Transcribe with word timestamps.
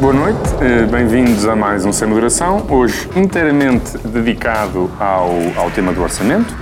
Boa 0.00 0.14
noite, 0.14 0.38
eh, 0.62 0.86
bem-vindos 0.86 1.46
a 1.46 1.54
mais 1.54 1.84
um 1.84 1.92
Sem 1.92 2.08
Moderação, 2.08 2.66
hoje 2.70 3.06
inteiramente 3.14 3.98
dedicado 3.98 4.90
ao, 4.98 5.30
ao 5.54 5.70
tema 5.70 5.92
do 5.92 6.02
orçamento. 6.02 6.56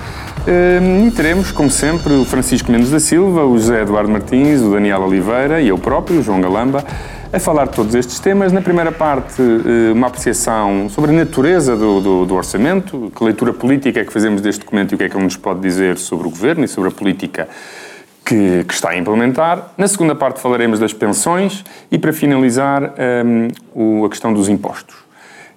Eh, 0.44 1.06
e 1.06 1.10
teremos, 1.12 1.52
como 1.52 1.70
sempre, 1.70 2.14
o 2.14 2.24
Francisco 2.24 2.72
Mendes 2.72 2.90
da 2.90 2.98
Silva, 2.98 3.44
o 3.44 3.56
José 3.56 3.82
Eduardo 3.82 4.10
Martins, 4.10 4.60
o 4.60 4.72
Daniel 4.72 5.02
Oliveira 5.02 5.60
e 5.60 5.68
eu 5.68 5.78
próprio, 5.78 6.20
João 6.20 6.40
Galamba, 6.40 6.84
a 7.32 7.38
falar 7.38 7.66
de 7.66 7.74
todos 7.74 7.94
estes 7.94 8.18
temas. 8.18 8.50
Na 8.50 8.60
primeira 8.60 8.90
parte, 8.90 9.40
eh, 9.40 9.92
uma 9.92 10.08
apreciação 10.08 10.88
sobre 10.88 11.12
a 11.12 11.14
natureza 11.14 11.76
do, 11.76 12.00
do, 12.00 12.26
do, 12.26 12.34
orçamento, 12.34 13.12
que 13.14 13.22
leitura 13.22 13.52
política 13.52 14.00
é 14.00 14.04
que 14.04 14.12
fazemos 14.12 14.40
deste 14.40 14.64
documento 14.64 14.90
e 14.90 14.94
o 14.96 14.98
que 14.98 15.04
é 15.04 15.08
que 15.08 15.14
ele 15.14 15.22
nos 15.22 15.36
pode 15.36 15.60
dizer 15.60 15.96
sobre 15.96 16.26
o 16.26 16.30
governo 16.30 16.64
e 16.64 16.68
sobre 16.68 16.88
a 16.88 16.92
política 16.92 17.48
que, 18.28 18.64
que, 18.64 18.74
está 18.74 18.90
a 18.90 18.98
implementar. 18.98 19.72
Na 19.78 19.88
segunda 19.88 20.14
parte 20.14 20.38
falaremos 20.38 20.78
das 20.78 20.92
pensões 20.92 21.64
e, 21.90 21.98
para 21.98 22.12
finalizar, 22.12 22.92
um, 23.74 24.04
a 24.04 24.08
questão 24.10 24.34
dos 24.34 24.50
impostos. 24.50 24.94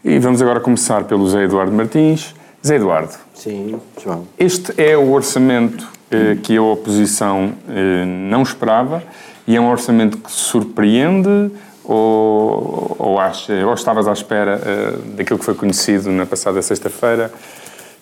E 0.06 0.18
vamos 0.18 0.42
agora 0.42 0.62
começar 0.62 1.04
pelo 1.04 1.28
Zé 1.30 1.44
Eduardo 1.44 1.74
Martins. 1.74 2.34
Zé 2.66 2.76
Eduardo. 2.78 3.14
Sim, 3.34 3.78
João. 4.02 4.26
Este 4.40 4.74
é 4.82 4.96
o 4.96 5.12
orçamento 5.12 5.86
eh, 6.10 6.38
que 6.42 6.56
a 6.56 6.62
oposição 6.62 7.54
eh, 7.68 8.06
não 8.06 8.42
esperava 8.42 9.04
e 9.46 9.56
é 9.56 9.60
um 9.60 9.70
orçamento 9.70 10.18
que 10.18 10.32
surpreende 10.32 11.52
ou, 11.84 12.96
ou, 12.98 13.20
acha, 13.20 13.54
ou 13.66 13.74
estavas 13.74 14.08
à 14.08 14.14
espera 14.14 14.62
eh, 14.64 14.98
daquilo 15.18 15.38
que 15.38 15.46
foi 15.46 15.56
conhecido 15.56 16.10
na 16.10 16.26
passada 16.26 16.62
sexta-feira? 16.62 17.32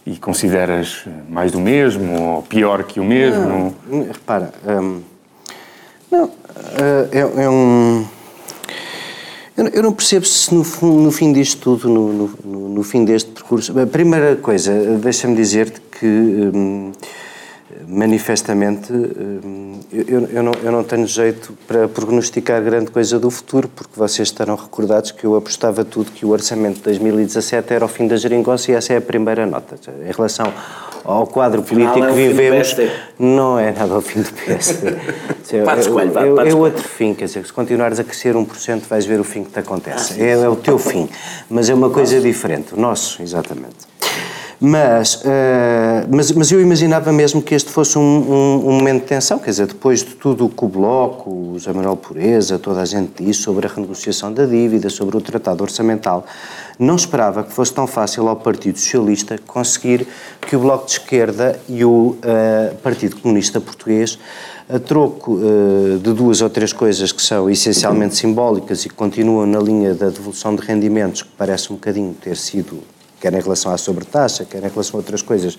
E 0.09 0.17
consideras 0.17 1.03
mais 1.29 1.51
do 1.51 1.59
mesmo 1.59 2.19
ou 2.19 2.41
pior 2.41 2.83
que 2.83 2.99
o 2.99 3.03
mesmo? 3.03 3.75
Não, 3.87 4.03
repara, 4.03 4.51
hum, 4.67 5.01
não, 6.11 6.31
eh, 6.77 7.09
é, 7.11 7.43
é, 7.43 7.49
um. 7.49 8.05
Eu 9.73 9.83
não 9.83 9.91
percebo 9.91 10.25
se 10.25 10.55
no, 10.55 10.63
no 10.81 11.11
fim 11.11 11.33
disto 11.33 11.61
tudo, 11.61 11.89
no, 11.89 12.13
no, 12.13 12.69
no, 12.69 12.83
fim 12.83 13.03
deste 13.03 13.29
percurso. 13.29 13.77
A 13.77 13.85
primeira 13.85 14.35
coisa, 14.37 14.73
deixa-me 14.97 15.35
dizer-te 15.35 15.79
que. 15.99 16.05
Hum, 16.05 16.91
manifestamente, 17.89 18.93
eh, 18.93 20.05
eu, 20.07 20.29
eu, 20.29 20.43
não, 20.43 20.51
eu 20.63 20.71
não 20.71 20.83
tenho 20.83 21.07
jeito 21.07 21.57
para 21.67 21.87
prognosticar 21.87 22.61
grande 22.61 22.91
coisa 22.91 23.19
do 23.19 23.31
futuro, 23.31 23.67
porque 23.67 23.91
vocês 23.95 24.27
estarão 24.27 24.55
recordados 24.55 25.11
que 25.11 25.25
eu 25.25 25.35
apostava 25.35 25.83
tudo 25.83 26.11
que 26.11 26.23
o 26.23 26.29
orçamento 26.29 26.75
de 26.75 26.83
2017 26.83 27.73
era 27.73 27.83
o 27.83 27.87
fim 27.87 28.07
da 28.07 28.15
geringonça 28.15 28.71
e 28.71 28.75
essa 28.75 28.93
é 28.93 28.97
a 28.97 29.01
primeira 29.01 29.45
nota. 29.47 29.75
Em 30.07 30.11
relação 30.11 30.53
ao 31.03 31.25
quadro 31.25 31.63
político 31.63 32.05
que 32.05 32.11
vivemos, 32.13 32.75
não 33.17 33.57
é 33.57 33.71
nada 33.71 33.95
ao 33.95 34.01
fim 34.01 34.21
do 34.21 34.31
PSD. 34.31 34.95
é, 36.47 36.53
outro 36.53 36.87
fim, 36.87 37.15
quer 37.15 37.25
dizer, 37.25 37.43
se 37.43 37.51
continuares 37.51 37.99
a 37.99 38.03
crescer 38.03 38.35
1%, 38.35 38.81
vais 38.87 39.05
ver 39.07 39.19
o 39.19 39.23
fim 39.23 39.43
que 39.43 39.51
te 39.51 39.59
acontece. 39.59 40.21
Ah, 40.21 40.23
é, 40.23 40.31
é 40.31 40.49
o 40.49 40.55
teu 40.55 40.77
fim, 40.77 41.09
mas 41.49 41.69
é 41.69 41.73
uma 41.73 41.89
coisa 41.89 42.21
diferente, 42.21 42.75
o 42.75 42.79
nosso, 42.79 43.21
exatamente. 43.23 43.89
Mas, 44.61 45.15
uh, 45.15 46.05
mas, 46.09 46.33
mas 46.33 46.51
eu 46.51 46.59
imaginava 46.59 47.13
mesmo 47.13 47.41
que 47.41 47.55
este 47.55 47.71
fosse 47.71 47.97
um, 47.97 48.01
um, 48.01 48.67
um, 48.67 48.71
momento 48.73 49.03
de 49.03 49.07
tensão, 49.07 49.39
quer 49.39 49.51
dizer, 49.51 49.67
depois 49.67 50.03
de 50.03 50.15
tudo 50.15 50.47
o 50.47 50.49
que 50.49 50.65
o 50.65 50.67
Bloco, 50.67 51.29
o 51.29 51.53
José 51.53 51.71
Manuel 51.71 51.95
Pureza, 51.95 52.59
toda 52.59 52.81
a 52.81 52.85
gente 52.85 53.23
disse 53.23 53.41
sobre 53.41 53.67
a 53.67 53.69
renegociação 53.69 54.33
da 54.33 54.45
dívida, 54.45 54.89
sobre 54.89 55.15
o 55.15 55.21
tratado 55.21 55.63
orçamental, 55.63 56.25
não 56.77 56.97
esperava 56.97 57.41
que 57.41 57.53
fosse 57.53 57.73
tão 57.73 57.87
fácil 57.87 58.27
ao 58.27 58.35
Partido 58.35 58.77
Socialista 58.77 59.39
conseguir 59.47 60.05
que 60.41 60.57
o 60.57 60.59
Bloco 60.59 60.87
de 60.87 60.91
Esquerda 60.91 61.57
e 61.69 61.85
o 61.85 62.17
uh, 62.17 62.75
Partido 62.83 63.15
Comunista 63.15 63.61
Português 63.61 64.19
a 64.67 64.77
troco 64.77 65.35
uh, 65.35 65.97
de 65.99 66.11
duas 66.11 66.41
ou 66.41 66.49
três 66.49 66.73
coisas 66.73 67.13
que 67.13 67.21
são 67.21 67.49
essencialmente 67.49 68.17
simbólicas 68.17 68.83
e 68.83 68.89
que 68.89 68.95
continuam 68.95 69.45
na 69.45 69.59
linha 69.59 69.95
da 69.95 70.09
devolução 70.09 70.53
de 70.53 70.61
rendimentos, 70.61 71.21
que 71.21 71.29
parece 71.37 71.71
um 71.71 71.75
bocadinho 71.75 72.13
ter 72.13 72.35
sido 72.35 72.83
quer 73.19 73.33
em 73.33 73.41
relação 73.41 73.71
à 73.71 73.77
sobretaxa, 73.77 74.45
quer 74.45 74.63
em 74.63 74.69
relação 74.69 74.97
a 74.97 75.01
outras 75.01 75.21
coisas, 75.21 75.57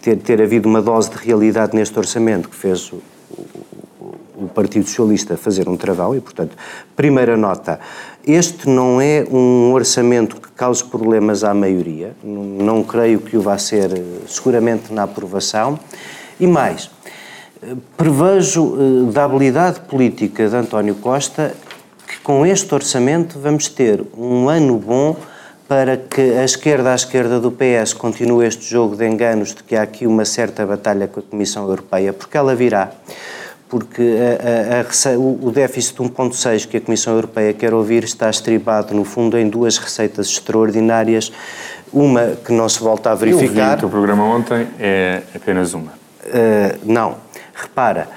ter, 0.00 0.16
ter 0.16 0.40
havido 0.42 0.68
uma 0.68 0.82
dose 0.82 1.10
de 1.10 1.16
realidade 1.16 1.74
neste 1.74 1.98
orçamento 1.98 2.48
que 2.48 2.56
fez 2.56 2.92
o, 2.92 3.02
o, 3.30 4.14
o 4.44 4.48
Partido 4.48 4.86
Socialista 4.86 5.36
fazer 5.36 5.68
um 5.68 5.76
travão 5.76 6.14
e, 6.14 6.20
portanto, 6.20 6.56
primeira 6.94 7.36
nota, 7.36 7.80
este 8.26 8.68
não 8.68 9.00
é 9.00 9.24
um 9.30 9.72
orçamento 9.72 10.40
que 10.40 10.50
cause 10.50 10.82
problemas 10.84 11.44
à 11.44 11.54
maioria, 11.54 12.14
não 12.24 12.82
creio 12.82 13.20
que 13.20 13.36
o 13.36 13.40
vá 13.40 13.56
ser 13.56 13.90
seguramente 14.26 14.92
na 14.92 15.04
aprovação, 15.04 15.78
e 16.38 16.46
mais, 16.46 16.90
prevejo 17.96 18.76
eh, 18.76 19.12
da 19.12 19.24
habilidade 19.24 19.80
política 19.80 20.48
de 20.48 20.54
António 20.54 20.94
Costa 20.96 21.54
que 22.06 22.20
com 22.20 22.44
este 22.44 22.72
orçamento 22.74 23.38
vamos 23.38 23.68
ter 23.68 24.04
um 24.16 24.48
ano 24.48 24.78
bom 24.78 25.16
para 25.68 25.96
que 25.96 26.20
a 26.20 26.44
esquerda 26.44 26.92
à 26.92 26.94
esquerda 26.94 27.40
do 27.40 27.50
PS 27.50 27.92
continue 27.92 28.46
este 28.46 28.70
jogo 28.70 28.96
de 28.96 29.06
enganos 29.06 29.54
de 29.54 29.62
que 29.64 29.74
há 29.74 29.82
aqui 29.82 30.06
uma 30.06 30.24
certa 30.24 30.64
batalha 30.64 31.08
com 31.08 31.20
a 31.20 31.22
Comissão 31.22 31.68
Europeia, 31.68 32.12
porque 32.12 32.36
ela 32.36 32.54
virá. 32.54 32.90
Porque 33.68 34.00
a, 34.00 34.78
a, 34.78 35.12
a, 35.12 35.18
o 35.18 35.50
déficit 35.50 36.00
de 36.00 36.08
1,6 36.08 36.68
que 36.68 36.76
a 36.76 36.80
Comissão 36.80 37.14
Europeia 37.14 37.52
quer 37.52 37.74
ouvir 37.74 38.04
está 38.04 38.30
estribado, 38.30 38.94
no 38.94 39.02
fundo, 39.02 39.36
em 39.36 39.48
duas 39.48 39.76
receitas 39.76 40.28
extraordinárias. 40.28 41.32
Uma 41.92 42.36
que 42.44 42.52
não 42.52 42.68
se 42.68 42.78
volta 42.78 43.10
a 43.10 43.14
verificar. 43.16 43.48
Eu 43.48 43.70
vi 43.70 43.74
o 43.74 43.78
teu 43.78 43.88
programa 43.88 44.24
ontem 44.24 44.68
é 44.78 45.22
apenas 45.34 45.74
uma. 45.74 45.92
Uh, 46.26 46.78
não. 46.84 47.16
Repara, 47.54 48.08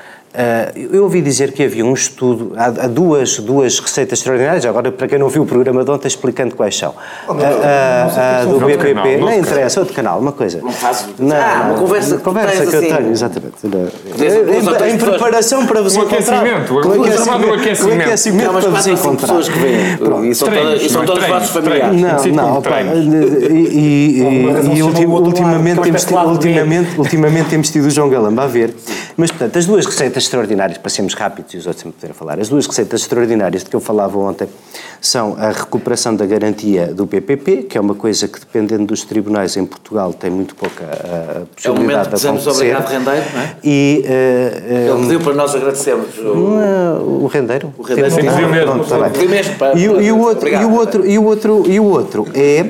eu 0.92 1.04
ouvi 1.04 1.22
dizer 1.22 1.52
que 1.52 1.64
havia 1.64 1.84
um 1.84 1.94
estudo, 1.94 2.54
há, 2.56 2.66
há, 2.66 2.88
duas, 2.88 3.40
duas 3.40 3.80
receitas 3.80 4.20
extraordinárias, 4.20 4.66
agora 4.66 4.92
para 4.92 5.08
quem 5.08 5.18
não 5.18 5.28
viu 5.28 5.42
o 5.42 5.46
programa 5.46 5.84
de 5.84 5.90
ontem, 5.90 6.08
explicando 6.08 6.56
quais 6.56 6.78
são. 6.78 6.94
Oh, 7.28 7.34
não, 7.34 7.44
uh, 7.44 8.56
uh, 8.56 8.60
do 8.60 8.66
BPP, 8.66 9.18
não, 9.18 9.34
interessa, 9.34 9.80
outro 9.80 9.96
canal, 9.96 10.20
uma 10.20 10.32
coisa. 10.32 10.62
Não 10.62 10.72
faz. 10.72 11.08
Não, 11.18 11.36
ah, 11.36 11.70
uma 11.70 11.80
conversa, 11.80 12.16
uma 12.16 12.22
conversa 12.22 12.66
que, 12.66 12.76
eu 12.76 12.80
assim. 12.80 12.96
tenho, 12.96 13.12
exatamente. 13.12 13.56
Em, 13.66 14.94
em, 14.94 14.98
preparação 14.98 15.66
para 15.66 15.82
vos 15.82 15.96
um 15.96 16.04
encontrar. 16.04 16.46
Aquecimento, 16.46 16.76
o 16.76 17.04
aquecimento, 17.04 17.54
aquecimento. 17.54 18.02
aquecimento 18.02 18.52
para 18.52 18.70
vos 18.70 18.88
encontrar. 18.88 19.28
pessoas 19.28 19.50
que 19.50 19.60
vêm, 19.60 20.30
e 20.30 20.36
são, 20.36 20.50
todas, 20.50 20.82
e 20.82 20.90
são 20.90 21.06
todos 21.06 21.28
vossos 21.28 21.50
familiares. 21.50 22.26
Não, 22.26 22.34
não, 22.34 22.62
e, 23.50 24.84
ultimamente, 24.84 25.80
ultimamente 27.00 27.50
temos 27.50 27.72
tido 27.72 27.86
o 27.86 27.90
João 27.90 28.10
Galamba 28.10 28.44
a 28.44 28.48
ver, 28.48 28.76
mas 29.20 29.32
portanto, 29.32 29.60
as 29.60 29.66
duas 29.66 29.86
receitas 29.86 30.24
extraordinárias, 30.24 30.78
para 30.78 30.90
sermos 30.90 31.14
rápidos 31.14 31.54
e 31.54 31.58
os 31.58 31.68
outros 31.68 31.84
me 31.84 31.92
poderem 31.92 32.16
falar, 32.16 32.40
as 32.40 32.48
duas 32.48 32.66
receitas 32.66 33.02
extraordinárias 33.02 33.66
de 33.66 33.70
que 33.70 33.76
eu 33.76 33.82
falava 33.82 34.18
ontem 34.18 34.48
são 35.02 35.36
a 35.38 35.50
recuperação 35.52 36.16
da 36.16 36.26
garantia 36.26 36.94
do 36.94 37.06
PPP, 37.06 37.64
que 37.64 37.78
é 37.78 37.82
uma 37.82 37.96
coisa 37.96 38.30
que, 38.30 38.40
dependendo 38.40 38.86
dos 38.86 39.04
tribunais 39.04 39.58
em 39.58 39.66
Portugal, 39.66 40.14
tem 40.14 40.32
muito 40.32 40.56
pouca 40.56 40.86
uh, 40.86 41.46
possibilidade 41.48 42.10
de 42.10 42.28
acontecer. 42.28 42.28
É 42.28 42.32
o 42.32 42.34
momento 42.34 42.44
de 42.44 42.50
obrigado 42.50 42.88
rendeiro, 42.88 43.26
não 43.34 43.42
é? 43.42 43.56
E, 43.62 44.06
uh, 44.06 44.94
Ele 44.94 45.02
pediu 45.02 45.20
para 45.20 45.34
nós 45.34 45.54
agradecermos. 45.54 46.18
O, 46.18 46.22
uh, 46.22 47.24
o 47.24 47.28
rendeiro? 47.28 47.74
O 47.78 47.82
rendeiro. 47.82 48.12
Sim, 48.12 48.22
pediu 48.22 48.50
mesmo. 48.50 49.30
Mesmo 49.30 49.56
para, 49.56 49.78
e, 49.78 49.84
e, 49.84 50.12
o 50.14 50.18
outro, 50.18 50.48
e, 50.48 50.56
o 50.56 50.74
outro, 50.74 51.06
e, 51.06 51.18
o 51.18 51.24
outro, 51.26 51.64
e 51.68 51.78
o 51.78 51.84
outro 51.84 52.26
é 52.34 52.68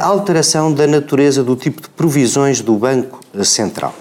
a 0.00 0.06
alteração 0.06 0.74
da 0.74 0.88
natureza 0.88 1.44
do 1.44 1.54
tipo 1.54 1.80
de 1.82 1.88
provisões 1.88 2.60
do 2.60 2.74
Banco 2.74 3.20
Central. 3.44 3.94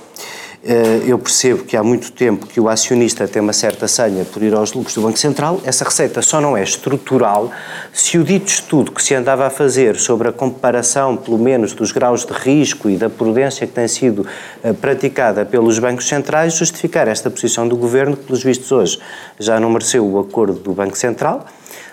Eh, 0.63 1.05
eu 1.07 1.17
percebo 1.17 1.63
que 1.63 1.75
há 1.75 1.81
muito 1.81 2.11
tempo 2.11 2.45
que 2.45 2.59
o 2.59 2.69
acionista 2.69 3.27
tem 3.27 3.41
uma 3.41 3.53
certa 3.53 3.87
senha 3.87 4.23
por 4.23 4.43
ir 4.43 4.53
aos 4.53 4.73
lucros 4.73 4.93
do 4.93 5.01
Banco 5.01 5.17
Central. 5.17 5.59
Essa 5.65 5.83
receita 5.83 6.21
só 6.21 6.39
não 6.39 6.55
é 6.55 6.61
estrutural 6.61 7.51
se 7.91 8.19
o 8.19 8.23
dito 8.23 8.47
estudo 8.47 8.91
que 8.91 9.01
se 9.01 9.15
andava 9.15 9.47
a 9.47 9.49
fazer 9.49 9.95
sobre 9.95 10.27
a 10.27 10.31
comparação, 10.31 11.17
pelo 11.17 11.39
menos, 11.39 11.73
dos 11.73 11.91
graus 11.91 12.23
de 12.25 12.33
risco 12.33 12.91
e 12.91 12.95
da 12.95 13.09
prudência 13.09 13.65
que 13.65 13.73
tem 13.73 13.87
sido 13.87 14.25
eh, 14.63 14.71
praticada 14.71 15.43
pelos 15.45 15.79
bancos 15.79 16.07
centrais 16.07 16.53
justificar 16.53 17.07
esta 17.07 17.31
posição 17.31 17.67
do 17.67 17.75
governo, 17.75 18.15
que, 18.15 18.25
pelos 18.25 18.43
vistos, 18.43 18.71
hoje 18.71 18.99
já 19.39 19.59
não 19.59 19.71
mereceu 19.71 20.05
o 20.05 20.19
acordo 20.19 20.59
do 20.59 20.73
Banco 20.73 20.95
Central 20.95 21.43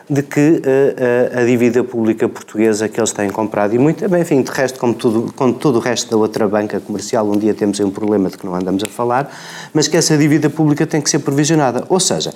de 0.08 0.22
que 0.22 0.40
uh, 0.40 1.36
uh, 1.36 1.40
a 1.40 1.44
dívida 1.44 1.84
pública 1.84 2.28
portuguesa 2.28 2.88
que 2.88 2.98
eles 2.98 3.12
têm 3.12 3.28
comprado, 3.28 3.74
e 3.74 3.78
muito, 3.78 4.08
bem, 4.08 4.22
enfim, 4.22 4.40
de 4.40 4.50
resto, 4.50 4.78
como, 4.78 4.94
tudo, 4.94 5.32
como 5.34 5.52
todo 5.52 5.76
o 5.76 5.78
resto 5.80 6.10
da 6.10 6.16
outra 6.16 6.48
banca 6.48 6.80
comercial, 6.80 7.28
um 7.28 7.36
dia 7.36 7.52
temos 7.52 7.78
aí 7.78 7.84
um 7.84 7.90
problema 7.90 8.30
de 8.30 8.38
que 8.38 8.46
não 8.46 8.54
andamos 8.54 8.82
a 8.82 8.86
falar, 8.86 9.30
mas 9.74 9.86
que 9.86 9.96
essa 9.96 10.16
dívida 10.16 10.48
pública 10.48 10.86
tem 10.86 11.00
que 11.00 11.10
ser 11.10 11.18
provisionada. 11.18 11.84
Ou 11.90 12.00
seja, 12.00 12.32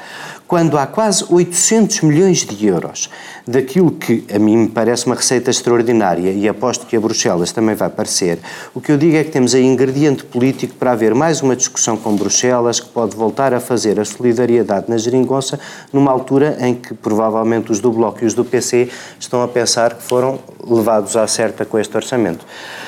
quando 0.46 0.76
há 0.76 0.86
quase 0.86 1.24
800 1.30 2.02
milhões 2.02 2.44
de 2.44 2.66
euros 2.66 3.08
daquilo 3.46 3.90
que 3.90 4.25
a 4.34 4.38
mim 4.38 4.56
me 4.56 4.68
parece 4.68 5.06
uma 5.06 5.14
receita 5.14 5.50
extraordinária 5.50 6.30
e 6.30 6.46
aposto 6.46 6.84
que 6.84 6.94
a 6.94 7.00
Bruxelas 7.00 7.52
também 7.52 7.75
vai 7.75 7.88
parecer, 7.88 8.38
o 8.75 8.80
que 8.80 8.92
eu 8.92 8.98
digo 8.98 9.16
é 9.16 9.25
que 9.25 9.30
temos 9.30 9.54
aí 9.54 9.64
ingrediente 9.64 10.25
político 10.25 10.75
para 10.75 10.92
haver 10.92 11.14
mais 11.14 11.40
uma 11.40 11.56
discussão 11.56 11.96
com 11.96 12.14
Bruxelas 12.14 12.80
que 12.80 12.88
pode 12.88 13.16
voltar 13.16 13.54
a 13.54 13.60
fazer 13.60 13.98
a 13.98 14.04
solidariedade 14.04 14.90
na 14.90 14.98
geringonça 14.98 15.58
numa 15.90 16.10
altura 16.10 16.58
em 16.60 16.75
que 16.75 16.92
provavelmente 16.92 17.62
provavelmente 17.62 17.73
os 17.73 17.81
do 17.81 17.91
Bloco 17.91 18.23
e 18.23 18.26
os 18.26 18.35
do 18.35 18.44
PC 18.44 18.88
estão 19.19 19.43
a 19.43 19.49
pensar 19.49 19.94
que 19.94 20.03
foram 20.03 20.38
levados 20.67 21.17
à 21.17 21.26
certa 21.26 21.64
com 21.64 21.79
este 21.79 21.97
orçamento. 21.97 22.44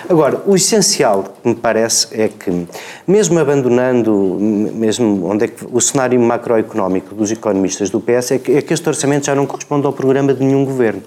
Agora, 0.09 0.43
o 0.47 0.55
essencial 0.55 1.25
que 1.43 1.49
me 1.49 1.55
parece 1.55 2.09
é 2.13 2.29
que, 2.29 2.67
mesmo 3.07 3.39
abandonando 3.39 4.13
mesmo 4.41 5.27
onde 5.27 5.45
é 5.45 5.49
que, 5.49 5.65
o 5.71 5.81
cenário 5.81 6.21
macroeconómico 6.21 7.15
dos 7.15 7.31
economistas 7.31 7.89
do 7.91 8.01
PS, 8.01 8.33
é 8.33 8.39
que, 8.39 8.53
é 8.53 8.63
que 8.63 8.75
este 8.75 8.89
orçamento 8.89 9.27
já 9.27 9.35
não 9.35 9.47
corresponde 9.47 9.87
ao 9.87 9.93
programa 9.93 10.35
de 10.35 10.45
nenhum 10.45 10.65
governo. 10.65 11.03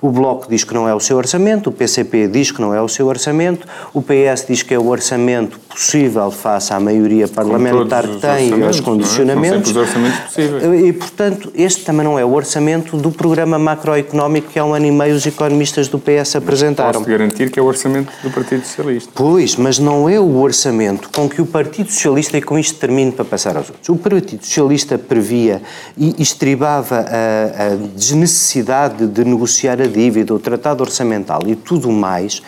O 0.00 0.10
Bloco 0.10 0.48
diz 0.48 0.64
que 0.64 0.74
não 0.74 0.88
é 0.88 0.94
o 0.94 0.98
seu 0.98 1.16
orçamento, 1.16 1.70
o 1.70 1.72
PCP 1.72 2.26
diz 2.26 2.50
que 2.50 2.60
não 2.60 2.74
é 2.74 2.82
o 2.82 2.88
seu 2.88 3.06
orçamento, 3.06 3.68
o 3.94 4.02
PS 4.02 4.46
diz 4.48 4.60
que 4.60 4.74
é 4.74 4.78
o 4.78 4.88
orçamento 4.88 5.60
possível 5.72 6.30
face 6.30 6.72
à 6.72 6.80
maioria 6.80 7.26
parlamentar 7.26 8.06
que 8.06 8.18
tem 8.18 8.58
e 8.58 8.62
aos 8.62 8.78
é? 8.78 8.82
condicionamentos. 8.82 9.72
Não 9.72 9.80
é? 9.80 9.84
os 9.84 9.88
orçamentos 9.88 10.18
possíveis. 10.20 10.84
E, 10.84 10.92
portanto, 10.92 11.52
este 11.54 11.84
também 11.84 12.04
não 12.04 12.18
é 12.18 12.24
o 12.24 12.32
orçamento 12.32 12.96
do 12.96 13.10
programa 13.10 13.58
macroeconómico 13.58 14.50
que 14.50 14.58
há 14.58 14.64
um 14.64 14.74
ano 14.74 14.86
e 14.86 14.90
meio 14.90 15.14
os 15.14 15.26
economistas 15.26 15.88
do 15.88 15.98
PS 15.98 16.36
apresentaram. 16.36 17.00
Posso 17.00 17.10
garantir 17.10 17.50
que 17.50 17.58
é 17.58 17.62
o 17.62 17.66
orçamento 17.66 18.12
do 18.22 18.30
Partido 18.30 18.64
Socialista. 18.64 19.10
Pois, 19.14 19.56
mas 19.56 19.78
não 19.78 20.08
é 20.08 20.20
o 20.20 20.36
orçamento 20.36 21.10
com 21.10 21.28
que 21.28 21.40
o 21.40 21.46
Partido 21.46 21.90
Socialista, 21.90 22.36
e 22.36 22.42
com 22.42 22.58
isto 22.58 22.78
termino 22.78 23.12
para 23.12 23.24
passar 23.24 23.56
aos 23.56 23.68
outros, 23.68 23.88
o 23.88 23.96
Partido 23.96 24.44
Socialista 24.44 24.98
previa 24.98 25.62
e 25.96 26.22
estribava 26.22 27.04
a, 27.08 27.72
a 27.72 27.76
desnecessidade 27.94 29.06
de 29.06 29.24
negociar 29.24 29.80
a 29.80 29.86
dívida, 29.86 30.34
o 30.34 30.38
tratado 30.38 30.82
orçamental 30.82 31.40
e 31.46 31.56
tudo 31.56 31.90
mais, 31.90 32.42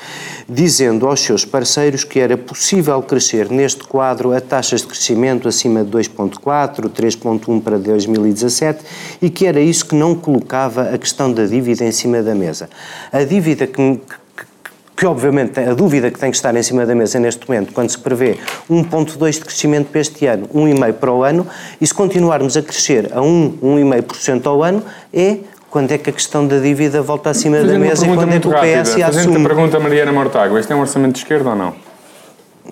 dizendo 0.49 1.07
aos 1.07 1.21
seus 1.21 1.45
parceiros 1.45 2.05
que 2.05 2.19
era 2.19 2.37
possível 2.37 3.01
crescer 3.15 3.49
neste 3.49 3.85
quadro 3.85 4.33
a 4.33 4.41
taxas 4.41 4.81
de 4.81 4.89
crescimento 4.89 5.47
acima 5.47 5.85
de 5.85 5.91
2,4, 5.91 6.91
3,1 6.91 7.63
para 7.63 7.79
2017 7.79 8.85
e 9.23 9.31
que 9.31 9.47
era 9.47 9.61
isso 9.61 9.87
que 9.87 9.95
não 9.95 10.17
colocava 10.17 10.91
a 10.93 10.99
questão 10.99 11.33
da 11.33 11.47
dívida 11.47 11.85
em 11.85 11.93
cima 11.93 12.25
da 12.25 12.35
mesa. 12.35 12.69
A 13.13 13.23
dívida 13.23 13.69
que, 13.69 14.01
que 14.97 15.07
obviamente 15.07 15.61
a 15.61 15.75
dúvida 15.75 16.11
que 16.11 16.19
tem 16.19 16.29
que 16.29 16.37
estar 16.37 16.57
em 16.57 16.63
cima 16.65 16.85
da 16.85 16.93
mesa 16.93 17.21
neste 17.21 17.49
momento, 17.49 17.73
quando 17.73 17.91
se 17.91 17.99
prevê 17.99 18.37
1,2% 18.69 19.31
de 19.31 19.41
crescimento 19.43 19.91
para 19.93 20.01
este 20.01 20.27
ano, 20.27 20.49
1,5% 20.49 20.93
para 20.95 21.13
o 21.13 21.23
ano, 21.23 21.47
e 21.81 21.87
se 21.87 21.95
continuarmos 21.95 22.57
a 22.57 22.63
crescer 22.63 23.13
a 23.13 23.23
1, 23.23 23.59
1,5% 23.63 24.47
ao 24.47 24.61
ano, 24.65 24.83
é 25.13 25.39
quando 25.71 25.93
é 25.93 25.99
que 25.99 26.11
a 26.11 26.13
questão 26.13 26.49
da 26.49 26.59
dívida 26.59 27.01
volta 27.01 27.31
acima 27.31 27.63
da 27.63 27.79
mesa 27.79 28.07
e 28.07 28.09
quando 28.13 28.33
é 28.33 28.41
que 28.41 28.49
o 28.49 28.51
PS 28.51 28.57
rápida. 28.57 29.07
assume... 29.07 29.25
Fazendo 29.25 29.37
a 29.39 29.49
pergunta 29.49 29.77
a 29.77 29.81
Mariana 29.81 30.13
Mortágua, 30.13 30.59
este 30.59 30.73
é 30.73 30.75
um 30.75 30.81
orçamento 30.81 31.13
de 31.13 31.19
esquerda 31.21 31.51
ou 31.51 31.57
não? 31.57 31.84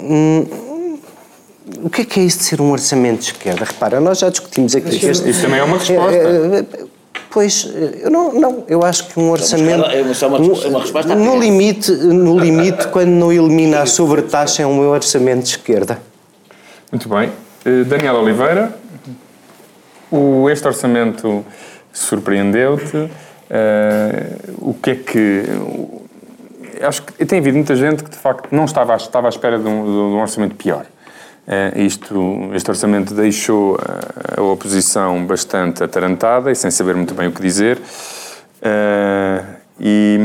Hum, 0.02 0.99
o 1.84 1.90
que 1.90 2.02
é 2.02 2.04
que 2.04 2.20
é 2.20 2.22
isso 2.25 2.38
de 2.38 2.44
ser 2.44 2.60
um 2.60 2.70
orçamento 2.70 3.20
de 3.20 3.26
esquerda? 3.26 3.64
Repara, 3.64 4.00
nós 4.00 4.19
já 4.19 4.28
discutimos 4.28 4.75
aqui... 4.75 4.96
Isso, 4.96 5.06
este, 5.06 5.31
isso 5.31 5.43
também 5.43 5.60
é 5.60 5.62
uma 5.62 5.78
resposta. 5.78 6.16
É, 6.16 6.58
é, 6.58 6.93
Pois, 7.32 7.66
eu 8.02 8.10
não, 8.10 8.32
não, 8.34 8.64
eu 8.69 8.84
acho 8.84 9.08
que 9.08 9.19
um 9.19 9.31
orçamento. 9.31 9.87
É 9.87 10.02
uma, 10.26 10.38
uma 10.38 10.81
resposta 10.81 11.14
no 11.14 11.40
limite, 11.40 11.90
no 11.90 12.38
limite, 12.38 12.88
quando 12.88 13.08
não 13.08 13.32
elimina 13.32 13.81
a 13.81 13.87
sobretaxa, 13.87 14.62
é 14.62 14.66
um 14.66 14.78
meu 14.78 14.90
orçamento 14.90 15.44
de 15.44 15.49
esquerda. 15.49 15.99
Muito 16.90 17.08
bem. 17.08 17.32
Eh, 17.64 17.84
Daniel 17.84 18.16
Oliveira, 18.16 18.76
o, 20.10 20.50
este 20.50 20.66
orçamento 20.69 21.43
surpreendeu-te? 21.90 22.96
Uh, 22.96 23.10
o 24.58 24.75
que 24.75 24.90
é 24.90 24.94
que. 24.94 25.44
Acho 26.80 27.02
que 27.02 27.24
tem 27.24 27.38
havido 27.38 27.56
muita 27.56 27.76
gente 27.76 28.02
que 28.02 28.10
de 28.10 28.16
facto 28.16 28.48
não 28.50 28.64
estava, 28.64 28.94
estava 28.96 29.28
à 29.28 29.30
espera 29.30 29.58
de 29.58 29.66
um, 29.66 29.84
de 29.84 29.90
um 29.90 30.20
orçamento 30.20 30.54
pior. 30.54 30.86
Uh, 31.46 31.80
isto, 31.80 32.50
este 32.54 32.70
orçamento 32.70 33.14
deixou 33.14 33.76
a, 33.76 34.40
a 34.40 34.42
oposição 34.42 35.24
bastante 35.26 35.82
atarantada 35.82 36.52
e 36.52 36.54
sem 36.54 36.70
saber 36.70 36.94
muito 36.94 37.14
bem 37.14 37.28
o 37.28 37.32
que 37.32 37.42
dizer. 37.42 37.78
Uh, 37.78 39.61
e 39.82 40.17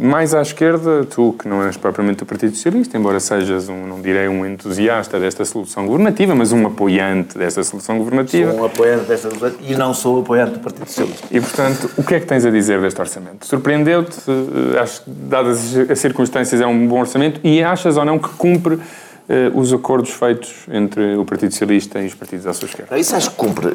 mais 0.00 0.34
à 0.34 0.42
esquerda, 0.42 1.04
tu 1.04 1.34
que 1.38 1.46
não 1.46 1.62
és 1.62 1.76
propriamente 1.76 2.18
do 2.18 2.26
Partido 2.26 2.54
Socialista, 2.56 2.96
embora 2.96 3.20
sejas 3.20 3.68
um, 3.68 3.86
não 3.86 4.00
direi 4.00 4.26
um 4.26 4.44
entusiasta 4.44 5.20
desta 5.20 5.44
solução 5.44 5.86
governativa, 5.86 6.34
mas 6.34 6.50
um 6.50 6.66
apoiante 6.66 7.38
desta 7.38 7.62
solução 7.62 7.98
governativa. 7.98 8.50
Sou 8.50 8.60
um 8.60 8.64
apoiante 8.64 9.04
desta 9.04 9.28
e 9.60 9.74
não 9.76 9.94
sou 9.94 10.20
apoiante 10.20 10.52
do 10.52 10.60
Partido 10.60 10.88
Socialista. 10.88 11.28
E 11.30 11.40
portanto, 11.40 11.90
o 11.96 12.02
que 12.02 12.14
é 12.14 12.20
que 12.20 12.26
tens 12.26 12.44
a 12.44 12.50
dizer 12.50 12.80
deste 12.80 13.00
orçamento? 13.00 13.46
Surpreendeu-te? 13.46 14.18
Eh, 14.26 14.80
acho 14.80 15.04
que, 15.04 15.10
dadas 15.10 15.76
as 15.88 15.98
circunstâncias, 15.98 16.60
é 16.60 16.66
um 16.66 16.88
bom 16.88 17.00
orçamento 17.00 17.40
e 17.44 17.62
achas 17.62 17.96
ou 17.96 18.04
não 18.04 18.18
que 18.18 18.30
cumpre 18.30 18.74
uh, 18.74 18.80
os 19.54 19.72
acordos 19.72 20.10
feitos 20.10 20.66
entre 20.72 21.14
o 21.16 21.24
Partido 21.24 21.52
Socialista 21.52 22.00
e 22.00 22.06
os 22.06 22.14
partidos 22.14 22.46
à 22.46 22.54
sua 22.54 22.66
esquerda? 22.66 22.98
Isso 22.98 23.14
acho 23.14 23.30
que 23.30 23.36
cumpre. 23.36 23.68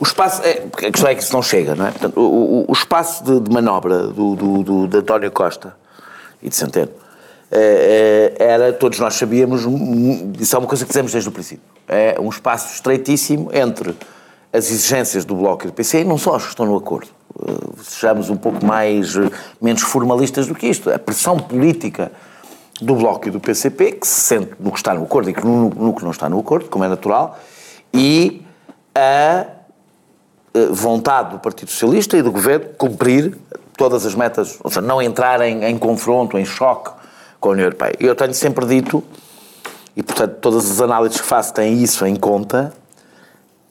O 0.00 0.04
espaço, 0.04 0.42
é, 0.42 0.64
a 0.64 0.90
questão 0.90 1.08
é 1.08 1.14
que 1.14 1.22
isso 1.22 1.32
não 1.32 1.42
chega, 1.42 1.74
não 1.74 1.86
é? 1.86 1.90
Portanto, 1.90 2.20
o, 2.20 2.64
o, 2.68 2.72
espaço 2.72 3.24
de, 3.24 3.40
de, 3.40 3.50
manobra 3.50 4.08
do, 4.08 4.36
do, 4.36 4.62
do, 4.62 4.86
de 4.86 4.98
António 4.98 5.30
Costa 5.30 5.74
e 6.42 6.48
de 6.48 6.54
Centeno 6.54 6.90
é, 7.50 8.36
é, 8.38 8.44
era, 8.44 8.72
todos 8.72 8.98
nós 8.98 9.14
sabíamos, 9.14 9.62
isso 10.38 10.54
é 10.54 10.58
uma 10.58 10.68
coisa 10.68 10.84
que 10.84 10.90
dizemos 10.90 11.12
desde 11.12 11.28
o 11.28 11.32
princípio, 11.32 11.64
é 11.88 12.16
um 12.20 12.28
espaço 12.28 12.74
estreitíssimo 12.74 13.50
entre 13.52 13.96
as 14.52 14.70
exigências 14.70 15.24
do 15.24 15.34
Bloco 15.34 15.64
e 15.64 15.66
do 15.66 15.72
PC, 15.72 16.02
e 16.02 16.04
não 16.04 16.18
só 16.18 16.36
as 16.36 16.42
que 16.42 16.50
estão 16.50 16.66
no 16.66 16.76
acordo, 16.76 17.08
uh, 17.36 17.82
sejamos 17.82 18.30
um 18.30 18.36
pouco 18.36 18.64
mais, 18.64 19.14
menos 19.60 19.82
formalistas 19.82 20.46
do 20.46 20.54
que 20.54 20.66
isto, 20.66 20.90
a 20.90 20.98
pressão 20.98 21.38
política 21.38 22.12
do 22.80 22.94
Bloco 22.94 23.28
e 23.28 23.30
do 23.30 23.40
PCP, 23.40 23.92
que 23.92 24.06
se 24.06 24.20
sente 24.20 24.52
no 24.60 24.70
que 24.70 24.78
está 24.78 24.94
no 24.94 25.02
acordo 25.02 25.30
e 25.30 25.34
que 25.34 25.44
no, 25.44 25.70
no 25.70 25.94
que 25.94 26.04
não 26.04 26.10
está 26.10 26.28
no 26.28 26.38
acordo, 26.38 26.68
como 26.68 26.84
é 26.84 26.88
natural, 26.88 27.38
e 27.92 28.42
a 28.94 29.00
eh, 29.00 29.46
vontade 30.66 31.30
do 31.30 31.38
Partido 31.38 31.70
Socialista 31.70 32.16
e 32.16 32.22
do 32.22 32.30
Governo 32.30 32.66
cumprir 32.76 33.36
todas 33.76 34.04
as 34.04 34.14
metas, 34.14 34.58
ou 34.62 34.70
seja, 34.70 34.80
não 34.80 35.00
entrar 35.00 35.40
em, 35.40 35.64
em 35.64 35.78
confronto, 35.78 36.36
em 36.36 36.44
choque 36.44 36.90
com 37.40 37.50
a 37.50 37.52
União 37.52 37.66
Europeia. 37.66 37.94
Eu 38.00 38.14
tenho 38.14 38.34
sempre 38.34 38.66
dito, 38.66 39.02
e 39.96 40.02
portanto 40.02 40.36
todas 40.40 40.70
as 40.70 40.80
análises 40.80 41.20
que 41.20 41.26
faço 41.26 41.54
têm 41.54 41.82
isso 41.82 42.04
em 42.04 42.16
conta, 42.16 42.72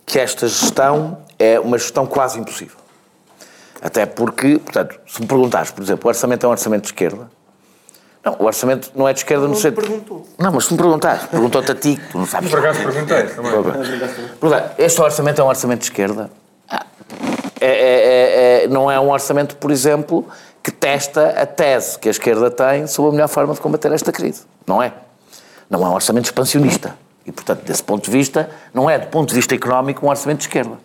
que 0.05 0.17
esta 0.17 0.47
gestão 0.47 1.17
é 1.37 1.59
uma 1.59 1.77
gestão 1.77 2.05
quase 2.05 2.39
impossível. 2.39 2.77
Até 3.81 4.05
porque, 4.05 4.57
portanto, 4.57 4.99
se 5.05 5.21
me 5.21 5.27
perguntares, 5.27 5.69
por 5.69 5.83
exemplo, 5.83 6.07
o 6.07 6.07
orçamento 6.07 6.45
é 6.45 6.49
um 6.49 6.51
orçamento 6.51 6.83
de 6.83 6.87
esquerda, 6.87 7.29
não, 8.27 8.35
o 8.39 8.45
orçamento 8.45 8.91
não 8.93 9.07
é 9.07 9.13
de 9.13 9.19
esquerda 9.19 9.47
no 9.47 9.55
sentido. 9.55 9.81
perguntou. 9.81 10.27
Não, 10.37 10.51
mas 10.51 10.65
se 10.65 10.73
me 10.73 10.77
perguntares, 10.77 11.23
perguntou-te 11.27 11.71
a 11.71 11.75
ti, 11.75 11.99
tu 12.11 12.17
não 12.17 12.25
sabes. 12.25 12.49
Por 12.49 12.59
acaso 12.59 12.79
perguntei 12.79 13.23
também. 13.27 14.63
Este 14.77 15.01
orçamento 15.01 15.39
é 15.39 15.43
um 15.43 15.47
orçamento 15.47 15.79
de 15.79 15.85
esquerda? 15.85 16.29
É, 17.59 17.67
é, 17.67 18.63
é, 18.63 18.67
não 18.67 18.89
é 18.89 18.99
um 18.99 19.09
orçamento, 19.09 19.55
por 19.57 19.71
exemplo, 19.71 20.27
que 20.63 20.71
testa 20.71 21.29
a 21.29 21.45
tese 21.45 21.97
que 21.97 22.07
a 22.07 22.11
esquerda 22.11 22.51
tem 22.51 22.87
sobre 22.87 23.09
a 23.09 23.13
melhor 23.13 23.27
forma 23.27 23.53
de 23.53 23.61
combater 23.61 23.91
esta 23.91 24.11
crise. 24.11 24.43
Não 24.65 24.81
é. 24.81 24.93
Não 25.69 25.83
é 25.85 25.89
um 25.89 25.93
orçamento 25.93 26.25
expansionista. 26.25 26.95
E, 27.25 27.31
portanto, 27.31 27.63
desse 27.63 27.83
ponto 27.83 28.05
de 28.05 28.11
vista, 28.11 28.49
não 28.73 28.89
é, 28.89 28.97
do 28.97 29.07
ponto 29.07 29.29
de 29.29 29.35
vista 29.35 29.53
económico, 29.53 30.05
um 30.05 30.09
orçamento 30.09 30.39
de 30.39 30.45
esquerda. 30.45 30.77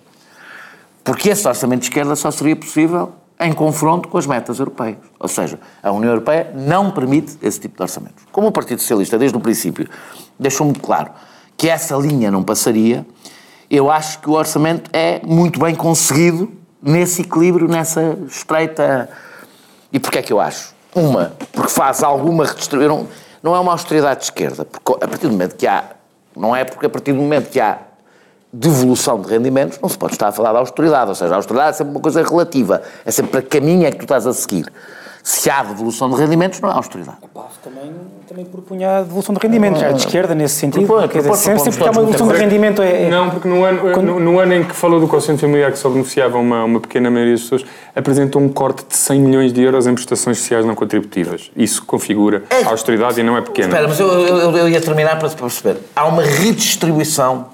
Porque 1.04 1.30
esse 1.30 1.46
orçamento 1.46 1.80
de 1.80 1.86
esquerda 1.86 2.16
só 2.16 2.30
seria 2.30 2.56
possível 2.56 3.12
em 3.40 3.52
confronto 3.52 4.08
com 4.08 4.18
as 4.18 4.26
metas 4.26 4.58
europeias. 4.58 4.98
Ou 5.18 5.28
seja, 5.28 5.58
a 5.82 5.90
União 5.90 6.10
Europeia 6.10 6.52
não 6.54 6.90
permite 6.90 7.36
esse 7.42 7.60
tipo 7.60 7.76
de 7.76 7.82
orçamentos. 7.82 8.24
Como 8.30 8.48
o 8.48 8.52
Partido 8.52 8.80
Socialista, 8.80 9.18
desde 9.18 9.36
o 9.36 9.40
princípio, 9.40 9.88
deixou 10.38 10.64
muito 10.64 10.80
claro 10.80 11.10
que 11.56 11.68
essa 11.68 11.96
linha 11.96 12.30
não 12.30 12.42
passaria, 12.42 13.06
eu 13.70 13.90
acho 13.90 14.20
que 14.20 14.28
o 14.28 14.32
orçamento 14.32 14.90
é 14.92 15.20
muito 15.24 15.58
bem 15.58 15.74
conseguido 15.74 16.52
nesse 16.82 17.22
equilíbrio, 17.22 17.68
nessa 17.68 18.18
estreita. 18.26 19.08
E 19.92 20.00
porquê 20.00 20.18
é 20.18 20.22
que 20.22 20.32
eu 20.32 20.40
acho? 20.40 20.74
Uma, 20.94 21.32
porque 21.52 21.70
faz 21.70 22.02
alguma 22.02 22.44
redistribuição. 22.44 23.06
Não, 23.42 23.54
é 23.54 23.60
uma 23.60 23.72
austeridade 23.72 24.20
de 24.20 24.24
esquerda, 24.26 24.64
porque 24.64 25.04
a 25.04 25.08
partir 25.08 25.26
do 25.26 25.32
momento 25.32 25.56
que 25.56 25.66
há. 25.66 25.84
Não 26.36 26.56
é 26.56 26.64
porque 26.64 26.86
a 26.86 26.90
partir 26.90 27.12
do 27.12 27.20
momento 27.20 27.50
que 27.50 27.60
há 27.60 27.78
devolução 28.52 29.20
de 29.20 29.28
rendimentos, 29.28 29.78
não 29.80 29.88
se 29.88 29.98
pode 29.98 30.14
estar 30.14 30.28
a 30.28 30.32
falar 30.32 30.52
de 30.52 30.58
austeridade. 30.58 31.08
Ou 31.08 31.14
seja, 31.14 31.32
a 31.32 31.36
austeridade 31.36 31.70
é 31.70 31.72
sempre 31.72 31.92
uma 31.92 32.00
coisa 32.00 32.22
relativa. 32.22 32.82
É 33.04 33.10
sempre 33.10 33.38
a 33.38 33.42
caminho 33.42 33.86
é 33.86 33.90
que 33.90 33.98
tu 33.98 34.04
estás 34.04 34.26
a 34.26 34.32
seguir 34.32 34.66
se 35.22 35.48
há 35.48 35.62
devolução 35.62 36.10
de 36.10 36.16
rendimentos, 36.16 36.60
não 36.60 36.68
há 36.68 36.74
austeridade. 36.74 37.18
O 37.22 37.28
PAF 37.28 37.58
também, 37.62 37.92
também 38.28 38.44
propunha 38.44 38.98
a 38.98 39.02
devolução 39.02 39.34
de 39.34 39.40
rendimentos, 39.40 39.80
já 39.80 39.88
é 39.88 39.92
de 39.92 40.00
esquerda 40.00 40.34
nesse 40.34 40.56
sentido. 40.56 40.84
Propõe, 40.84 41.08
quer 41.08 41.18
dizer, 41.18 41.34
sempre, 41.36 41.60
sempre 41.60 41.78
que 41.78 41.88
há 41.88 41.90
uma 41.92 42.00
devolução 42.00 42.28
de 42.28 42.34
rendimento 42.34 42.82
é, 42.82 43.04
é... 43.04 43.08
Não, 43.08 43.30
porque 43.30 43.46
no 43.46 43.62
ano, 43.62 43.80
Quando... 43.92 44.02
no, 44.02 44.20
no, 44.20 44.38
ano 44.40 44.54
em 44.54 44.64
que 44.64 44.74
falou 44.74 44.98
do 44.98 45.06
consciente 45.06 45.40
familiar 45.40 45.70
que 45.70 45.78
só 45.78 45.88
beneficiava 45.88 46.38
uma, 46.38 46.64
uma 46.64 46.80
pequena 46.80 47.10
maioria 47.10 47.34
das 47.34 47.42
pessoas, 47.42 47.64
apresentou 47.94 48.42
um 48.42 48.48
corte 48.48 48.84
de 48.88 48.96
100 48.96 49.20
milhões 49.20 49.52
de 49.52 49.62
euros 49.62 49.86
em 49.86 49.94
prestações 49.94 50.38
sociais 50.38 50.64
não 50.64 50.74
contributivas. 50.74 51.50
Isso 51.56 51.84
configura 51.84 52.42
é... 52.50 52.64
a 52.64 52.70
austeridade 52.70 53.20
e 53.20 53.22
não 53.22 53.36
é 53.36 53.42
pequena. 53.42 53.68
Espera, 53.68 53.88
mas 53.88 54.00
eu, 54.00 54.08
eu, 54.08 54.56
eu 54.56 54.68
ia 54.68 54.80
terminar 54.80 55.18
para 55.18 55.28
perceber. 55.28 55.78
Há 55.94 56.04
uma 56.06 56.22
redistribuição, 56.22 57.46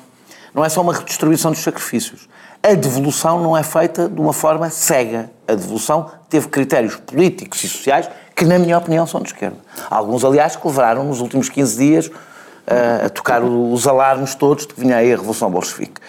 não 0.55 0.65
é 0.65 0.69
só 0.71 0.81
uma 0.81 0.95
redistribuição 0.95 1.51
dos 1.51 1.61
sacrifícios 1.61 2.29
a 2.63 2.75
devolução 2.75 3.43
não 3.43 3.57
é 3.57 3.63
feita 3.63 4.09
de 4.09 4.21
uma 4.21 4.33
forma 4.33 4.69
cega. 4.71 5.31
A 5.49 5.55
devolução 5.55 6.11
teve 6.29 6.47
critérios 6.49 6.97
políticos 6.97 7.65
e 7.65 7.69
sociais 7.69 8.09
que, 8.37 8.45
na 8.45 8.59
minha 8.59 8.77
opinião, 8.77 9.07
são 9.07 9.23
de 9.23 9.29
esquerda. 9.29 9.57
Alguns, 9.91 10.23
aliás, 10.25 10.55
que 10.55 10.67
levaram 10.67 11.05
nos 11.05 11.21
últimos 11.21 11.49
15 11.49 11.79
dias 11.79 12.07
uh, 12.07 13.07
a 13.07 13.09
tocar 13.09 13.43
os 13.43 13.87
alarmes 13.87 14.35
todos 14.35 14.67
de 14.67 14.75
que 14.75 14.81
vinha 14.81 14.97
aí 14.97 15.11
a 15.11 15.17
Revolução 15.17 15.51
Bolchevique. 15.51 16.01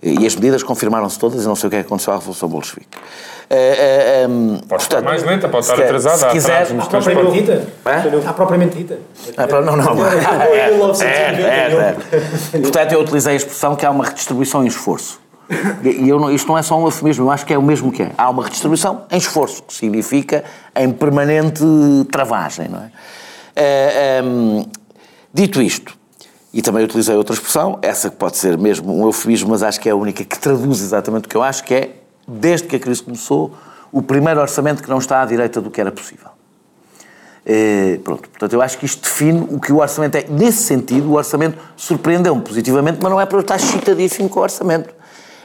E 0.00 0.26
as 0.26 0.34
medidas 0.34 0.62
confirmaram-se 0.62 1.18
todas 1.18 1.42
e 1.42 1.46
não 1.46 1.56
sei 1.56 1.66
o 1.66 1.70
que 1.70 1.76
é 1.76 1.80
que 1.80 1.86
aconteceu 1.86 2.12
à 2.12 2.16
Revolução 2.16 2.48
Bolchevique. 2.48 2.96
Uh, 2.96 4.26
uh, 4.26 4.30
um, 4.30 4.58
pode 4.68 4.82
estar 4.82 5.02
mais 5.02 5.22
lenta, 5.22 5.48
pode 5.48 5.64
estar 5.64 5.82
atrasada. 5.82 6.18
Se 6.18 6.28
quiser, 6.28 6.66
há 6.78 6.86
propriamente 6.86 7.32
dita. 7.32 7.68
Há 8.26 8.32
propriamente 8.32 8.76
dita. 8.76 8.98
Não, 9.64 9.76
não. 9.76 9.94
É, 11.02 11.32
é, 11.42 11.96
é, 12.52 12.58
Portanto, 12.58 12.92
eu 12.92 13.00
utilizei 13.00 13.32
a 13.32 13.36
expressão 13.36 13.74
que 13.74 13.84
há 13.84 13.90
uma 13.90 14.04
redistribuição 14.04 14.62
em 14.62 14.68
esforço. 14.68 15.23
E 15.82 16.08
eu, 16.08 16.30
isto 16.30 16.48
não 16.48 16.56
é 16.56 16.62
só 16.62 16.78
um 16.78 16.84
eufemismo, 16.84 17.26
eu 17.26 17.30
acho 17.30 17.44
que 17.44 17.52
é 17.52 17.58
o 17.58 17.62
mesmo 17.62 17.92
que 17.92 18.02
é. 18.02 18.12
Há 18.16 18.30
uma 18.30 18.44
redistribuição 18.44 19.02
em 19.10 19.18
esforço, 19.18 19.62
que 19.62 19.74
significa 19.74 20.44
em 20.74 20.90
permanente 20.90 21.62
travagem, 22.10 22.68
não 22.68 22.80
é? 22.80 24.22
Um, 24.24 24.64
dito 25.32 25.60
isto, 25.60 25.96
e 26.52 26.62
também 26.62 26.84
utilizei 26.84 27.14
outra 27.14 27.34
expressão, 27.34 27.78
essa 27.82 28.08
que 28.08 28.16
pode 28.16 28.36
ser 28.36 28.56
mesmo 28.56 28.92
um 28.92 29.04
eufemismo, 29.04 29.50
mas 29.50 29.62
acho 29.62 29.80
que 29.80 29.88
é 29.88 29.92
a 29.92 29.96
única 29.96 30.24
que 30.24 30.38
traduz 30.38 30.80
exatamente 30.80 31.26
o 31.26 31.28
que 31.28 31.36
eu 31.36 31.42
acho, 31.42 31.62
que 31.64 31.74
é 31.74 31.90
desde 32.26 32.66
que 32.66 32.76
a 32.76 32.80
crise 32.80 33.02
começou, 33.02 33.52
o 33.92 34.00
primeiro 34.02 34.40
orçamento 34.40 34.82
que 34.82 34.88
não 34.88 34.98
está 34.98 35.22
à 35.22 35.26
direita 35.26 35.60
do 35.60 35.70
que 35.70 35.80
era 35.80 35.92
possível. 35.92 36.30
É, 37.46 38.00
pronto, 38.02 38.28
portanto, 38.28 38.52
eu 38.54 38.62
acho 38.62 38.78
que 38.78 38.86
isto 38.86 39.02
define 39.02 39.46
o 39.50 39.60
que 39.60 39.72
o 39.72 39.78
orçamento 39.78 40.16
é. 40.16 40.24
Nesse 40.28 40.62
sentido, 40.62 41.10
o 41.10 41.14
orçamento 41.14 41.58
surpreendeu-me 41.76 42.40
positivamente, 42.40 42.98
mas 43.02 43.10
não 43.10 43.20
é 43.20 43.26
para 43.26 43.36
eu 43.36 43.42
estar 43.42 43.56
excitadíssimo 43.56 44.28
com 44.28 44.40
o 44.40 44.42
orçamento. 44.42 44.94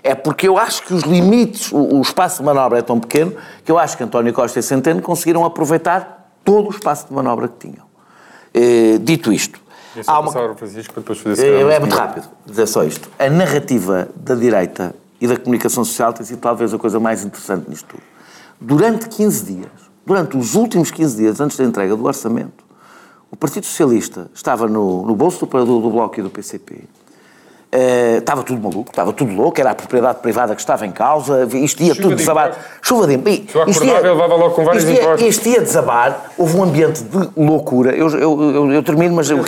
É 0.03 0.15
porque 0.15 0.47
eu 0.47 0.57
acho 0.57 0.83
que 0.83 0.93
os 0.93 1.03
limites, 1.03 1.71
o, 1.71 1.97
o, 1.97 2.01
espaço 2.01 2.39
de 2.39 2.43
manobra 2.43 2.79
é 2.79 2.81
tão 2.81 2.99
pequeno 2.99 3.35
que 3.63 3.71
eu 3.71 3.77
acho 3.77 3.97
que 3.97 4.03
António 4.03 4.33
Costa 4.33 4.59
e 4.59 4.63
Centeno 4.63 5.01
conseguiram 5.01 5.45
aproveitar 5.45 6.33
todo 6.43 6.67
o 6.67 6.71
espaço 6.71 7.07
de 7.07 7.13
manobra 7.13 7.47
que 7.47 7.67
tinham. 7.67 7.85
É, 8.53 8.97
dito 8.97 9.31
isto, 9.31 9.59
há 10.07 10.19
uma... 10.19 10.31
Francisco, 10.55 11.01
fazer 11.01 11.43
é, 11.45 11.75
é 11.75 11.79
muito 11.79 11.95
rápido 11.95 12.27
dizer 12.45 12.67
só 12.67 12.83
isto. 12.83 13.09
A 13.19 13.29
narrativa 13.29 14.09
da 14.15 14.35
direita 14.35 14.95
e 15.19 15.27
da 15.27 15.37
comunicação 15.37 15.83
social 15.83 16.13
tem 16.13 16.25
sido 16.25 16.39
talvez 16.39 16.73
a 16.73 16.77
coisa 16.77 16.99
mais 16.99 17.23
interessante 17.23 17.69
nisto 17.69 17.87
tudo. 17.87 18.03
Durante 18.59 19.07
15 19.07 19.45
dias, 19.45 19.71
durante 20.05 20.37
os 20.37 20.55
últimos 20.55 20.91
15 20.91 21.17
dias 21.17 21.39
antes 21.39 21.57
da 21.57 21.63
entrega 21.63 21.95
do 21.95 22.05
orçamento, 22.05 22.63
o 23.31 23.35
Partido 23.35 23.65
Socialista 23.65 24.29
estava 24.33 24.67
no, 24.67 25.05
no 25.05 25.15
bolso 25.15 25.45
do, 25.45 25.65
do, 25.65 25.81
do 25.81 25.89
Bloco 25.89 26.19
e 26.19 26.23
do 26.23 26.29
PCP. 26.29 26.83
Uh, 27.71 27.75
eh, 27.75 28.17
estava 28.17 28.41
tudo 28.41 28.59
maluco, 28.59 28.89
estava 28.89 29.13
tudo 29.13 29.31
louco, 29.31 29.61
era 29.61 29.71
a 29.71 29.75
propriedade 29.75 30.19
privada 30.19 30.55
que 30.55 30.61
estava 30.61 30.87
em 30.87 30.91
causa, 30.91 31.47
isto 31.53 31.83
ia 31.83 31.93
Chuva 31.93 32.01
tudo 32.01 32.09
de 32.09 32.15
desabar. 32.15 32.79
Chuva 32.81 33.05
de 33.05 33.13
impacto. 33.13 33.69
Isto 33.69 33.85
ia, 33.85 33.99
levava 33.99 34.35
logo 34.35 34.55
com 34.55 34.65
vários 34.65 34.83
isto 34.83 35.21
ia, 35.21 35.27
isto 35.27 35.49
ia 35.49 35.61
desabar, 35.61 36.31
houve 36.35 36.57
um 36.57 36.63
ambiente 36.63 37.03
de 37.03 37.29
loucura. 37.37 37.95
Eu, 37.95 38.09
eu, 38.09 38.41
eu, 38.41 38.71
eu 38.71 38.83
termino, 38.83 39.15
mas... 39.15 39.29
Eu, 39.29 39.39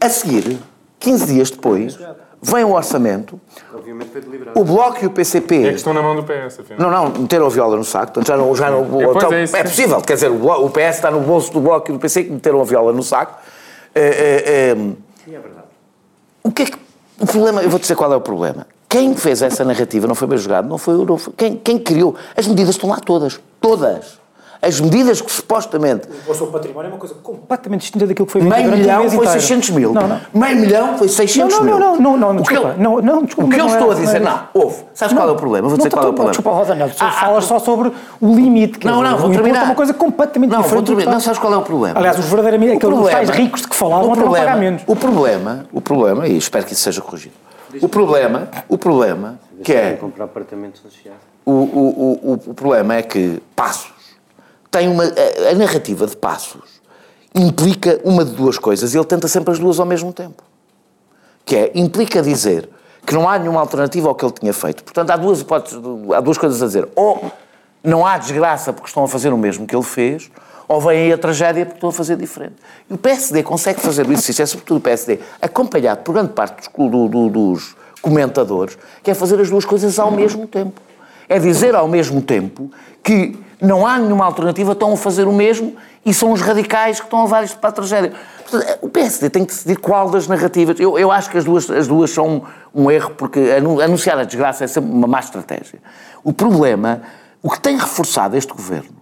a 0.00 0.08
seguir, 0.08 0.58
15 0.98 1.26
dias 1.26 1.50
depois, 1.50 1.98
vem 2.40 2.64
o 2.64 2.72
orçamento, 2.72 3.38
Obviamente 3.72 4.10
foi 4.10 4.20
deliberado. 4.22 4.58
o 4.58 4.64
Bloco 4.64 5.04
e 5.04 5.06
o 5.06 5.10
PCP... 5.10 5.66
É 5.66 5.68
que 5.68 5.74
estão 5.76 5.92
na 5.92 6.00
mão 6.00 6.16
do 6.16 6.24
PS, 6.24 6.60
afinal. 6.60 6.90
Não, 6.90 7.10
não, 7.10 7.20
meteram 7.20 7.46
a 7.46 7.50
viola 7.50 7.76
no 7.76 7.84
saco, 7.84 8.06
portanto 8.06 8.26
já 8.26 8.36
não... 8.38 8.56
Já 8.56 8.70
não 8.70 9.00
é, 9.00 9.04
então, 9.04 9.32
é, 9.32 9.42
é, 9.44 9.62
possível, 9.64 10.00
quer 10.00 10.14
dizer, 10.14 10.30
o, 10.30 10.70
PS 10.70 10.96
está 10.96 11.10
no 11.10 11.20
bolso 11.20 11.52
do 11.52 11.60
Bloco 11.60 11.90
e 11.90 11.92
do 11.92 11.98
PC 11.98 12.24
que 12.24 12.32
meteram 12.32 12.60
a 12.62 12.64
viola 12.64 12.90
no 12.92 13.02
saco. 13.02 13.38
É, 13.94 14.00
é, 14.00 14.70
é 14.70 15.38
verdade. 15.38 15.61
O 16.42 16.50
que 16.50 16.62
é 16.62 16.66
que... 16.66 16.78
O 17.20 17.26
problema, 17.26 17.62
eu 17.62 17.70
vou 17.70 17.78
dizer 17.78 17.94
qual 17.94 18.12
é 18.12 18.16
o 18.16 18.20
problema. 18.20 18.66
Quem 18.88 19.14
fez 19.14 19.42
essa 19.42 19.64
narrativa 19.64 20.06
não 20.06 20.14
foi 20.14 20.28
bem 20.28 20.38
jogado, 20.38 20.68
não 20.68 20.76
foi, 20.76 21.04
não 21.04 21.16
quem, 21.36 21.56
quem 21.56 21.78
criou. 21.78 22.14
As 22.36 22.46
medidas 22.46 22.74
estão 22.74 22.90
lá 22.90 22.98
todas, 22.98 23.40
todas 23.60 24.21
as 24.62 24.80
medidas 24.80 25.20
que 25.20 25.30
supostamente. 25.30 26.08
O 26.08 26.14
imposto 26.14 26.46
património 26.46 26.86
é 26.86 26.92
uma 26.92 26.98
coisa 26.98 27.16
completamente 27.16 27.80
distinta 27.80 28.06
daquilo 28.06 28.26
que 28.26 28.32
foi 28.32 28.42
Meio 28.42 28.70
milhão 28.70 29.10
foi 29.10 29.26
600 29.26 29.70
mil. 29.70 29.92
Não, 29.92 30.06
não. 30.06 30.20
Meio 30.32 30.56
milhão 30.56 30.98
foi 30.98 31.08
600 31.08 31.52
não, 31.52 31.64
mil. 31.64 31.78
Não, 31.80 31.96
não, 31.96 32.16
não, 32.16 32.32
não, 32.32 32.42
desculpa. 32.42 32.74
não, 32.78 33.00
não, 33.00 33.24
desculpa. 33.24 33.50
O 33.50 33.52
que 33.52 33.60
eu 33.60 33.66
estou 33.66 33.90
a 33.90 33.94
dizer, 33.94 34.20
não, 34.20 34.40
houve. 34.54 34.84
Sabes 34.94 35.16
qual 35.16 35.28
é 35.28 35.32
o 35.32 35.34
problema? 35.34 35.66
Vou 35.66 35.76
dizer 35.76 35.90
qual 35.90 36.04
é 36.04 36.08
o 36.08 36.12
problema. 36.12 36.30
Desculpa, 36.30 36.56
Rodanel, 36.56 36.90
tu 36.90 36.96
ah, 37.00 37.10
falas 37.10 37.44
só 37.44 37.58
sobre 37.58 37.90
o 38.20 38.34
limite. 38.34 38.78
Que 38.78 38.86
não, 38.86 39.02
não, 39.02 39.18
vou 39.18 39.30
terminar. 39.30 39.62
é 39.62 39.64
uma 39.64 39.74
coisa 39.74 39.92
completamente 39.92 40.50
não, 40.50 40.62
diferente. 40.62 40.86
Vou 40.86 40.96
terminar. 40.96 41.12
Não, 41.12 41.20
sabes 41.20 41.40
qual 41.40 41.52
é 41.52 41.56
o 41.56 41.62
problema? 41.62 41.98
Aliás, 41.98 42.16
os 42.20 42.26
verdadeiramente, 42.26 42.76
aqueles 42.76 43.10
tais 43.10 43.30
ricos 43.30 43.62
de 43.62 43.68
que 43.68 43.74
falavam, 43.74 44.14
não 44.14 44.30
pagar 44.30 44.56
menos. 44.56 44.82
O 44.86 44.94
problema, 44.94 45.66
o 45.72 45.80
problema, 45.80 46.28
e 46.28 46.36
espero 46.36 46.64
que 46.64 46.72
isso 46.72 46.82
seja 46.82 47.00
corrigido, 47.00 47.34
o 47.80 47.88
problema, 47.88 48.48
o 48.68 48.78
problema, 48.78 49.40
que 49.64 49.72
é... 49.72 49.92
comprar 49.94 50.26
apartamentos 50.26 50.80
sociais. 50.80 51.18
O, 51.44 51.50
o, 51.50 52.20
o, 52.22 52.50
o 52.50 52.54
problema 52.54 52.94
é 52.94 53.02
que 53.02 53.42
Passos 53.56 54.01
tem 54.72 54.88
uma. 54.88 55.04
A, 55.04 55.50
a 55.52 55.54
narrativa 55.54 56.06
de 56.06 56.16
Passos 56.16 56.82
implica 57.34 58.00
uma 58.02 58.24
de 58.24 58.32
duas 58.32 58.58
coisas 58.58 58.94
ele 58.94 59.04
tenta 59.04 59.28
sempre 59.28 59.52
as 59.52 59.58
duas 59.58 59.78
ao 59.78 59.86
mesmo 59.86 60.12
tempo. 60.12 60.42
Que 61.44 61.56
é, 61.56 61.72
implica 61.74 62.22
dizer 62.22 62.68
que 63.06 63.14
não 63.14 63.28
há 63.28 63.38
nenhuma 63.38 63.60
alternativa 63.60 64.08
ao 64.08 64.14
que 64.14 64.24
ele 64.24 64.32
tinha 64.32 64.52
feito. 64.52 64.82
Portanto, 64.82 65.10
há 65.10 65.16
duas 65.16 65.40
hipóteses, 65.40 65.78
há 66.14 66.20
duas 66.20 66.38
coisas 66.38 66.62
a 66.62 66.66
dizer. 66.66 66.88
Ou 66.96 67.30
não 67.84 68.06
há 68.06 68.16
desgraça 68.16 68.72
porque 68.72 68.88
estão 68.88 69.04
a 69.04 69.08
fazer 69.08 69.32
o 69.32 69.38
mesmo 69.38 69.66
que 69.66 69.74
ele 69.74 69.82
fez, 69.82 70.30
ou 70.68 70.80
vem 70.80 70.98
aí 70.98 71.12
a 71.12 71.18
tragédia 71.18 71.66
porque 71.66 71.78
estão 71.78 71.90
a 71.90 71.92
fazer 71.92 72.16
diferente. 72.16 72.54
E 72.88 72.94
o 72.94 72.98
PSD 72.98 73.42
consegue 73.42 73.80
fazer 73.80 74.08
isso, 74.08 74.30
isso 74.30 74.40
é 74.40 74.46
sobretudo 74.46 74.78
o 74.78 74.80
PSD, 74.80 75.18
acompanhado 75.40 76.02
por 76.02 76.12
grande 76.12 76.32
parte 76.32 76.68
dos, 76.68 76.90
do, 76.90 77.08
do, 77.08 77.28
dos 77.28 77.76
comentadores, 78.00 78.78
que 79.02 79.10
é 79.10 79.14
fazer 79.14 79.40
as 79.40 79.50
duas 79.50 79.64
coisas 79.64 79.98
ao 79.98 80.10
mesmo 80.10 80.46
tempo. 80.46 80.80
É 81.28 81.38
dizer 81.38 81.74
ao 81.74 81.88
mesmo 81.88 82.22
tempo 82.22 82.70
que 83.02 83.38
não 83.62 83.86
há 83.86 83.96
nenhuma 83.98 84.24
alternativa, 84.24 84.72
estão 84.72 84.92
a 84.92 84.96
fazer 84.96 85.28
o 85.28 85.32
mesmo 85.32 85.76
e 86.04 86.12
são 86.12 86.32
os 86.32 86.40
radicais 86.40 86.98
que 86.98 87.06
estão 87.06 87.20
a 87.20 87.22
levar 87.22 87.44
isto 87.44 87.58
para 87.58 87.70
a 87.70 87.72
tragédia. 87.72 88.12
Portanto, 88.50 88.78
o 88.82 88.88
PSD 88.88 89.30
tem 89.30 89.44
que 89.44 89.52
decidir 89.52 89.76
qual 89.76 90.10
das 90.10 90.26
narrativas. 90.26 90.80
Eu, 90.80 90.98
eu 90.98 91.12
acho 91.12 91.30
que 91.30 91.38
as 91.38 91.44
duas, 91.44 91.70
as 91.70 91.86
duas 91.86 92.10
são 92.10 92.42
um, 92.74 92.82
um 92.82 92.90
erro, 92.90 93.12
porque 93.16 93.38
anunciar 93.84 94.18
a 94.18 94.24
desgraça 94.24 94.64
é 94.64 94.66
sempre 94.66 94.90
uma 94.90 95.06
má 95.06 95.20
estratégia. 95.20 95.78
O 96.24 96.32
problema, 96.32 97.02
o 97.40 97.48
que 97.48 97.60
tem 97.60 97.78
reforçado 97.78 98.36
este 98.36 98.52
governo, 98.52 99.00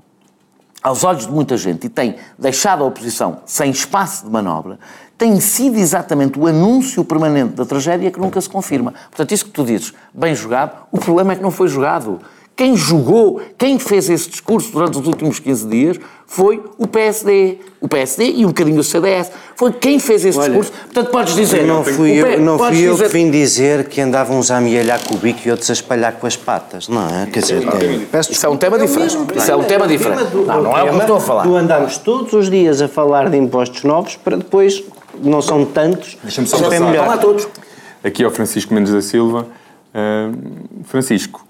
aos 0.83 1.05
olhos 1.05 1.26
de 1.26 1.33
muita 1.33 1.57
gente, 1.57 1.87
e 1.87 1.90
tem 1.90 2.17
deixado 2.38 2.85
a 2.85 2.87
oposição 2.87 3.38
sem 3.47 3.71
espaço 3.71 4.25
de 4.26 4.31
manobra, 4.31 4.79
tem 5.17 5.38
sido 5.40 5.76
exatamente 5.76 6.38
o 6.38 6.47
anúncio 6.47 7.05
permanente 7.05 7.55
da 7.55 7.67
tragédia 7.67 8.11
que 8.11 8.19
nunca 8.19 8.40
se 8.40 8.49
confirma. 8.49 8.95
Portanto, 9.11 9.33
isso 9.33 9.45
que 9.45 9.50
tu 9.50 9.64
dizes, 9.64 9.93
bem 10.14 10.35
jogado, 10.35 10.87
o 10.90 10.99
problema 10.99 11.33
é 11.33 11.37
que 11.37 11.43
não 11.43 11.50
foi 11.50 11.69
jogado. 11.69 12.21
Quem 12.61 12.76
jogou, 12.76 13.40
quem 13.57 13.79
fez 13.79 14.11
esse 14.11 14.29
discurso 14.29 14.71
durante 14.71 14.99
os 14.99 15.07
últimos 15.07 15.38
15 15.38 15.67
dias 15.67 16.00
foi 16.26 16.62
o 16.76 16.87
PSD. 16.87 17.57
O 17.81 17.88
PSD 17.88 18.33
e 18.33 18.45
um 18.45 18.49
bocadinho 18.49 18.81
o 18.81 18.85
CDS. 18.85 19.31
Foi 19.57 19.73
quem 19.73 19.99
fez 19.99 20.26
esse 20.26 20.38
Olha, 20.38 20.49
discurso. 20.50 20.73
Portanto, 20.73 21.11
podes 21.11 21.35
dizer. 21.35 21.64
Não 21.64 21.83
fui 21.83 22.11
eu, 22.11 22.38
não 22.38 22.59
fui 22.59 22.87
eu 22.87 22.93
dizer... 22.93 23.07
que 23.07 23.12
vim 23.14 23.31
dizer 23.31 23.88
que 23.88 23.99
andavam 24.02 24.38
uns 24.38 24.50
a 24.50 24.59
amealhar 24.59 25.02
com 25.02 25.14
o 25.14 25.17
bico 25.17 25.40
e 25.47 25.50
outros 25.50 25.71
a 25.71 25.73
espalhar 25.73 26.12
com 26.12 26.26
as 26.26 26.37
patas, 26.37 26.87
não 26.87 27.00
é? 27.09 27.25
Quer 27.33 27.40
dizer, 27.40 27.62
é, 27.67 28.21
isso 28.21 28.45
é 28.45 28.49
um 28.50 28.59
tema 28.59 28.79
diferente. 28.79 29.17
Isso 29.35 29.50
é 29.50 29.57
um 29.57 29.64
tema 29.64 29.88
diferente. 29.88 30.25
Não, 30.35 30.62
não 30.62 30.76
é 30.76 30.83
o 30.83 30.90
que 30.90 30.99
estou 30.99 31.17
a 31.17 31.21
falar. 31.21 31.43
Tu 31.45 31.57
andamos 31.57 31.97
todos 31.97 32.35
os 32.35 32.50
dias 32.50 32.83
a 32.83 32.88
falar 32.88 33.31
de 33.31 33.38
impostos 33.38 33.85
novos 33.85 34.17
para 34.17 34.37
depois, 34.37 34.85
não 35.23 35.40
são 35.40 35.64
tantos, 35.64 36.19
Deixa-me 36.23 36.47
só 36.47 36.59
passar. 36.59 36.79
melhor. 36.79 37.07
Falar 37.07 37.19
todos. 37.23 37.49
Aqui 38.05 38.23
ao 38.23 38.31
Francisco 38.31 38.75
Mendes 38.75 38.93
da 38.93 39.00
Silva. 39.00 39.47
Uh, 39.95 40.85
Francisco, 40.85 41.43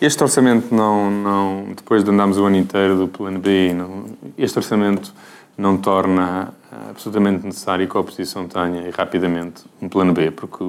este 0.00 0.22
orçamento 0.22 0.74
não, 0.74 1.10
não, 1.10 1.64
depois 1.76 2.02
de 2.02 2.10
andarmos 2.10 2.38
o 2.38 2.44
ano 2.44 2.56
inteiro 2.56 2.96
do 2.96 3.08
plano 3.08 3.38
B, 3.38 3.74
não, 3.74 4.06
este 4.38 4.58
orçamento 4.58 5.12
não 5.58 5.76
torna 5.76 6.54
absolutamente 6.88 7.44
necessário 7.44 7.86
que 7.86 7.96
a 7.96 8.00
oposição 8.00 8.46
tenha, 8.46 8.88
e 8.88 8.90
rapidamente, 8.90 9.62
um 9.80 9.88
plano 9.88 10.12
B, 10.12 10.30
porque 10.30 10.64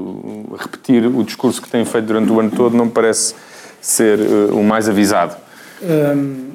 repetir 0.58 1.06
o 1.06 1.24
discurso 1.24 1.62
que 1.62 1.70
tem 1.70 1.86
feito 1.86 2.06
durante 2.06 2.32
o 2.32 2.40
ano 2.40 2.52
todo 2.52 2.76
não 2.76 2.90
parece 2.90 3.36
ser 3.80 4.20
uh, 4.20 4.58
o 4.58 4.64
mais 4.64 4.90
avisado. 4.90 5.36
Hum, 5.82 6.50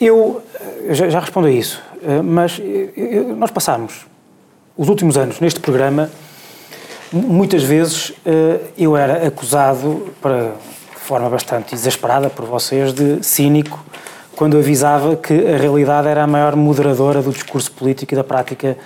eu 0.00 0.42
já, 0.90 1.08
já, 1.08 1.18
respondo 1.18 1.48
a 1.48 1.50
isso, 1.50 1.82
mas 2.24 2.60
nós 3.36 3.50
passámos 3.50 4.06
os 4.76 4.88
últimos 4.88 5.16
anos 5.16 5.40
neste 5.40 5.58
programa, 5.58 6.08
muitas 7.12 7.64
vezes 7.64 8.12
eu 8.76 8.96
era 8.96 9.26
acusado, 9.26 10.06
para 10.22 10.52
forma 11.08 11.30
bastante 11.30 11.74
exasperada 11.74 12.28
por 12.28 12.44
vocês, 12.44 12.92
de 12.92 13.24
cínico, 13.24 13.82
quando 14.36 14.58
avisava 14.58 15.16
que 15.16 15.32
a 15.32 15.56
realidade 15.56 16.06
era 16.06 16.22
a 16.22 16.26
maior 16.26 16.54
moderadora 16.54 17.22
do 17.22 17.32
discurso 17.32 17.72
político 17.72 18.12
e 18.12 18.16
da 18.16 18.22
prática 18.22 18.76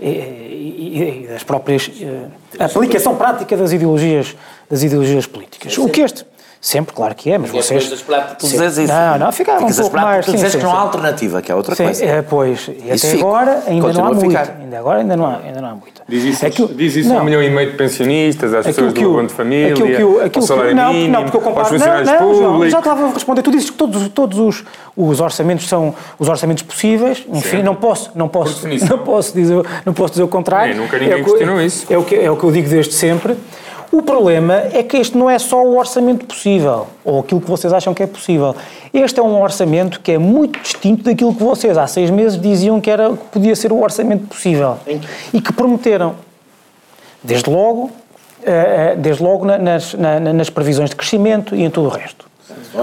e, 0.00 0.08
e, 0.08 1.24
e 1.24 1.26
das 1.28 1.42
próprias 1.42 1.90
eh, 2.00 2.64
aplicação 2.64 3.14
prática 3.14 3.54
das 3.58 3.72
ideologias 3.72 4.34
das 4.70 4.82
ideologias 4.82 5.26
políticas. 5.26 5.76
O 5.76 5.88
que 5.90 6.00
este 6.00 6.24
Sempre, 6.66 6.96
claro 6.96 7.14
que 7.14 7.30
é, 7.30 7.38
mas 7.38 7.48
vocês... 7.50 7.84
Ficas 7.84 7.92
a 7.92 7.94
esperar 7.94 8.26
por 8.26 8.36
tu 8.38 8.46
Sim. 8.46 8.52
dizeres 8.54 8.76
isso. 8.76 8.92
Não, 8.92 9.18
não, 9.20 9.30
ficava 9.30 9.64
um 9.64 9.68
a 9.68 9.72
pouco 9.72 9.96
mais... 9.96 10.26
tu 10.26 10.32
sim, 10.36 10.58
que 10.58 10.64
não 10.64 10.72
há 10.74 10.80
alternativa, 10.80 11.40
que 11.40 11.52
é 11.52 11.54
outra 11.54 11.76
Sim, 11.76 11.84
coisa. 11.84 12.04
é, 12.04 12.22
pois, 12.22 12.66
e 12.66 12.72
Isso 12.92 13.06
até 13.06 13.14
fica. 13.14 13.24
agora 13.24 13.62
ainda 13.68 13.82
Continua 13.86 13.92
não 13.92 14.04
há 14.04 14.08
a 14.08 14.14
muito. 14.14 14.36
Ainda 14.62 14.78
agora 14.80 14.98
ainda 14.98 15.16
não 15.16 15.26
há, 15.26 15.36
ainda 15.36 15.60
não 15.60 15.68
há 15.68 15.74
muito. 15.76 16.02
Diz 16.08 16.24
isso, 16.24 16.44
Aquilo- 16.44 16.74
diz 16.74 16.96
isso 16.96 17.08
a 17.10 17.14
não. 17.14 17.20
um 17.20 17.24
milhão 17.24 17.40
e 17.40 17.50
meio 17.50 17.70
de 17.70 17.76
pensionistas, 17.76 18.52
às 18.52 18.66
Aquilo 18.66 18.74
pessoas 18.74 18.92
que 18.94 19.00
do 19.00 19.10
abono 19.10 19.28
de 19.28 19.34
família, 19.34 19.72
aquilo 19.74 20.18
que 20.18 20.24
aquilo 20.24 20.44
salário 20.44 20.74
não, 20.74 20.92
mínimo, 20.92 21.12
não, 21.12 21.22
porque 21.22 21.36
eu 21.36 21.40
aos 21.40 21.48
comparo, 21.48 21.68
funcionários 21.68 22.08
não, 22.10 22.20
não, 22.20 22.52
públicos. 22.52 22.72
já 22.72 22.78
estava 22.78 23.04
a 23.06 23.12
responder. 23.12 23.42
Tu 23.42 23.50
dizes 23.52 23.70
que 23.70 23.76
todos, 23.76 24.08
todos 24.08 24.38
os, 24.40 24.64
os 24.96 25.20
orçamentos 25.20 25.68
são 25.68 25.94
os 26.18 26.28
orçamentos 26.28 26.64
possíveis. 26.64 27.24
Enfim, 27.32 27.58
Sim. 27.58 27.62
não 27.62 27.76
posso, 27.76 28.10
não 28.16 28.26
posso, 28.26 28.66
não 28.90 28.98
posso 28.98 29.32
dizer, 29.32 29.64
não 29.84 29.94
posso 29.94 30.14
dizer 30.14 30.24
o 30.24 30.28
contrário. 30.28 30.74
Nem, 30.74 30.82
nunca 30.82 30.98
ninguém 30.98 31.14
é 31.14 31.18
que- 31.18 31.30
questionou 31.30 31.60
isso. 31.60 31.86
É 31.88 31.96
o, 31.96 32.02
que, 32.02 32.16
é 32.16 32.28
o 32.28 32.36
que 32.36 32.42
eu 32.42 32.50
digo 32.50 32.68
desde 32.68 32.92
sempre. 32.92 33.36
O 33.96 34.02
problema 34.02 34.54
é 34.74 34.82
que 34.82 34.96
este 34.98 35.16
não 35.16 35.30
é 35.30 35.38
só 35.38 35.64
o 35.64 35.76
orçamento 35.78 36.26
possível, 36.26 36.86
ou 37.02 37.20
aquilo 37.20 37.40
que 37.40 37.48
vocês 37.48 37.72
acham 37.72 37.94
que 37.94 38.02
é 38.02 38.06
possível. 38.06 38.54
Este 38.92 39.18
é 39.20 39.22
um 39.22 39.40
orçamento 39.40 40.00
que 40.00 40.12
é 40.12 40.18
muito 40.18 40.60
distinto 40.60 41.02
daquilo 41.04 41.34
que 41.34 41.42
vocês 41.42 41.78
há 41.78 41.86
seis 41.86 42.10
meses 42.10 42.38
diziam 42.38 42.78
que, 42.78 42.90
era, 42.90 43.08
que 43.10 43.24
podia 43.32 43.56
ser 43.56 43.72
o 43.72 43.80
orçamento 43.82 44.26
possível. 44.26 44.76
E 45.32 45.40
que 45.40 45.50
prometeram. 45.52 46.14
Desde 47.22 47.48
logo, 47.48 47.90
eh, 48.44 48.92
eh, 48.92 48.96
desde 48.96 49.22
logo 49.22 49.46
na- 49.46 49.56
nas, 49.58 49.94
na- 49.94 50.20
na- 50.20 50.32
nas 50.34 50.50
previsões 50.50 50.90
de 50.90 50.96
crescimento 50.96 51.56
e 51.56 51.64
em 51.64 51.70
tudo 51.70 51.86
o 51.86 51.90
resto. 51.90 52.26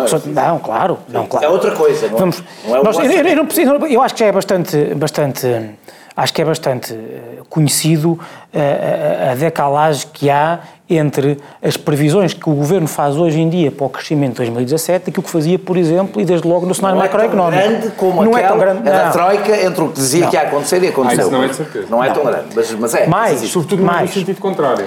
Só- 0.08 0.20
Não, 0.25 0.58
claro, 0.60 0.98
não, 1.08 1.27
claro. 1.27 1.46
É 1.46 1.50
outra 1.50 1.72
coisa, 1.75 2.08
não 2.08 2.15
é? 2.17 2.20
Vamos, 2.20 2.43
Não 2.67 2.75
é 2.77 2.84
nós- 2.84 2.98
eu, 2.98 3.03
eu 3.12 3.36
não 3.36 3.46
preciso- 3.46 3.72
eu 3.86 4.01
acho 4.01 4.15
que 4.15 4.20
já 4.22 4.25
é 4.25 4.32
bastante, 4.32 4.77
bastante, 4.96 5.70
acho 6.17 6.34
que 6.34 6.41
é 6.41 6.46
bastante 6.46 6.93
eh, 6.93 7.41
conhecido 7.50 8.20
eh, 8.51 9.27
a, 9.29 9.32
a 9.32 9.36
decalagem 9.36 10.08
que 10.12 10.29
há 10.29 10.60
entre 10.90 11.38
as 11.62 11.78
previsões 11.78 12.34
que 12.34 12.50
o 12.50 12.54
governo 12.54 12.88
faz 12.88 13.16
hoje 13.16 13.40
em 13.40 13.50
dia 13.50 13.72
para 13.72 13.86
o 13.86 13.90
crescimento 13.90 14.32
de 14.32 14.38
2017 14.38 15.06
daquilo 15.06 15.24
que 15.24 15.30
fazia, 15.30 15.58
por 15.58 15.78
exemplo, 15.78 16.22
e 16.22 16.25
desde 16.25 16.48
logo 16.48 16.66
no 16.66 16.75
cenário 16.75 16.98
Não 16.98 17.06
é 17.06 17.08
tão 17.08 17.20
macroeconómico. 17.20 17.63
grande 17.63 17.90
como 17.96 18.24
não 18.24 18.38
é 18.38 18.44
tão 18.48 18.58
grande, 18.58 18.84
da 18.84 19.06
não. 19.06 19.12
Troika 19.12 19.66
entre 19.66 19.82
o 19.84 19.88
que 19.90 19.94
dizia 19.96 20.28
que 20.28 20.36
ia 20.36 20.42
acontecer 20.42 20.84
e 20.84 20.88
aconteceu. 20.88 21.20
Ah, 21.20 21.24
isso 21.24 21.32
não 21.32 21.44
é 21.44 21.48
de 21.48 21.56
certeza. 21.56 21.88
Não 21.90 22.04
é 22.04 22.12
tão 22.12 22.24
grande, 22.24 22.46
mas, 22.56 22.72
mas 22.74 22.94
é. 22.96 23.08
Mais, 23.08 23.42
Mas. 23.42 23.50
Sobretudo 23.50 23.80
no 23.80 23.86
Mais. 23.86 24.12
sentido 24.12 24.40
contrário. 24.40 24.86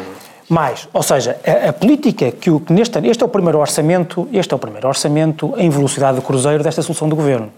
Mais, 0.48 0.88
ou 0.92 1.02
seja, 1.02 1.36
a, 1.44 1.70
a 1.70 1.72
política 1.72 2.30
que, 2.30 2.50
o, 2.50 2.60
que 2.60 2.72
neste 2.72 2.96
ano, 2.98 3.08
este 3.10 3.22
é 3.22 3.26
o 3.26 3.28
primeiro 3.28 3.58
orçamento, 3.58 4.28
este 4.32 4.52
é 4.52 4.56
o 4.56 4.58
primeiro 4.58 4.86
orçamento 4.86 5.52
em 5.56 5.68
velocidade 5.68 6.20
de 6.20 6.24
cruzeiro 6.24 6.62
desta 6.62 6.82
solução 6.82 7.08
do 7.08 7.16
governo. 7.16 7.50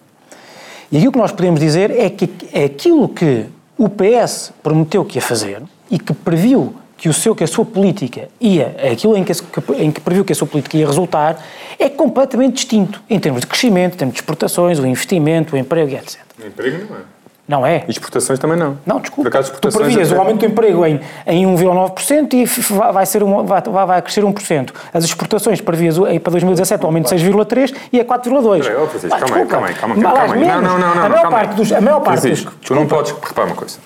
E 0.90 0.96
aquilo 0.96 1.12
que 1.12 1.18
nós 1.18 1.30
podemos 1.32 1.60
dizer 1.60 1.90
é 1.90 2.08
que 2.08 2.30
é 2.50 2.64
aquilo 2.64 3.06
que 3.08 3.44
o 3.76 3.90
PS 3.90 4.52
prometeu 4.62 5.04
que 5.04 5.18
ia 5.18 5.22
fazer 5.22 5.62
e 5.90 5.98
que 5.98 6.14
previu 6.14 6.74
que 6.98 7.08
o 7.08 7.12
seu 7.14 7.34
que 7.34 7.44
a 7.44 7.46
sua 7.46 7.64
política 7.64 8.28
ia, 8.40 8.74
aquilo 8.92 9.16
em 9.16 9.24
que, 9.24 9.32
em 9.78 9.90
que 9.90 10.00
previu 10.00 10.24
que 10.24 10.32
a 10.32 10.36
sua 10.36 10.46
política 10.48 10.76
ia 10.76 10.86
resultar, 10.86 11.36
é 11.78 11.88
completamente 11.88 12.54
distinto 12.54 13.00
em 13.08 13.18
termos 13.20 13.40
de 13.42 13.46
crescimento, 13.46 13.94
em 13.94 13.98
termos 13.98 14.14
de 14.14 14.20
exportações, 14.20 14.78
o 14.80 14.86
investimento, 14.86 15.54
o 15.54 15.58
emprego 15.58 15.92
e 15.92 15.94
etc. 15.94 16.18
Emprego 16.44 16.86
não 16.90 16.96
é. 16.96 17.00
Não 17.48 17.66
é? 17.66 17.84
E 17.88 17.90
exportações 17.92 18.38
também 18.38 18.58
não. 18.58 18.76
Não, 18.84 19.00
desculpa. 19.00 19.30
Por 19.30 19.38
acaso, 19.38 19.54
tu 19.58 19.70
previas 19.72 20.12
o 20.12 20.16
aumento 20.18 20.40
do 20.40 20.44
emprego 20.46 20.84
em, 20.84 21.00
em 21.26 21.46
1,9% 21.46 22.34
e 22.34 22.44
vai, 22.92 23.06
ser 23.06 23.22
um, 23.22 23.42
vai, 23.42 23.62
vai 23.62 24.02
crescer 24.02 24.22
1%. 24.22 24.70
As 24.92 25.02
exportações 25.04 25.58
previas 25.60 25.96
o- 25.96 26.02
para 26.20 26.30
2017 26.32 26.82
o 26.82 26.86
aumento 26.86 27.04
de 27.14 27.14
6,3% 27.24 27.74
e 27.90 28.00
é 28.00 28.04
4,2%. 28.04 28.62
Peraí, 28.64 28.76
ó, 28.76 28.86
Francisco, 28.86 29.18
calma 29.18 29.36
aí, 29.36 29.46
calma 29.46 29.66
aí, 29.68 29.74
calma 29.74 29.94
aí. 30.34 30.40
Não, 30.46 30.60
não, 30.60 30.78
não, 30.78 30.94
não. 30.94 31.04
A 31.04 31.08
maior 31.08 31.22
calma 31.22 31.38
aí. 31.38 31.44
parte 31.46 31.56
dos... 31.56 31.72
A 31.72 31.80
maior 31.80 32.00
parte 32.00 32.20
Francisco, 32.20 32.50
dos 32.50 32.68
tu 32.68 32.74
não 32.74 32.86
podes 32.86 33.12
repara 33.12 33.46
uma 33.46 33.56
coisa. 33.56 33.78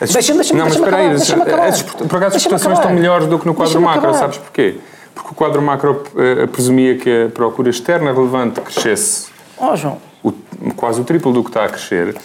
As- 0.00 0.10
Deixa-me- 0.12 0.38
deixa-me- 0.38 0.58
não, 0.58 0.66
mas 0.66 0.76
espera 0.76 0.96
aí, 0.96 1.10
as- 1.10 1.30
as 1.30 1.82
por 1.82 2.16
acaso 2.16 2.36
as 2.36 2.42
exportações 2.42 2.78
estão 2.78 2.92
melhores 2.92 3.26
do 3.26 3.38
que 3.38 3.46
no 3.46 3.54
quadro 3.54 3.80
macro, 3.80 4.00
acabar. 4.00 4.18
sabes 4.18 4.38
porquê? 4.38 4.76
Porque 5.14 5.30
o 5.32 5.34
quadro 5.34 5.60
macro 5.60 6.02
eh, 6.16 6.46
presumia 6.46 6.96
que 6.96 7.24
a 7.24 7.28
procura 7.28 7.68
externa 7.68 8.12
relevante 8.12 8.60
crescesse 8.60 9.28
Ó, 9.58 9.76
João, 9.76 9.98
o- 10.22 10.32
quase 10.76 11.00
o 11.00 11.04
triplo 11.04 11.32
do 11.32 11.42
que 11.44 11.50
está 11.50 11.64
a 11.64 11.68
crescer. 11.68 12.16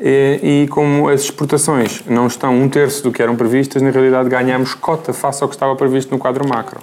E, 0.00 0.64
e 0.64 0.68
como 0.68 1.08
as 1.08 1.22
exportações 1.22 2.02
não 2.06 2.26
estão 2.28 2.54
um 2.54 2.68
terço 2.68 3.02
do 3.02 3.10
que 3.12 3.20
eram 3.20 3.34
previstas, 3.36 3.82
na 3.82 3.90
realidade 3.90 4.28
ganhamos 4.28 4.72
cota 4.72 5.12
face 5.12 5.42
ao 5.42 5.48
que 5.48 5.56
estava 5.56 5.74
previsto 5.76 6.10
no 6.12 6.18
quadro 6.18 6.48
macro. 6.48 6.80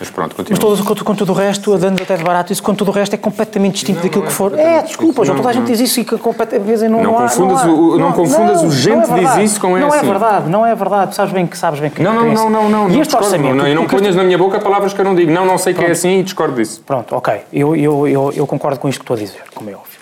Mas 0.00 0.10
pronto, 0.10 0.34
mas 0.36 0.48
continua. 0.48 0.58
todo, 0.76 0.84
com, 0.84 1.04
com 1.04 1.14
tudo 1.14 1.30
o 1.32 1.34
resto, 1.34 1.72
a 1.74 1.76
dando 1.76 2.02
até 2.02 2.16
de 2.16 2.24
barato, 2.24 2.52
isso 2.52 2.62
com 2.62 2.74
tudo 2.74 2.90
o 2.90 2.94
resto 2.94 3.14
é 3.14 3.16
completamente 3.16 3.74
distinto 3.74 3.98
Não, 3.98 4.02
daquilo 4.02 4.22
não 4.22 4.28
é 4.28 4.30
que 4.32 4.36
for. 4.36 4.58
É, 4.58 4.82
desculpa. 4.82 5.24
João, 5.24 5.36
toda 5.36 5.48
a 5.50 5.52
Não, 5.52 5.60
gente 5.60 5.68
não. 5.70 5.76
diz 5.76 5.90
isso 5.90 6.00
e 6.00 6.04
que 6.04 6.18
completamente 6.18 6.88
não, 6.88 7.02
Não 7.02 7.18
há- 7.18 7.22
confundas 7.22 7.60
há- 7.62 7.66
o- 7.68 7.98
não 7.98 8.12
confundas 8.12 8.62
o 8.64 8.70
gente 8.72 9.10
é 9.10 9.18
diz 9.18 9.50
isso 9.52 9.60
com 9.60 9.78
Não 9.78 9.88
esse. 9.88 9.98
é 9.98 10.02
verdade, 10.02 10.48
não 10.50 10.66
é 10.66 10.74
verdade. 10.74 11.14
Sabes 11.14 11.32
bem 11.32 11.46
que 11.46 11.56
sabes 11.56 11.78
bem 11.78 11.88
que 11.90 12.02
Não, 12.02 12.12
não, 12.14 12.20
é 12.22 12.24
não, 12.26 12.32
isso. 12.34 12.50
não, 12.50 12.68
não. 12.68 12.88
E 12.88 12.92
não 12.92 13.00
este 13.02 13.02
discordo, 13.02 13.26
orçamento. 13.26 13.54
Não, 13.54 13.68
e 13.68 13.74
não 13.74 13.86
ponhas 13.86 14.16
na 14.16 14.24
minha 14.24 14.38
boca 14.38 14.58
palavras 14.58 14.92
que 14.92 15.00
eu 15.00 15.04
não 15.04 15.14
digo. 15.14 15.30
Não, 15.30 15.46
não 15.46 15.56
sei 15.58 15.72
que 15.72 15.84
é 15.84 15.90
assim 15.92 16.18
e 16.18 16.22
discordo 16.24 16.54
disso. 16.56 16.82
Pronto, 16.84 17.14
ok. 17.14 17.42
Eu, 17.52 17.76
eu, 17.76 18.08
eu, 18.08 18.32
eu 18.34 18.46
concordo 18.46 18.80
com 18.80 18.88
isto 18.88 18.98
que 18.98 19.04
estou 19.04 19.14
a 19.16 19.20
dizer, 19.20 19.42
como 19.54 19.70
é 19.70 19.74
óbvio. 19.74 20.00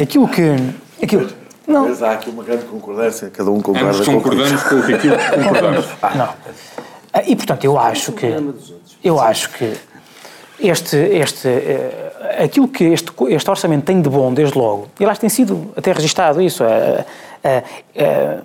Aquilo 0.00 0.28
que. 0.28 0.42
Aquilo, 1.02 1.28
não, 1.66 1.88
Mas 1.88 2.02
há 2.02 2.12
aqui 2.12 2.30
uma 2.30 2.44
grande 2.44 2.64
concordância, 2.66 3.30
cada 3.30 3.50
um 3.50 3.60
concorda 3.60 3.88
Ambos 3.88 4.06
com 4.06 4.12
concordamos 4.14 4.62
com 4.62 4.78
aquilo 4.78 4.98
que 5.16 5.42
concordamos. 5.42 5.86
não. 6.14 6.28
Ah, 7.14 7.22
E 7.24 7.36
portanto, 7.36 7.64
eu 7.64 7.78
acho 7.78 8.12
que. 8.12 8.26
Eu 9.02 9.20
acho 9.20 9.50
que 9.50 9.72
este, 10.58 10.96
este, 10.96 11.48
eh, 11.48 12.42
aquilo 12.44 12.66
que 12.68 12.84
este, 12.84 13.12
este 13.28 13.50
orçamento 13.50 13.84
tem 13.84 14.00
de 14.00 14.08
bom, 14.08 14.32
desde 14.32 14.58
logo, 14.58 14.88
e 14.98 15.04
aliás 15.04 15.18
tem 15.18 15.28
sido 15.28 15.72
até 15.76 15.92
registado 15.92 16.40
isso, 16.40 16.64
eh, 16.64 17.04
eh, 17.94 18.40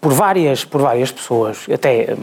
por, 0.00 0.12
várias, 0.12 0.64
por 0.64 0.80
várias 0.80 1.10
pessoas, 1.10 1.66
até 1.72 2.02
eh, 2.02 2.16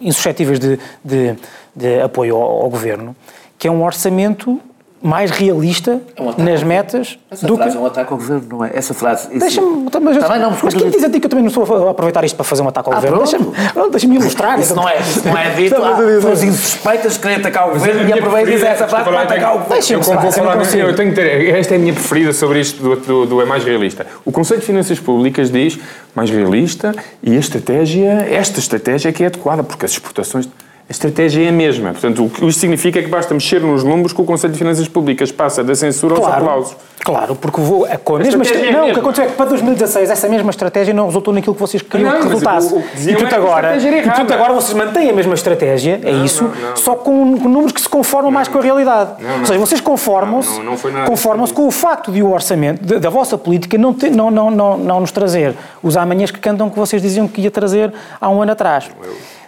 insuscetíveis 0.00 0.58
de, 0.58 0.78
de, 1.04 1.36
de 1.74 2.00
apoio 2.00 2.36
ao, 2.36 2.62
ao 2.62 2.70
governo, 2.70 3.14
que 3.58 3.68
é 3.68 3.70
um 3.70 3.84
orçamento 3.84 4.60
mais 5.02 5.30
realista 5.30 5.98
nas 6.36 6.62
metas 6.62 7.18
Essa 7.30 7.46
do 7.46 7.56
frase 7.56 7.70
que. 7.72 7.76
é 7.78 7.80
um 7.80 7.86
ataque 7.86 8.12
ao 8.12 8.18
governo, 8.18 8.46
não 8.50 8.64
é? 8.64 8.70
Essa 8.74 8.92
frase. 8.92 9.28
isso- 9.30 9.38
Deixa-me. 9.38 9.84
Mas, 10.02 10.18
Tá 10.18 10.28
bem, 10.28 10.38
não, 10.40 10.50
mas 10.62 10.74
quem 10.74 10.90
diz 10.90 11.02
a 11.02 11.08
ti 11.10 11.18
que 11.20 11.26
eu 11.26 11.30
também 11.30 11.42
não 11.44 11.48
estou 11.48 11.88
a 11.88 11.90
aproveitar 11.90 12.22
isto 12.24 12.36
para 12.36 12.44
fazer 12.44 12.62
um 12.62 12.68
ataque 12.68 12.88
ao 12.88 12.92
Ah, 12.92 12.96
governo? 12.96 13.18
Deixa-me 13.18 13.90
deixa 13.90 14.06
ilustrar. 14.06 14.60
Isso 14.60 14.74
não 14.74 14.86
é, 14.88 14.98
isso 15.00 15.26
não 15.26 15.36
é 15.38 15.50
dito. 15.56 15.74
Dizer. 15.74 16.20
Foram 16.20 16.34
insuspeitas 16.34 17.12
de 17.14 17.18
querer 17.18 17.34
atacar 17.36 17.68
o 17.68 17.72
governo 17.72 18.00
e 18.02 18.04
minha 18.04 18.16
aproveita 18.16 18.50
e 18.50 18.52
diz 18.52 18.60
preferida- 18.60 18.84
essa 18.84 18.88
frase 18.88 19.04
para 19.10 19.22
atacar 19.22 19.50
o 19.50 19.52
governo. 19.60 19.72
Deixa-me 19.74 20.00
Eu, 20.00 20.04
falar, 20.04 20.20
falar, 20.32 20.36
eu 20.36 20.44
não 20.58 20.64
consigo. 20.64 20.82
eu 20.88 20.94
tenho 20.96 21.08
que 21.10 21.14
ter. 21.16 21.54
Esta 21.56 21.74
é 21.74 21.76
a 21.76 21.80
minha 21.80 21.92
preferida 21.94 22.32
sobre 22.34 22.60
isto 22.60 22.82
do, 22.82 22.96
do, 22.96 23.26
do 23.26 23.40
é 23.40 23.44
mais 23.46 23.64
realista. 23.64 24.06
O 24.24 24.30
Conselho 24.30 24.60
de 24.60 24.66
Finanças 24.66 25.00
Públicas 25.00 25.50
diz 25.50 25.78
mais 26.14 26.28
realista 26.30 26.94
e 27.22 27.34
a 27.34 27.38
estratégia, 27.38 28.26
esta 28.30 28.58
estratégia 28.60 29.08
é 29.08 29.12
que 29.12 29.22
é 29.24 29.26
adequada, 29.28 29.62
porque 29.62 29.86
as 29.86 29.92
exportações. 29.92 30.46
A 30.90 30.92
estratégia 30.92 31.44
é 31.44 31.48
a 31.50 31.52
mesma. 31.52 31.92
Portanto, 31.92 32.24
o 32.24 32.28
que 32.28 32.44
isto 32.46 32.58
significa 32.58 32.98
é 32.98 33.02
que 33.04 33.08
basta 33.08 33.32
mexer 33.32 33.60
nos 33.60 33.84
números 33.84 34.12
que 34.12 34.20
o 34.20 34.24
Conselho 34.24 34.52
de 34.52 34.58
Finanças 34.58 34.88
Públicas 34.88 35.30
passa 35.30 35.62
da 35.62 35.72
censura 35.76 36.16
aos 36.16 36.24
Claro, 36.24 36.42
aplausos. 36.42 36.76
claro, 37.04 37.36
porque 37.36 37.60
vou, 37.60 37.86
com 38.02 38.16
a 38.16 38.18
mesma 38.18 38.42
estratégia 38.42 38.70
estra- 38.70 38.76
é 38.76 38.82
a 38.82 38.82
Não, 38.86 38.90
o 38.90 38.94
que 38.94 38.98
aconteceu 38.98 39.24
é 39.24 39.28
que 39.28 39.34
para 39.36 39.46
2016 39.50 40.10
essa 40.10 40.28
mesma 40.28 40.50
estratégia 40.50 40.92
não 40.92 41.06
resultou 41.06 41.32
naquilo 41.32 41.54
que 41.54 41.60
vocês 41.60 41.80
queriam 41.80 42.10
Não, 42.10 42.18
que 42.18 42.26
resultasse. 42.26 42.74
o- 42.74 42.78
o 42.78 42.80
e 42.80 43.14
que 43.14 43.24
a 43.24 43.36
agora, 43.36 43.76
e, 43.76 43.86
errada. 43.86 44.34
agora 44.34 44.52
vocês 44.52 44.76
mantêm 44.76 45.08
a 45.10 45.12
mesma 45.12 45.34
estratégia, 45.34 46.00
é 46.02 46.10
isso, 46.10 46.42
não, 46.42 46.70
não. 46.70 46.76
só 46.76 46.96
com, 46.96 47.38
com 47.38 47.48
números 47.48 47.70
que 47.70 47.80
se 47.80 47.88
conformam 47.88 48.32
mais 48.32 48.48
com 48.48 48.58
a 48.58 48.60
realidade. 48.60 49.10
Não, 49.22 49.28
não. 49.30 49.38
Ou 49.38 49.46
seja, 49.46 49.60
vocês 49.60 49.80
conformam-se 49.80 50.58
Não, 50.58 50.64
não, 50.74 50.76
não 50.92 51.04
conformam-se 51.04 51.52
com 51.54 51.68
o 51.68 51.70
facto 51.70 52.10
de 52.10 52.20
o 52.20 52.32
orçamento, 52.32 52.84
de- 52.84 52.98
da 52.98 53.10
vossa 53.10 53.38
política, 53.38 53.78
não, 53.78 53.94
não, 54.12 54.28
não, 54.32 54.50
não, 54.50 54.76
não 54.76 55.00
nos 55.00 55.12
trazer 55.12 55.54
os 55.84 55.96
amanhãs 55.96 56.32
que 56.32 56.40
cantam 56.40 56.68
que 56.68 56.76
vocês 56.76 57.00
diziam 57.00 57.28
que 57.28 57.42
ia 57.42 57.50
trazer 57.52 57.92
há 58.20 58.28
um 58.28 58.42
ano 58.42 58.50
atrás. 58.50 58.90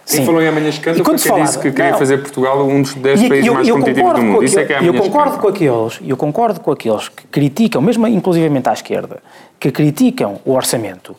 Quem 0.05 0.25
falou 0.25 0.41
em 0.41 0.47
amanhãs 0.47 0.77
canta 0.79 0.99
E 0.99 1.03
quando 1.03 1.17
se 1.17 1.29
quem 1.29 1.41
disse 1.41 1.53
falava- 1.53 1.61
que 1.69 1.71
queria 1.75 1.91
não. 1.91 1.97
fazer 1.99 2.17
Portugal 2.17 2.67
um 2.67 2.81
dos 2.81 2.93
10 2.93 3.21
E 3.21 3.29
países 3.29 3.47
eu- 3.47 3.53
mais 3.53 3.67
eu 3.67 3.75
competitivos 3.77 4.13
do 4.13 4.21
mundo. 4.21 4.43
Isso 4.43 4.59
é 4.59 4.65
que 4.65 4.73
é 4.73 4.75
aquele- 4.77 4.97
eu 4.97 5.01
concordo 5.01 5.37
com 5.37 5.47
aqueles, 5.47 5.99
eu 6.05 6.17
concordo 6.17 6.59
com 6.59 6.71
aqueles 6.71 7.07
que 7.09 7.25
criticam, 7.27 7.81
mesmo 7.81 8.05
inclusivamente 8.07 8.67
à 8.69 8.73
esquerda, 8.73 9.19
que 9.59 9.71
criticam 9.71 10.39
o 10.45 10.51
orçamento, 10.53 11.15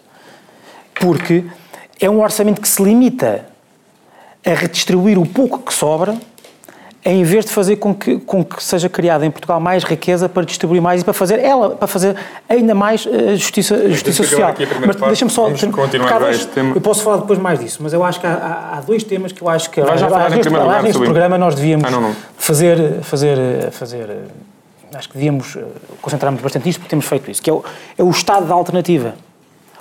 porque 1.01 1.44
é 2.01 2.11
um 2.11 2.20
orçamento 2.20 2.61
que 2.61 2.68
se 2.68 2.83
limita 2.83 3.47
a 4.47 4.51
redistribuir 4.51 5.18
o 5.18 5.25
pouco 5.27 5.59
que 5.61 5.73
sobra, 5.73 6.14
em 7.06 7.22
vez 7.22 7.44
de 7.44 7.50
fazer 7.52 7.76
com 7.76 7.94
que, 7.94 8.18
com 8.18 8.42
que 8.42 8.62
seja 8.64 8.88
criada 8.88 9.26
em 9.26 9.30
Portugal 9.30 9.60
mais 9.60 9.84
riqueza 9.84 10.26
para 10.28 10.42
distribuir 10.44 10.80
mais 10.80 11.02
e 11.02 11.04
para 11.04 11.12
fazer 11.12 11.38
ela, 11.38 11.70
para 11.70 11.86
fazer 11.86 12.16
ainda 12.48 12.74
mais 12.74 13.06
eh, 13.06 13.36
justiça, 13.36 13.76
justiça 13.90 14.22
que 14.22 14.28
social. 14.30 14.54
Mas 14.86 14.96
deixa-me 14.96 15.30
só. 15.30 15.50
Continuar 15.50 16.18
dois-. 16.18 16.48
Eu 16.74 16.80
posso 16.80 17.02
falar 17.02 17.18
depois 17.18 17.38
mais 17.38 17.58
disso, 17.58 17.80
mas 17.82 17.92
eu 17.92 18.02
acho 18.02 18.18
que 18.20 18.26
há, 18.26 18.72
há- 18.76 18.80
dois 18.80 19.04
temas 19.04 19.32
que 19.32 19.42
eu 19.42 19.48
acho 19.48 19.68
que. 19.70 19.80
Vai 19.82 19.98
já 19.98 20.08
falar 20.08 20.30
neste, 20.30 20.48
lugar 20.48 20.82
neste 20.82 21.02
programa 21.02 21.36
nós 21.36 21.54
devíamos 21.54 21.86
Ah, 21.86 21.90
não, 21.90 22.00
não. 22.00 22.16
fazer. 22.38 23.00
fazer, 23.02 23.70
fazer 23.70 24.08
acho 24.94 25.08
que 25.08 25.14
devíamos 25.16 25.56
eh, 25.56 25.62
concentrar-nos 26.00 26.40
bastante 26.40 26.66
nisto 26.66 26.78
porque 26.78 26.90
temos 26.90 27.04
feito 27.04 27.30
isso, 27.30 27.42
que 27.42 27.50
é 27.50 27.52
o, 27.52 27.62
é 27.98 28.02
o 28.02 28.10
estado 28.10 28.46
da 28.46 28.54
alternativa. 28.54 29.14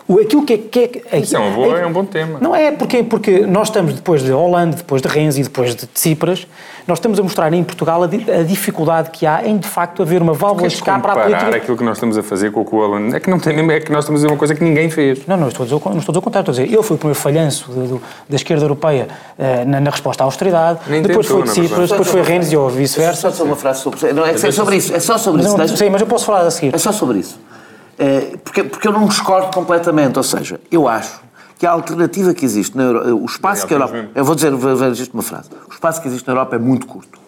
O, 0.07 0.19
aquilo 0.19 0.43
que 0.45 0.53
é... 0.53 0.57
Que 0.57 1.01
é, 1.11 1.19
Isso 1.19 1.35
é, 1.35 1.39
uma 1.39 1.51
boa, 1.51 1.79
é 1.79 1.85
um 1.85 1.91
bom 1.93 2.03
tema. 2.03 2.37
Não 2.41 2.53
é, 2.53 2.71
porque, 2.71 3.01
porque 3.03 3.45
nós 3.45 3.69
estamos, 3.69 3.93
depois 3.93 4.21
de 4.21 4.31
Holanda, 4.33 4.75
depois 4.75 5.01
de 5.01 5.07
Renzi, 5.07 5.43
depois 5.43 5.73
de 5.75 5.85
Tsipras, 5.87 6.45
nós 6.85 6.97
estamos 6.97 7.17
a 7.19 7.23
mostrar 7.23 7.53
em 7.53 7.63
Portugal 7.63 8.03
a, 8.03 8.05
a 8.05 8.43
dificuldade 8.43 9.09
que 9.11 9.25
há 9.25 9.47
em, 9.47 9.57
de 9.57 9.67
facto, 9.67 10.01
haver 10.01 10.21
uma 10.21 10.33
válvula 10.33 10.67
de 10.67 10.73
escape 10.75 11.01
para 11.01 11.11
a 11.13 11.15
comparar 11.15 11.37
política... 11.39 11.57
aquilo 11.57 11.77
que 11.77 11.83
nós 11.85 11.95
estamos 11.97 12.17
a 12.17 12.23
fazer 12.23 12.51
com 12.51 12.61
o 12.61 12.65
que 12.65 12.75
o 12.75 12.83
Alan... 12.83 13.15
É 13.15 13.19
que, 13.21 13.29
não 13.29 13.39
tem, 13.39 13.55
nem- 13.55 13.71
é 13.71 13.79
que 13.79 13.91
nós 13.93 14.03
estamos 14.03 14.19
a 14.19 14.23
dizer 14.23 14.33
uma 14.33 14.37
coisa 14.37 14.53
que 14.53 14.61
ninguém 14.63 14.89
fez. 14.89 15.25
Não, 15.25 15.37
não 15.37 15.47
estou, 15.47 15.63
a 15.63 15.67
dizer, 15.67 15.79
não 15.81 15.97
estou 15.97 16.11
a 16.11 16.13
dizer 16.13 16.17
o 16.17 16.21
contrário, 16.21 16.49
estou 16.51 16.61
a 16.61 16.65
dizer, 16.65 16.75
ele 16.77 16.83
foi 16.83 16.95
o 16.95 16.99
primeiro 16.99 17.19
falhanço 17.19 17.71
do- 17.71 17.87
do- 17.87 18.01
da 18.27 18.35
esquerda 18.35 18.65
europeia 18.65 19.07
eh, 19.39 19.63
na, 19.63 19.79
na 19.79 19.89
resposta 19.89 20.21
à 20.21 20.25
austeridade, 20.25 20.79
Nem 20.87 21.01
depois 21.01 21.25
tentou, 21.25 21.45
foi 21.45 21.47
na 21.47 21.67
Tsipras, 21.67 21.89
depois 21.89 22.07
foi 22.09 22.21
Renzi 22.23 22.57
ou 22.57 22.69
vice-versa. 22.69 23.31
só 23.31 23.43
uma 23.45 23.55
frase 23.55 23.79
sobre. 23.81 24.11
Não, 24.11 24.25
é, 24.25 24.31
é 24.31 24.51
sobre 24.51 24.75
isso. 24.75 24.93
É 24.93 24.99
só 24.99 25.17
sobre 25.17 25.41
isso. 25.43 25.51
eu 25.53 25.57
não- 25.57 25.67
Sim, 25.67 25.89
mas 25.89 26.01
eu 26.01 26.07
posso 26.07 26.25
falar 26.25 26.41
a 26.45 26.51
seguir. 26.51 26.75
É 26.75 26.77
só 26.77 26.91
sobre 26.91 27.19
isso. 27.19 27.39
É, 28.05 28.37
porque, 28.43 28.63
porque 28.63 28.87
eu 28.87 28.91
não 28.91 29.05
discordo 29.07 29.47
completamente. 29.53 30.17
Ou 30.17 30.23
seja, 30.23 30.59
eu 30.71 30.87
acho 30.87 31.21
que 31.57 31.65
a 31.65 31.71
alternativa 31.71 32.33
que 32.33 32.43
existe 32.43 32.75
na 32.75 32.83
Europa. 32.83 33.09
O 33.13 33.25
espaço 33.25 33.65
que 33.67 33.73
a 33.73 33.77
Europa. 33.77 34.05
Eu 34.13 34.25
vou 34.25 34.35
dizer, 34.35 34.51
vou 34.51 34.75
vou 34.75 34.91
dizer 34.91 35.09
uma 35.13 35.23
frase. 35.23 35.49
O 35.69 35.73
espaço 35.73 36.01
que 36.01 36.07
existe 36.07 36.27
na 36.27 36.33
Europa 36.33 36.55
é 36.55 36.59
muito 36.59 36.85
curto. 36.85 37.21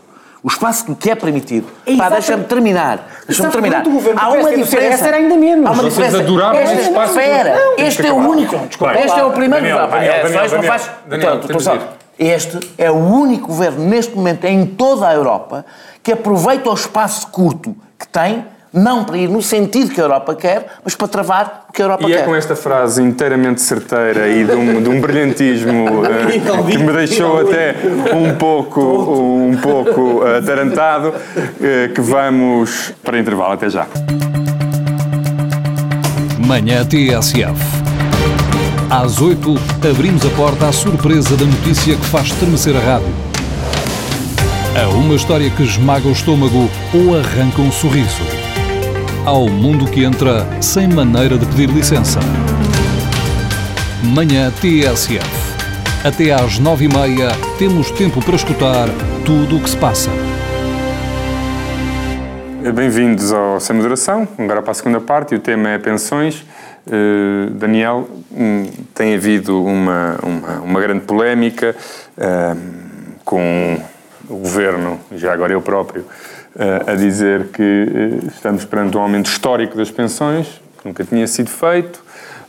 O 0.44 0.48
espaço 0.48 0.94
que 0.96 1.10
é 1.10 1.16
permitido. 1.16 1.66
Pá, 1.66 1.72
Exatamente. 1.92 2.12
deixa-me 2.14 2.44
terminar. 2.44 3.08
Deixa-me 3.26 3.52
terminar. 3.52 3.84
Há 4.18 4.30
uma 4.30 4.54
diferença. 4.56 5.08
Era 5.08 5.18
ainda 5.18 5.36
menos. 5.38 5.66
Há 5.66 5.72
uma 5.72 5.84
diferença. 5.86 6.20
adoravam 6.20 6.62
Este- 6.62 6.82
espaço. 6.82 7.20
Espera, 7.20 7.56
Não, 7.56 7.76
este 7.86 8.06
é 8.06 8.12
o 8.12 8.16
único. 8.18 8.58
Desculpa. 8.68 8.94
Este 9.00 9.20
é 9.20 9.24
o 9.26 9.32
primeiro 9.32 9.66
Daniel, 9.66 9.86
governo. 9.88 9.92
Daniel, 10.08 10.14
É, 10.14 10.24
Daniel, 10.24 10.50
Daniel, 10.50 10.72
faz- 10.72 10.90
Daniel. 11.08 11.80
Este 12.20 12.60
é 12.78 12.92
o 12.92 12.96
único 12.96 13.48
governo 13.48 13.84
neste 13.86 14.16
momento 14.16 14.46
em 14.46 14.66
toda 14.66 15.08
a 15.08 15.14
Europa 15.14 15.66
que 16.04 16.12
aproveita 16.12 16.70
o 16.70 16.74
espaço 16.74 17.28
curto 17.28 17.76
que 17.98 18.08
tem, 18.08 18.46
não 18.76 19.06
para 19.06 19.18
ir 19.18 19.30
no 19.30 19.42
sentido 19.42 19.92
que 19.92 20.02
a 20.02 20.04
Europa 20.04 20.36
quer, 20.36 20.68
mas 20.84 20.94
para 20.96 21.08
travar 21.08 21.66
o 21.70 21.72
que 21.72 21.82
a 21.82 21.86
Europa 21.86 22.04
E 22.04 22.08
quer. 22.08 22.20
é 22.20 22.24
com 22.24 22.36
esta 22.36 22.56
frase 22.56 23.02
inteiramente 23.02 23.62
certeira 23.62 24.28
e 24.28 24.44
de 24.44 24.52
um, 24.52 24.84
de 24.84 24.90
um 24.90 25.00
brilhantismo 25.00 26.04
eh, 26.06 26.70
que 26.70 26.78
me 26.78 26.92
deixou 26.92 27.40
até 27.40 27.76
um 28.14 28.36
pouco, 28.36 28.82
um 28.82 29.58
pouco 29.62 30.28
eh, 30.28 30.40
atarantado 30.40 31.14
eh, 31.62 31.90
que 31.94 32.02
vamos 32.02 32.94
para 33.02 33.18
intervalo. 33.18 33.54
Até 33.54 33.70
já. 33.70 33.88
Manhã 36.46 36.86
TSF. 36.86 37.86
Às 38.90 39.22
8, 39.22 39.56
abrimos 39.90 40.26
a 40.26 40.30
porta 40.32 40.68
à 40.68 40.72
surpresa 40.72 41.36
da 41.36 41.46
notícia 41.46 41.96
que 41.96 42.06
faz 42.06 42.28
estremecer 42.28 42.76
a 42.76 42.80
rádio. 42.80 43.14
A 44.80 44.90
uma 44.90 45.16
história 45.16 45.50
que 45.50 45.64
esmaga 45.64 46.08
o 46.08 46.12
estômago 46.12 46.70
ou 46.94 47.18
arranca 47.18 47.62
um 47.62 47.72
sorriso. 47.72 48.22
Ao 49.26 49.48
mundo 49.50 49.90
que 49.90 50.04
entra 50.04 50.46
sem 50.62 50.88
maneira 50.88 51.36
de 51.36 51.48
pedir 51.48 51.68
licença. 51.68 52.20
Manhã 54.04 54.52
TSF. 54.52 55.18
Até 56.04 56.32
às 56.32 56.60
9h30 56.60 57.58
temos 57.58 57.90
tempo 57.90 58.24
para 58.24 58.36
escutar 58.36 58.88
tudo 59.26 59.58
o 59.58 59.64
que 59.64 59.72
se 59.72 59.78
passa. 59.78 60.12
Bem-vindos 62.72 63.34
ao 63.34 63.60
Sem 63.60 63.76
Moderação, 63.76 64.28
agora 64.38 64.62
para 64.62 64.72
a 64.72 64.76
segunda 64.76 65.02
parte, 65.02 65.34
e 65.34 65.38
o 65.38 65.40
tema 65.40 65.70
é 65.70 65.80
pensões. 65.80 66.46
Eh, 66.86 67.50
Daniel, 67.50 68.08
hum, 68.32 68.70
tem 68.94 69.16
havido 69.16 69.64
uma, 69.64 70.20
uma, 70.22 70.60
uma 70.60 70.80
grande 70.80 71.04
polémica 71.04 71.76
eh, 72.16 72.56
com 73.24 73.80
o 74.30 74.38
Governo, 74.38 75.00
e 75.12 75.18
já 75.18 75.34
agora 75.34 75.52
eu 75.52 75.62
próprio, 75.62 76.06
a 76.91 76.96
dizer 76.96 77.48
que 77.48 77.62
eh, 77.62 78.28
estamos 78.34 78.63
perante 78.65 78.96
um 78.98 79.02
aumento 79.02 79.28
histórico 79.30 79.76
das 79.76 79.91
pensões, 79.91 80.48
que 80.82 80.88
nunca 80.88 81.04
tinha 81.04 81.28
sido 81.28 81.50
feito, 81.50 82.02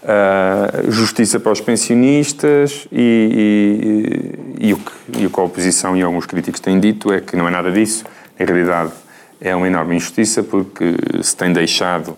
eh, 0.05 0.85
justiça 0.91 1.41
para 1.41 1.51
os 1.51 1.61
pensionistas 1.61 2.87
e, 2.93 4.37
e- 4.61 4.69
e 4.69 4.73
o 4.73 4.77
que, 4.79 4.93
e 5.19 5.27
o 5.27 5.31
que 5.31 5.41
a 5.41 5.43
oposição 5.43 5.97
e 5.97 6.03
alguns 6.03 6.25
críticos 6.27 6.61
têm 6.61 6.79
dito 6.79 7.13
é 7.13 7.21
que 7.21 7.35
não 7.37 7.49
é 7.49 7.51
nada 7.51 7.71
disso. 7.73 8.05
Em 8.39 8.45
realidade, 8.45 8.93
é 9.41 9.55
uma 9.57 9.67
enorme 9.67 9.97
injustiça 9.97 10.43
porque 10.43 10.95
se 11.23 11.37
tem 11.37 11.53
deixado 11.53 12.17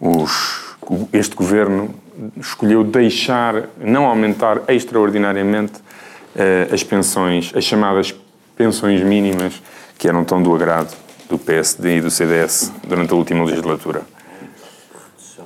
os, 0.00 0.74
este 1.12 1.34
governo 1.36 1.94
escolheu 2.40 2.82
deixar, 2.82 3.64
não 3.78 4.06
aumentar 4.06 4.62
extraordinariamente 4.68 5.74
eh, 6.34 6.68
as 6.72 6.82
pensões, 6.82 7.52
as 7.54 7.62
chamadas 7.64 8.14
pensões 8.56 9.02
mínimas 9.02 9.60
que 9.98 10.08
eram 10.08 10.24
tão 10.24 10.42
do 10.42 10.54
agrado 10.54 10.94
do 11.28 11.38
PSD 11.38 11.98
e 11.98 12.00
do 12.00 12.10
CDS 12.10 12.72
durante 12.86 13.12
a 13.12 13.16
última 13.16 13.44
legislatura. 13.44 14.02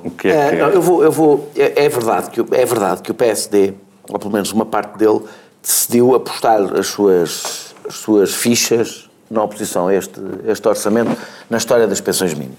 O 0.04 0.10
que 0.10 0.28
é 0.28 0.30
É, 0.30 0.50
que 0.50 0.56
não, 0.56 0.68
eu 0.70 0.80
vou, 0.82 1.02
eu 1.04 1.12
vou, 1.12 1.50
é, 1.56 1.84
é 1.84 1.88
verdade 1.88 2.30
que, 2.30 2.40
o- 2.40 2.48
é 2.52 2.64
verdade 2.64 3.02
que 3.02 3.10
o 3.10 3.14
PSD, 3.14 3.74
ou 4.08 4.18
pelo 4.18 4.32
menos 4.32 4.50
uma 4.52 4.64
parte 4.64 4.96
dele, 4.98 5.20
decidiu 5.62 6.14
apostar 6.14 6.60
as 6.78 6.86
suas, 6.86 7.74
as 7.88 7.96
suas 7.96 8.34
fichas 8.34 9.08
na 9.30 9.42
oposição 9.42 9.88
a 9.88 9.94
este, 9.94 10.18
este 10.46 10.66
orçamento 10.66 11.16
na 11.48 11.58
história 11.58 11.86
das 11.86 12.00
pensões 12.00 12.32
mínimas. 12.34 12.58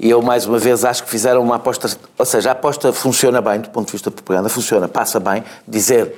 E 0.00 0.10
eu, 0.10 0.20
mais 0.22 0.46
uma 0.46 0.58
vez, 0.58 0.84
acho 0.84 1.04
que 1.04 1.10
fizeram 1.10 1.42
uma 1.42 1.56
aposta. 1.56 1.88
Ou 2.18 2.24
seja, 2.26 2.48
a 2.48 2.52
aposta 2.52 2.92
funciona 2.92 3.40
bem, 3.40 3.60
do 3.60 3.68
ponto 3.70 3.86
de 3.86 3.92
vista 3.92 4.10
de 4.10 4.16
propaganda, 4.16 4.48
funciona, 4.48 4.88
passa 4.88 5.20
bem, 5.20 5.44
dizer. 5.68 6.16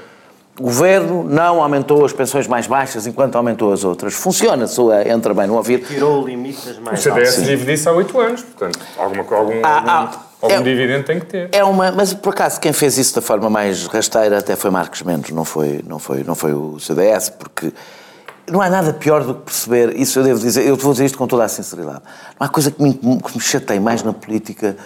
O 0.59 0.65
governo 0.65 1.25
não 1.25 1.61
aumentou 1.61 2.05
as 2.05 2.13
pensões 2.13 2.47
mais 2.47 2.69
baixas 2.69 3.09
enquanto 3.09 3.35
aumentou 3.35 3.73
as 3.73 3.83
outras. 3.83 4.15
Funciona, 4.15 4.69
soa, 4.69 5.07
entra 5.09 5.35
bem 5.35 5.49
no 5.49 5.55
ouvido. 5.57 5.85
Tirou 5.87 6.23
o 6.23 6.27
limite 6.27 6.65
das 6.65 6.79
o 6.79 6.81
mais 6.81 7.01
CDS 7.01 7.39
vive 7.39 7.65
disso 7.65 7.89
há 7.89 7.93
oito 7.93 8.21
anos, 8.21 8.43
portanto, 8.43 8.79
alguma, 8.97 9.23
algum, 9.37 9.61
Ah, 9.65 9.75
algum, 9.77 9.91
ah, 9.91 10.21
algum 10.41 10.55
é- 10.55 10.63
dividendo 10.63 11.05
tem 11.05 11.19
que 11.19 11.27
ter. 11.27 11.49
É 11.51 11.65
uma, 11.65 11.91
mas 11.91 12.15
por 12.15 12.33
acaso 12.33 12.61
quem 12.61 12.73
fez 12.73 12.97
isso 12.99 13.17
da 13.17 13.21
forma 13.23 13.51
mais 13.51 13.87
rasteira 13.87 14.39
até 14.39 14.55
foi 14.55 14.71
Marcos 14.71 15.03
Mendes, 15.03 15.33
não 15.33 15.45
foi, 15.45 15.85
não 15.89 15.99
foi, 15.99 16.23
não 16.23 16.37
foi 16.37 16.53
o 16.53 16.79
CDS, 16.79 17.31
porque 17.31 17.73
não 18.49 18.61
há 18.61 18.71
nada 18.71 18.93
pior 18.93 19.25
do 19.25 19.35
que 19.35 19.43
perceber, 19.43 19.97
isso 19.97 20.21
eu 20.21 20.23
devo 20.23 20.39
dizer, 20.39 20.65
eu 20.65 20.77
vou 20.77 20.93
dizer 20.93 21.07
isto 21.07 21.19
com 21.19 21.27
toda 21.27 21.43
a 21.43 21.49
sinceridade, 21.49 22.03
não 22.39 22.47
há 22.47 22.49
coisa 22.49 22.71
que 22.71 22.81
me, 22.81 22.95
que 22.95 23.35
me 23.35 23.41
chateie 23.41 23.81
mais 23.81 24.05
na 24.05 24.13
política 24.13 24.77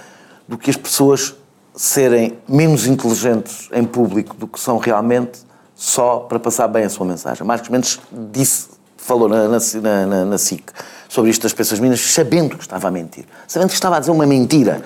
do 0.48 0.56
que 0.56 0.70
as 0.70 0.76
pessoas 0.78 1.34
serem 1.76 2.38
menos 2.48 2.86
inteligentes 2.86 3.68
em 3.70 3.84
público 3.84 4.34
do 4.34 4.48
que 4.48 4.58
são 4.58 4.78
realmente 4.78 5.46
só 5.80 6.16
para 6.28 6.40
passar 6.40 6.66
bem 6.66 6.82
a 6.84 6.90
sua 6.90 7.06
mensagem. 7.06 7.46
Marcos 7.46 7.68
Mendes 7.68 8.00
disse, 8.32 8.66
falou 8.96 9.28
na, 9.28 9.46
na, 9.46 9.58
na, 10.06 10.24
na- 10.24 10.38
SIC 10.38 10.72
sobre 11.08 11.30
isto 11.30 11.42
das 11.44 11.52
pessoas 11.52 11.78
minas, 11.78 12.00
sabendo 12.00 12.56
que 12.56 12.62
estava 12.64 12.88
a 12.88 12.90
mentir, 12.90 13.24
sabendo 13.46 13.68
que 13.68 13.74
estava 13.76 13.96
a 13.96 14.00
dizer 14.00 14.10
uma 14.10 14.26
mentira. 14.26 14.82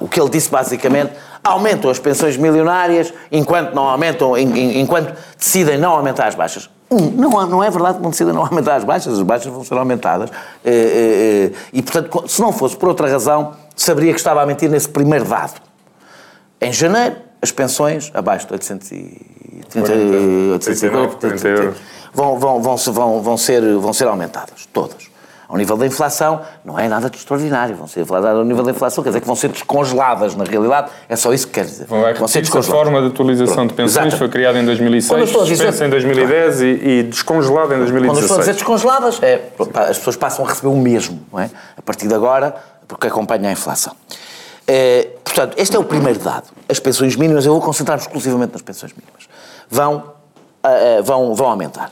O 0.00 0.08
que 0.08 0.18
ele 0.18 0.30
disse 0.30 0.50
basicamente, 0.50 1.12
aumentam 1.44 1.90
as 1.90 1.98
pensões 1.98 2.38
milionárias 2.38 3.12
enquanto 3.30 3.74
não 3.74 3.84
aumentam, 3.86 4.36
en- 4.36 4.56
en- 4.56 4.80
enquanto 4.80 5.14
decidem 5.38 5.76
não 5.78 5.90
aumentar 5.92 6.26
as 6.26 6.34
baixas. 6.34 6.70
Um, 6.90 7.10
não, 7.10 7.46
não 7.46 7.62
é 7.62 7.70
verdade 7.70 7.98
que 7.98 8.02
não 8.02 8.08
decidem 8.10 8.32
não 8.32 8.42
aumentar 8.46 8.76
as 8.76 8.84
baixas, 8.84 9.12
as 9.12 9.22
baixas 9.22 9.52
vão 9.52 9.62
ser 9.62 9.74
aumentadas. 9.74 10.30
Eh, 10.64 10.70
eh, 10.72 11.52
eh, 11.54 11.58
E, 11.74 11.82
portanto, 11.82 12.24
se 12.26 12.40
não 12.40 12.50
fosse 12.50 12.74
por 12.76 12.88
outra 12.88 13.10
razão, 13.10 13.52
saberia 13.76 14.12
que 14.12 14.18
estava 14.18 14.40
a 14.42 14.46
mentir 14.46 14.70
nesse 14.70 14.88
primeiro 14.88 15.26
dado. 15.26 15.60
Em 16.60 16.72
janeiro, 16.72 17.16
as 17.42 17.52
pensões 17.52 18.10
abaixo 18.14 18.46
de 18.46 18.54
830, 18.54 18.96
850, 18.98 19.06
40 19.06 19.26
euros. 19.28 19.37
Vão, 22.14 22.38
vão, 22.38 22.62
vão, 22.62 22.76
se- 22.78 22.90
vão, 22.90 23.22
vão, 23.22 23.36
ser, 23.36 23.60
vão 23.78 23.92
ser 23.92 24.06
aumentadas, 24.08 24.66
todas. 24.72 25.08
Ao 25.48 25.56
nível 25.56 25.78
da 25.78 25.86
inflação, 25.86 26.42
não 26.62 26.78
é 26.78 26.86
nada 26.88 27.08
de 27.08 27.16
extraordinário. 27.16 27.74
Vão 27.74 27.86
ser 27.86 28.04
ao 28.12 28.44
nível 28.44 28.62
da 28.62 28.70
inflação, 28.70 29.02
quer 29.02 29.08
dizer 29.08 29.20
que 29.22 29.26
vão 29.26 29.34
ser 29.34 29.48
descongeladas, 29.48 30.34
na 30.34 30.44
realidade. 30.44 30.90
É 31.08 31.16
só 31.16 31.32
isso 31.32 31.46
que 31.46 31.54
quer 31.54 31.64
dizer. 31.64 31.84
É 31.84 32.12
vão 32.12 32.28
ser 32.28 32.42
que 32.46 32.58
a 32.58 32.62
forma 32.62 33.00
de 33.00 33.06
atualização 33.06 33.66
de 33.66 33.72
pensões 33.72 33.96
Exato. 34.08 34.18
foi 34.18 34.28
criada 34.28 34.58
em 34.58 34.60
Quando 34.66 34.68
eu 34.72 34.76
2006, 34.76 35.22
estou 35.24 35.40
a 35.42 35.46
dizer- 35.46 35.86
em 35.86 35.88
2010 35.88 36.60
e, 36.60 36.64
e 36.66 37.02
descongelada 37.04 37.74
em 37.74 37.78
Quando 37.78 37.96
eu 38.18 38.20
estou 38.20 38.36
a 38.36 38.40
dizer 38.40 38.52
2016. 38.52 38.56
descongeladas, 38.56 39.22
é, 39.22 39.40
as 39.88 39.96
pessoas 39.96 40.16
passam 40.16 40.44
a 40.44 40.48
receber 40.48 40.68
o 40.68 40.76
mesmo, 40.76 41.18
não 41.32 41.40
é? 41.40 41.48
A 41.78 41.80
partir 41.80 42.06
de 42.06 42.14
agora, 42.14 42.54
porque 42.86 43.06
acompanha 43.06 43.48
a 43.48 43.52
inflação. 43.52 43.94
É, 44.66 45.08
portanto, 45.24 45.54
este 45.56 45.74
é 45.74 45.78
o 45.78 45.84
primeiro 45.84 46.18
dado. 46.18 46.48
As 46.68 46.78
pensões 46.78 47.16
mínimas, 47.16 47.46
eu 47.46 47.52
vou 47.54 47.62
concentrar-me 47.62 48.02
exclusivamente 48.02 48.52
nas 48.52 48.60
pensões 48.60 48.92
mínimas, 48.92 49.26
vão, 49.70 50.12
ah, 50.62 51.02
vão, 51.02 51.34
vão 51.34 51.48
aumentar. 51.48 51.90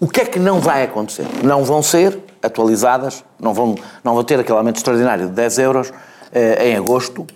O 0.00 0.08
que 0.08 0.20
é 0.20 0.24
que 0.24 0.38
não 0.38 0.60
vai 0.60 0.82
acontecer? 0.82 1.26
Não 1.44 1.64
vão 1.64 1.82
ser 1.82 2.18
atualizadas, 2.42 3.24
não 3.38 3.54
vão, 3.54 3.76
não 4.02 4.14
vão 4.14 4.24
ter 4.24 4.40
aquele 4.40 4.58
aumento 4.58 4.76
extraordinário 4.76 5.26
de 5.26 5.32
10 5.32 5.58
euros 5.58 5.92
eh, 6.32 6.70
em 6.70 6.76
agosto, 6.76 7.26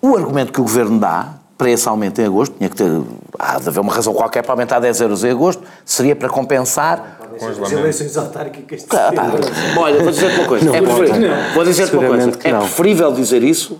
o 0.00 0.16
argumento 0.16 0.52
que 0.52 0.60
o 0.60 0.62
Governo 0.62 1.00
dá 1.00 1.34
para 1.58 1.70
esse 1.70 1.88
aumento 1.88 2.20
em 2.20 2.26
agosto, 2.26 2.54
tinha 2.56 2.68
que 2.68 2.76
ter, 2.76 3.02
há 3.38 3.58
de 3.58 3.68
haver 3.68 3.80
uma 3.80 3.92
razão 3.92 4.12
qualquer 4.12 4.42
para 4.42 4.52
aumentar 4.52 4.78
10 4.78 5.00
euros 5.00 5.24
em 5.24 5.30
agosto, 5.30 5.62
seria 5.84 6.14
para 6.14 6.28
compensar. 6.28 7.18
As 7.62 7.72
eleições 7.72 8.16
autárquicas 8.16 8.82
de 8.82 8.96
Ah, 8.96 9.10
pá, 9.14 9.32
olha, 9.78 10.02
vou 10.02 10.12
dizer-te 10.12 10.38
uma 10.38 10.48
coisa. 10.48 10.76
é 10.76 10.80
preferível, 10.82 11.36
vou 11.54 11.64
dizer-te 11.64 11.96
uma 11.96 12.08
coisa. 12.08 12.38
É 12.44 12.52
não. 12.52 12.60
preferível 12.60 13.12
dizer 13.12 13.42
isso, 13.42 13.78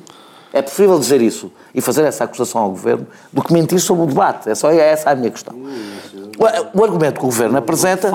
é 0.57 0.63
preferível 0.63 0.99
dizer 0.99 1.21
isso 1.21 1.53
e 1.75 1.81
fazer 1.81 2.03
essa 2.05 2.25
acusação 2.25 2.63
ao 2.63 2.71
Governo 2.71 3.07
do 3.33 3.43
que 3.43 3.53
mentir 3.53 3.79
sobre 3.79 4.05
o 4.05 4.07
debate. 4.07 4.49
É 4.49 4.55
só 4.55 4.71
essa 4.71 5.11
a 5.11 5.15
minha 5.15 5.31
questão. 5.31 5.55
O, 5.55 6.81
o 6.81 6.85
argumento 6.85 7.21
que 7.21 7.27
o 7.27 7.29
Governo 7.29 7.59
apresenta, 7.59 8.11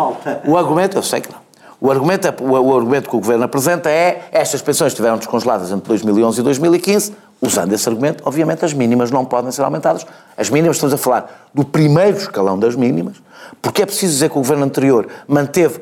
o 0.45 0.58
argumento, 0.58 0.97
eu 0.97 1.04
sei 1.04 1.21
que 1.21 1.32
não. 1.32 1.39
O 1.80 1.89
argumento, 1.89 2.27
é- 2.27 2.36
o 2.39 2.75
argumento 2.77 3.10
que 3.10 3.15
o 3.15 3.19
Governo 3.19 3.43
apresenta 3.43 3.89
é 3.89 4.27
estas 4.32 4.62
pensões 4.62 4.91
estiveram 4.91 5.17
descongeladas 5.17 5.71
entre 5.71 5.88
2011 5.88 6.39
e 6.39 6.43
2015, 6.43 7.13
usando 7.41 7.73
esse 7.73 7.89
argumento, 7.89 8.23
obviamente 8.25 8.63
as 8.63 8.73
mínimas 8.73 9.10
não 9.10 9.25
podem 9.25 9.51
ser 9.51 9.63
aumentadas. 9.63 10.06
As 10.38 10.49
mínimas, 10.49 10.77
estamos 10.77 10.93
a 10.93 10.97
falar 10.97 11.49
do 11.54 11.65
primeiro 11.65 12.17
escalão 12.17 12.58
das 12.58 12.75
mínimas, 12.75 13.15
porque 13.62 13.82
é 13.82 13.86
preciso 13.86 14.13
dizer 14.13 14.30
que 14.30 14.38
o 14.38 14.41
governo 14.41 14.63
anterior 14.63 15.08
manteve 15.27 15.82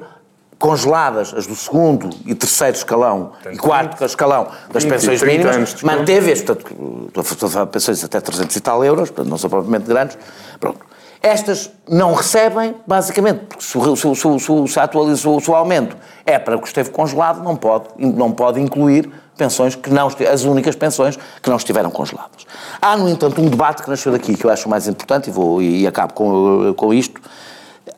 congeladas 0.59 1.33
as 1.33 1.47
do 1.47 1.55
segundo 1.55 2.09
e 2.25 2.35
terceiro 2.35 2.75
escalão 2.75 3.31
e 3.49 3.57
quarto 3.57 4.03
escalão 4.03 4.47
das 4.71 4.83
20, 4.83 4.91
pensões 4.91 5.19
30 5.21 5.47
mínimas, 5.49 5.81
manteve 5.81 6.31
este, 6.31 6.45
portanto, 6.45 7.67
pensões 7.67 8.03
até 8.03 8.19
300 8.19 8.55
e 8.55 8.59
tal 8.59 8.83
euros, 8.83 9.09
portanto 9.09 9.29
não 9.31 9.37
são 9.37 9.49
propriamente 9.49 9.85
grandes, 9.87 10.17
pronto. 10.59 10.79
Estas 11.21 11.69
não 11.89 12.13
recebem, 12.13 12.75
basicamente, 12.87 13.39
porque 13.47 13.61
se, 13.63 13.71
se, 13.71 13.77
o- 14.07 14.15
se, 14.15 14.39
se, 14.39 14.67
se 14.73 14.79
atualizou 14.79 15.41
o 15.45 15.53
aumento 15.55 15.97
é 16.25 16.39
para 16.39 16.55
o 16.55 16.61
que 16.61 16.67
esteve 16.67 16.91
congelado, 16.91 17.43
não 17.43 17.57
pode, 17.57 17.85
não 17.97 18.31
pode 18.31 18.61
incluir 18.61 19.09
pensões 19.37 19.75
que 19.75 19.89
não 19.89 20.07
as 20.07 20.43
únicas 20.43 20.75
pensões 20.77 21.17
que 21.41 21.49
não 21.49 21.57
estiveram 21.57 21.89
congeladas. 21.91 22.45
Há, 22.81 22.95
no 22.95 23.09
entanto, 23.09 23.41
um 23.41 23.49
debate 23.49 23.83
que 23.83 23.89
nasceu 23.89 24.11
daqui 24.13 24.33
que 24.35 24.45
eu 24.45 24.49
acho 24.49 24.69
mais 24.69 24.87
importante 24.87 25.29
e, 25.29 25.31
vou, 25.33 25.61
e 25.61 25.85
acabo 25.85 26.13
com, 26.13 26.73
com 26.73 26.93
isto. 26.93 27.19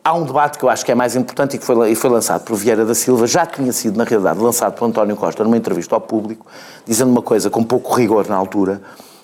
Há 0.04 0.14
um 0.14 0.24
debate 0.24 0.58
que 0.58 0.64
eu 0.64 0.68
acho 0.68 0.84
que 0.84 0.90
é 0.90 0.94
mais 0.96 1.14
importante 1.14 1.54
e 1.54 1.58
que 1.60 1.64
foi, 1.64 1.92
e 1.92 1.94
foi 1.94 2.10
lançado 2.10 2.42
por 2.42 2.56
Vieira 2.56 2.84
da 2.84 2.94
Silva, 2.94 3.24
já 3.26 3.46
tinha 3.46 3.72
sido, 3.72 3.96
na 3.96 4.02
realidade, 4.02 4.40
lançado 4.40 4.74
por 4.74 4.84
António 4.84 5.14
Costa 5.16 5.44
numa 5.44 5.56
entrevista 5.56 5.94
ao 5.94 6.00
público, 6.00 6.44
dizendo 6.84 7.10
uma 7.12 7.22
coisa 7.22 7.48
com 7.48 7.62
pouco 7.62 7.94
rigor 7.94 8.26
na 8.28 8.34
altura, 8.34 8.82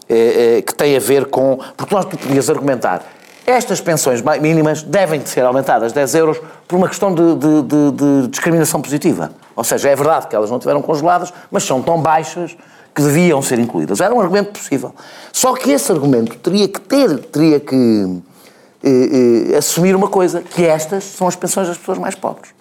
eh, 0.09 0.59
eh, 0.59 0.62
que 0.62 0.73
tem 0.73 0.97
a 0.97 1.01
ver 1.01 1.27
com. 1.27 1.59
Porque 1.77 1.93
nós 1.93 2.05
tu 2.05 2.17
podias 2.17 2.49
argumentar. 2.49 3.03
Estas 3.45 3.81
pensões 3.81 4.23
ma- 4.23 4.37
mínimas 4.37 4.83
devem 4.85 5.19
de 5.19 5.29
ser 5.29 5.41
aumentadas 5.45 5.93
10 5.93 6.14
euros 6.14 6.38
por 6.69 6.77
uma 6.77 6.87
questão 6.88 7.12
de, 7.12 7.35
de- 7.35 7.62
de- 7.62 7.91
de 8.23 8.29
discriminação 8.29 8.81
positiva. 8.81 9.33
Ou 9.57 9.64
seja, 9.64 9.88
é 9.88 9.97
verdade 9.97 10.29
que 10.29 10.37
elas 10.37 10.49
não 10.51 10.61
tiveram 10.61 10.81
congeladas, 10.81 11.33
mas 11.51 11.64
são 11.64 11.83
tão 11.83 12.01
baixas 12.01 12.57
que 12.95 13.03
deviam 13.03 13.43
ser 13.43 13.59
incluídas. 13.59 14.01
Era 14.01 14.14
um 14.14 14.21
argumento 14.21 14.53
possível. 14.53 14.95
Só 15.33 15.55
que 15.55 15.73
esse 15.73 15.91
argumento 15.91 16.37
teria 16.37 16.69
que 16.69 16.81
ter, 16.81 17.19
teria 17.25 17.59
que 17.59 18.21
eh, 18.88 19.53
eh, 19.53 19.57
assumir 19.57 19.94
uma 19.94 20.09
coisa, 20.09 20.42
que 20.42 20.64
estas 20.64 21.05
são 21.05 21.27
as 21.29 21.37
pensões 21.37 21.68
das 21.68 21.79
pessoas 21.79 21.98
mais 21.98 22.14
pobres. 22.14 22.55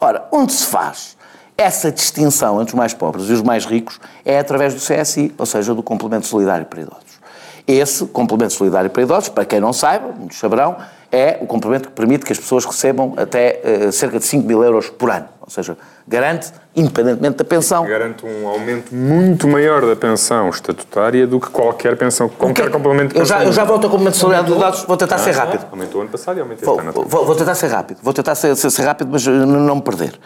Ora, 0.00 0.26
onde 0.32 0.52
se 0.52 0.66
faz 0.66 1.16
essa 1.56 1.92
distinção 1.92 2.60
entre 2.60 2.74
os 2.74 2.78
mais 2.78 2.94
pobres 2.94 3.28
e 3.28 3.32
os 3.32 3.42
mais 3.42 3.66
ricos 3.66 4.00
é 4.24 4.38
através 4.38 4.74
do 4.74 4.80
CSI, 4.80 5.34
ou 5.36 5.44
seja, 5.44 5.74
do 5.74 5.82
complemento 5.82 6.26
solidário 6.26 6.64
para 6.64 6.80
idosos. 6.80 7.20
Esse 7.66 8.06
complemento 8.06 8.54
solidário 8.54 8.88
para 8.88 9.02
idosos, 9.02 9.28
para 9.28 9.44
quem 9.44 9.60
não 9.60 9.72
saiba, 9.72 10.08
muitos 10.08 10.38
saberão, 10.38 10.76
é 11.12 11.38
o 11.40 11.46
complemento 11.46 11.88
que 11.88 11.94
permite 11.94 12.24
que 12.24 12.32
as 12.32 12.38
pessoas 12.38 12.64
recebam 12.64 13.14
até 13.16 13.60
eh, 13.64 13.90
cerca 13.92 14.18
de 14.18 14.24
5 14.24 14.46
mil 14.46 14.62
euros 14.62 14.88
por 14.90 15.10
ano. 15.10 15.26
Ou 15.40 15.50
seja, 15.50 15.76
garante, 16.06 16.52
independentemente 16.76 17.36
da 17.38 17.44
pensão, 17.44 17.84
Garante 17.84 18.24
um 18.24 18.46
aumento 18.46 18.94
muito 18.94 19.48
maior 19.48 19.84
da 19.84 19.96
pensão 19.96 20.48
estatutária 20.48 21.26
do 21.26 21.40
que 21.40 21.50
qualquer 21.50 21.96
pensão, 21.96 22.28
qualquer 22.28 22.70
complemento 22.70 23.14
de 23.14 23.20
eu 23.20 23.24
já, 23.24 23.34
pensão. 23.36 23.48
eu 23.48 23.52
já 23.52 23.64
volto 23.64 23.84
ao 23.84 23.90
complemento 23.90 24.16
solidário 24.16 24.46
de 24.48 24.56
idosos, 24.56 24.84
vou 24.84 24.96
tentar 24.96 25.18
ser 25.18 25.32
rápido. 25.32 25.66
Aumentou 25.72 26.00
ano 26.00 26.10
passado 26.10 26.36
e 26.38 26.40
aumenta 26.40 26.64
Vou, 26.64 26.78
ano. 26.78 26.92
vou- 26.92 27.24
vou 27.26 27.34
tentar 27.34 27.54
ser 27.56 27.66
rápido, 27.68 27.98
vou 28.02 28.12
tentar 28.14 28.34
ser, 28.36 28.54
ser- 28.54 28.82
rápido, 28.84 29.08
mas 29.10 29.26
eh, 29.26 29.30
não, 29.30 29.46
não 29.60 29.74
me 29.76 29.82
perder. 29.82 30.18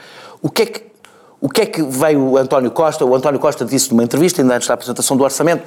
O 0.42 0.50
que, 0.50 0.62
é 0.62 0.66
que, 0.66 0.82
o 1.40 1.48
que 1.48 1.62
é 1.62 1.66
que 1.66 1.82
veio 1.82 2.20
o 2.20 2.36
António 2.36 2.70
Costa? 2.70 3.06
O 3.06 3.14
António 3.14 3.40
Costa 3.40 3.64
disse 3.64 3.90
numa 3.90 4.04
entrevista, 4.04 4.42
ainda 4.42 4.54
antes 4.56 4.68
da 4.68 4.74
apresentação 4.74 5.16
do 5.16 5.24
orçamento, 5.24 5.62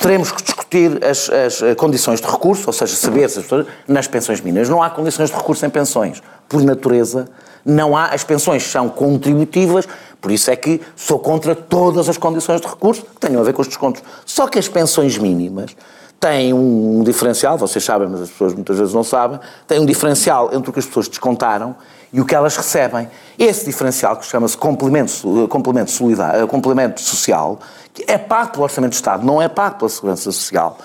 teremos 0.00 0.32
que 0.32 0.42
discutir 0.42 1.04
as, 1.04 1.30
as, 1.30 1.62
eh, 1.62 1.74
condições 1.74 2.20
de 2.20 2.26
recurso, 2.26 2.64
ou 2.66 2.72
seja, 2.72 2.94
saber 2.94 3.28
se 3.28 3.38
as 3.38 3.44
pessoas, 3.44 3.66
nas 3.86 4.06
pensões 4.06 4.40
mínimas. 4.40 4.68
Não 4.68 4.82
há 4.82 4.90
condições 4.90 5.30
de 5.30 5.36
recurso 5.36 5.64
em 5.64 5.70
pensões. 5.70 6.22
Por 6.48 6.62
natureza, 6.62 7.28
não 7.64 7.96
há. 7.96 8.06
As 8.06 8.24
pensões 8.24 8.62
são 8.62 8.88
contributivas, 8.88 9.88
por 10.20 10.30
isso 10.30 10.50
é 10.50 10.56
que 10.56 10.80
sou 10.96 11.18
contra 11.18 11.54
todas 11.54 12.08
as 12.08 12.16
condições 12.16 12.60
de 12.60 12.66
recurso 12.66 13.02
que 13.02 13.20
tenham 13.20 13.40
a 13.40 13.44
ver 13.44 13.52
com 13.52 13.62
os 13.62 13.68
descontos. 13.68 14.02
Só 14.24 14.46
que 14.46 14.58
as 14.58 14.68
pensões 14.68 15.18
mínimas 15.18 15.76
têm 16.18 16.52
um 16.52 17.02
diferencial, 17.02 17.56
vocês 17.56 17.82
sabem, 17.82 18.08
mas 18.08 18.22
as 18.22 18.30
pessoas 18.30 18.52
muitas 18.54 18.76
vezes 18.76 18.92
não 18.92 19.02
sabem, 19.02 19.40
têm 19.66 19.80
um 19.80 19.86
diferencial 19.86 20.50
entre 20.52 20.68
o 20.68 20.72
que 20.72 20.78
as 20.78 20.86
pessoas 20.86 21.08
descontaram 21.08 21.74
e 22.12 22.20
o 22.20 22.24
que 22.24 22.34
elas 22.34 22.56
recebem. 22.56 23.08
Esse 23.38 23.64
diferencial, 23.66 24.16
que 24.16 24.26
chama-se 24.26 24.56
complemento, 24.56 25.10
so- 25.10 25.48
complemento, 25.48 25.90
solidário, 25.90 26.42
eh, 26.42 26.46
complemento 26.46 27.00
social, 27.00 27.58
é 28.06 28.18
pago 28.18 28.52
pelo 28.52 28.64
Orçamento 28.64 28.90
de 28.90 28.96
Estado, 28.96 29.24
não 29.24 29.40
é 29.40 29.48
pago 29.48 29.76
pela 29.78 29.88
Segurança 29.88 30.22
Social. 30.24 30.78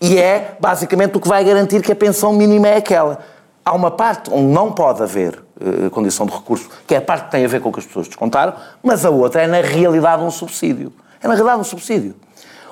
E 0.00 0.18
é 0.18 0.56
basicamente 0.58 1.16
o 1.16 1.20
que 1.20 1.28
vai 1.28 1.44
garantir 1.44 1.80
que 1.82 1.92
a 1.92 1.96
pensão 1.96 2.32
mínima 2.32 2.68
é 2.68 2.76
aquela. 2.78 3.20
Há 3.64 3.72
uma 3.72 3.90
parte 3.92 4.28
onde 4.32 4.52
não 4.52 4.72
pode 4.72 5.00
haver 5.02 5.40
eh, 5.60 5.88
condição 5.90 6.26
de 6.26 6.32
recurso, 6.32 6.68
que 6.86 6.94
é 6.94 6.98
a 6.98 7.02
parte 7.02 7.26
que 7.26 7.30
tem 7.30 7.44
a 7.44 7.48
ver 7.48 7.60
com 7.60 7.68
o 7.68 7.72
que 7.72 7.78
as 7.78 7.86
pessoas 7.86 8.08
descontaram, 8.08 8.54
mas 8.82 9.04
a 9.04 9.10
outra 9.10 9.42
é 9.42 9.46
na 9.46 9.60
realidade 9.60 10.22
um 10.22 10.30
subsídio. 10.30 10.92
É 11.22 11.28
na 11.28 11.34
realidade 11.34 11.60
um 11.60 11.64
subsídio. 11.64 12.16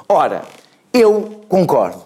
Ora, 0.09 0.43
eu 0.93 1.43
concordo 1.49 2.03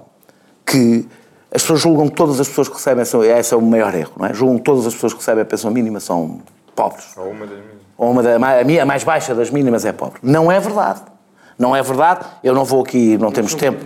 que 0.67 1.09
as 1.55 1.63
pessoas 1.63 1.81
julgam 1.81 2.09
que 2.09 2.15
todas 2.17 2.41
as 2.41 2.49
pessoas 2.49 2.69
que 2.69 2.75
recebem, 2.75 3.03
essa- 3.03 3.19
esse 3.25 3.55
é 3.55 3.57
o 3.57 3.63
maior 3.63 3.95
erro, 3.95 4.13
não 4.19 4.27
é? 4.27 4.35
Julgam 4.35 4.59
que 4.59 4.65
todas 4.65 4.87
as 4.87 4.95
pessoas 4.95 5.13
que 5.13 5.21
recebem 5.21 5.43
a 5.43 5.45
pensão 5.47 5.71
mínima 5.71 6.01
são 6.01 6.41
pobres. 6.75 7.05
Ou 7.17 7.31
uma 7.31 7.47
das 7.47 7.51
minhas. 7.59 7.75
Ou 7.97 8.11
uma 8.11 8.23
da, 8.23 8.35
a 8.61 8.65
minha- 8.65 8.85
mais 8.85 9.05
baixa 9.05 9.35
das 9.35 9.51
mínimas 9.51 9.85
é 9.85 9.93
pobre. 9.93 10.19
Não 10.23 10.51
é 10.51 10.59
verdade. 10.59 11.01
Não 11.57 11.77
é 11.77 11.81
verdade. 11.81 12.27
Eu 12.43 12.53
não 12.53 12.65
vou 12.65 12.83
aqui, 12.83 13.17
não 13.17 13.31
temos 13.31 13.55
tempo. 13.55 13.85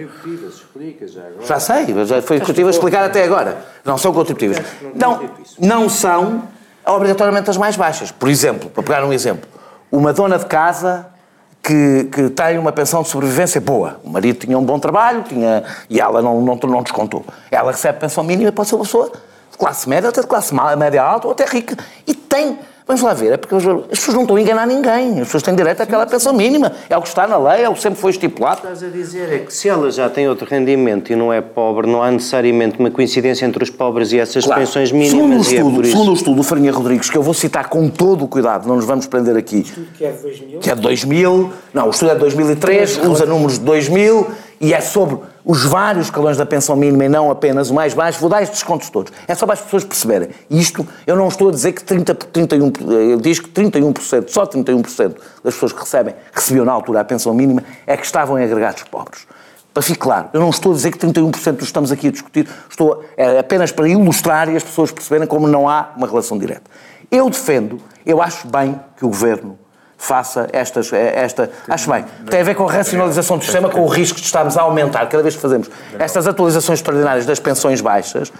Já 1.46 1.60
sei, 1.60 1.92
mas 1.94 2.08
já 2.08 2.22
foi 2.22 2.38
o 2.38 2.40
que 2.40 2.46
eu 2.46 2.52
estive 2.52 2.66
a 2.68 2.70
explicar 2.70 3.04
até 3.04 3.22
agora. 3.24 3.58
Não 3.84 3.98
são 3.98 4.12
contributivas. 4.14 4.58
Não, 4.94 5.28
não 5.58 5.88
são 5.90 6.44
obrigatoriamente 6.86 7.50
as 7.50 7.58
mais 7.58 7.76
baixas. 7.76 8.10
Por 8.10 8.30
exemplo, 8.30 8.70
para 8.70 8.82
pegar 8.82 9.04
um 9.04 9.12
exemplo, 9.12 9.46
uma 9.92 10.14
dona 10.14 10.38
de 10.38 10.46
casa 10.46 11.06
que, 11.68 12.04
que 12.04 12.30
tem 12.30 12.56
uma 12.56 12.72
pensão 12.72 13.02
de 13.02 13.08
sobrevivência 13.08 13.60
boa. 13.60 14.00
O 14.02 14.08
marido 14.08 14.38
tinha 14.38 14.58
um 14.58 14.64
bom 14.64 14.78
trabalho 14.78 15.22
tinha, 15.22 15.62
e 15.90 16.00
ela 16.00 16.22
não, 16.22 16.40
não, 16.40 16.54
não 16.56 16.82
descontou. 16.82 17.22
Ela 17.50 17.72
recebe 17.72 18.00
pensão 18.00 18.24
mínima, 18.24 18.50
pode 18.50 18.70
ser 18.70 18.76
uma 18.76 18.84
pessoa 18.84 19.12
de 19.50 19.58
classe 19.58 19.86
média, 19.86 20.08
até 20.08 20.22
de 20.22 20.26
classe 20.26 20.54
média 20.54 21.02
alta 21.02 21.26
ou 21.26 21.32
até 21.34 21.44
rica. 21.44 21.76
E 22.06 22.14
tem. 22.14 22.58
Vamos 22.88 23.02
lá 23.02 23.12
ver, 23.12 23.32
é 23.32 23.36
porque 23.36 23.54
as 23.54 23.66
as 23.66 23.82
pessoas 23.98 24.14
não 24.14 24.22
estão 24.22 24.36
a 24.36 24.40
enganar 24.40 24.66
ninguém. 24.66 25.20
As 25.20 25.26
pessoas 25.26 25.42
têm 25.42 25.54
direito 25.54 25.82
àquela 25.82 26.06
pensão 26.06 26.32
mínima. 26.32 26.72
É 26.88 26.96
o 26.96 27.02
que 27.02 27.08
está 27.08 27.26
na 27.26 27.36
lei, 27.36 27.62
é 27.64 27.68
o 27.68 27.74
que 27.74 27.82
sempre 27.82 28.00
foi 28.00 28.10
estipulado. 28.12 28.56
estás 28.62 28.82
a 28.82 28.88
dizer 28.88 29.30
é 29.30 29.38
que 29.40 29.52
se 29.52 29.68
ela 29.68 29.90
já 29.90 30.08
tem 30.08 30.26
outro 30.26 30.48
rendimento 30.48 31.12
e 31.12 31.14
não 31.16 31.30
é 31.30 31.42
pobre, 31.42 31.86
não 31.86 32.02
há 32.02 32.10
necessariamente 32.10 32.78
uma 32.78 32.90
coincidência 32.90 33.44
entre 33.44 33.62
os 33.62 33.68
pobres 33.68 34.10
e 34.12 34.18
essas 34.18 34.42
Claro. 34.46 34.62
pensões 34.62 34.88
Segundo 34.88 35.04
o 35.04 35.28
mínimas. 35.28 35.52
e 35.52 35.56
é 35.56 35.58
estudo, 35.58 35.82
isso. 35.82 35.90
segundo 35.90 36.10
o 36.10 36.14
estudo 36.14 36.36
do 36.36 36.42
Farinha 36.42 36.72
Rodrigues, 36.72 37.10
que 37.10 37.18
eu 37.18 37.22
vou 37.22 37.34
citar 37.34 37.68
com 37.68 37.90
todo 37.90 38.24
o 38.24 38.28
cuidado, 38.28 38.66
não 38.66 38.76
nos 38.76 38.86
vamos 38.86 39.06
prender 39.06 39.36
aqui, 39.36 39.64
Que 39.98 40.06
é 40.06 40.10
de 40.12 40.22
2000. 40.22 40.60
que 40.60 40.70
é 40.70 40.74
de 40.74 40.80
2000, 40.80 41.52
não, 41.74 41.86
o 41.88 41.90
estudo 41.90 42.10
é 42.12 42.14
de 42.14 42.20
2003, 42.20 43.00
usa 43.04 43.26
números 43.26 43.58
de 43.58 43.66
2000 43.66 44.28
e 44.60 44.74
é 44.74 44.80
sobre 44.80 45.18
os 45.44 45.64
vários 45.64 46.06
escalões 46.06 46.36
da 46.36 46.44
pensão 46.44 46.76
mínima 46.76 47.04
e 47.04 47.08
não 47.08 47.30
apenas 47.30 47.70
o 47.70 47.74
mais 47.74 47.94
baixo. 47.94 48.20
Vou 48.20 48.28
dar 48.28 48.42
estes 48.42 48.60
descontos 48.60 48.90
todos. 48.90 49.12
É 49.26 49.34
só 49.34 49.46
para 49.46 49.54
as 49.54 49.60
pessoas 49.60 49.84
perceberem. 49.84 50.28
Isto, 50.50 50.86
eu 51.06 51.16
não 51.16 51.28
estou 51.28 51.48
a 51.48 51.52
dizer 51.52 51.72
que 51.72 51.82
30, 51.82 52.14
31, 52.14 52.72
ele 52.90 53.22
diz 53.22 53.40
que 53.40 53.48
31%, 53.48 54.28
só 54.28 54.46
31% 54.46 55.16
das 55.42 55.54
pessoas 55.54 55.72
que 55.72 55.80
recebem, 55.80 56.14
recebiam 56.32 56.64
na 56.64 56.72
altura 56.72 57.00
a 57.00 57.04
pensão 57.04 57.32
mínima, 57.32 57.62
é 57.86 57.96
que 57.96 58.04
estavam 58.04 58.38
em 58.38 58.44
agregados 58.44 58.82
pobres. 58.84 59.26
Para 59.72 59.82
ficar 59.82 60.04
claro, 60.04 60.28
eu 60.32 60.40
não 60.40 60.50
estou 60.50 60.72
a 60.72 60.74
dizer 60.74 60.90
que 60.90 60.98
31% 60.98 61.30
dos 61.30 61.58
que 61.58 61.64
estamos 61.64 61.92
aqui 61.92 62.08
a 62.08 62.10
discutir, 62.10 62.48
estou 62.68 63.04
é 63.16 63.38
apenas 63.38 63.70
para 63.70 63.88
ilustrar 63.88 64.48
e 64.48 64.56
as 64.56 64.64
pessoas 64.64 64.90
perceberem 64.90 65.26
como 65.26 65.46
não 65.46 65.68
há 65.68 65.92
uma 65.96 66.06
relação 66.06 66.36
direta. 66.36 66.68
Eu 67.10 67.30
defendo, 67.30 67.80
eu 68.04 68.20
acho 68.20 68.48
bem 68.48 68.78
que 68.96 69.04
o 69.04 69.08
Governo 69.08 69.58
faça 70.00 70.48
estas, 70.52 70.92
esta... 70.92 71.50
Acho 71.68 71.90
bem. 71.90 72.04
Tem 72.30 72.40
a 72.40 72.44
ver 72.44 72.54
com 72.54 72.68
a 72.68 72.72
racionalização 72.72 73.36
do 73.36 73.42
sistema, 73.44 73.68
com 73.68 73.80
o 73.82 73.86
risco 73.88 74.18
de 74.18 74.24
estarmos 74.24 74.56
a 74.56 74.62
aumentar, 74.62 75.06
cada 75.08 75.22
vez 75.22 75.34
que 75.34 75.42
fazemos 75.42 75.68
estas 75.98 76.26
atualizações 76.28 76.78
extraordinárias 76.78 77.26
das 77.26 77.40
pensões 77.40 77.80
baixas, 77.80 78.32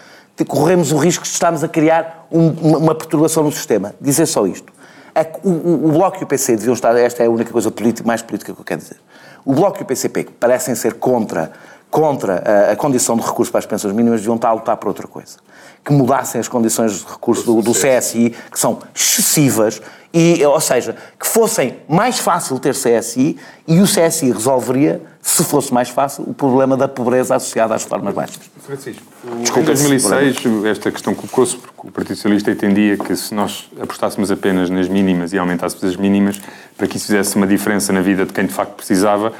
corremos 0.47 0.93
o 0.93 0.97
risco 0.97 1.25
de 1.25 1.31
estarmos 1.31 1.65
a 1.65 1.69
criar 1.69 2.27
um- 2.31 2.51
uma, 2.79 2.95
perturbação 2.95 3.43
no 3.43 3.51
sistema. 3.51 3.93
Dizer 4.01 4.27
só 4.27 4.47
isto. 4.47 4.73
A- 5.13 5.27
o, 5.43 5.51
o- 5.51 5.89
o 5.89 5.93
Bloco 5.93 6.19
e 6.21 6.23
o 6.25 6.27
PC 6.29 6.55
deviam 6.57 6.75
estar... 6.75 6.97
Esta 6.97 7.25
é 7.25 7.27
a 7.27 7.31
única 7.31 7.51
coisa 7.51 7.71
política, 7.73 8.07
mais 8.07 8.23
política 8.23 8.55
que 8.55 8.61
eu 8.61 8.65
quero 8.65 8.81
dizer. 8.81 8.97
O 9.45 9.53
Bloco 9.53 9.79
e 9.81 9.83
o 9.83 9.85
PCP, 9.85 10.25
que 10.25 10.33
parecem 10.33 10.77
ser 10.77 10.95
contra, 10.95 11.51
contra 11.91 12.43
a, 12.45 12.73
a 12.73 12.77
condição 12.77 13.17
de 13.17 13.23
recurso 13.23 13.51
para 13.51 13.61
as 13.61 13.67
pensões 13.67 13.95
mínimas, 13.95 14.21
deviam 14.21 14.37
estar 14.37 14.49
a 14.49 14.53
lutar 14.53 14.77
por 14.77 14.89
outra 14.89 15.07
coisa. 15.07 15.37
Que 15.85 15.93
mudassem 15.93 16.41
as 16.41 16.49
condições 16.49 17.01
de 17.01 17.07
recurso 17.07 17.45
do, 17.45 17.63
do 17.63 17.73
CSI, 17.73 18.35
que 18.51 18.59
são 18.59 18.79
excessivas, 18.95 19.81
e, 20.13 20.45
ou 20.45 20.61
seja, 20.61 20.97
que 21.19 21.27
fossem 21.27 21.77
mais 21.87 22.19
fácil 22.19 22.59
ter 22.59 22.75
CSI 22.75 23.37
e 23.67 23.81
o 23.81 23.85
CSI 23.85 24.33
resolveria, 24.33 25.03
se 25.21 25.45
fosse 25.45 25.73
mais 25.73 25.91
fácil, 25.91 26.25
o 26.27 26.33
problema 26.33 26.77
da 26.77 26.89
pobreza 26.89 27.37
associada 27.37 27.75
às 27.75 27.85
reformas 27.85 28.15
baixas. 28.15 28.41
Francisco, 28.65 29.03
Desculpa, 29.41 29.61
em 29.61 29.65
2006 29.65 30.65
esta 30.65 30.91
questão 30.91 31.15
colocou-se 31.15 31.57
porque 31.57 31.89
o 31.89 31.91
Partido 31.91 32.17
Socialista 32.17 32.51
entendia 32.51 32.97
que 32.97 33.15
se 33.15 33.35
nós 33.35 33.69
apostássemos 33.81 34.31
apenas 34.31 34.71
nas 34.71 34.89
mínimas 34.89 35.33
e 35.35 35.39
aumentássemos 35.39 35.85
as 35.85 35.97
mínimas, 35.97 36.41
para 36.77 36.87
que 36.87 36.97
isso 36.97 37.07
fizesse 37.07 37.37
uma 37.37 37.47
diferença 37.47 37.93
na 37.93 38.01
vida 38.01 38.25
de 38.25 38.33
quem 38.33 38.47
de 38.47 38.53
facto 38.53 38.73
precisava, 38.73 39.33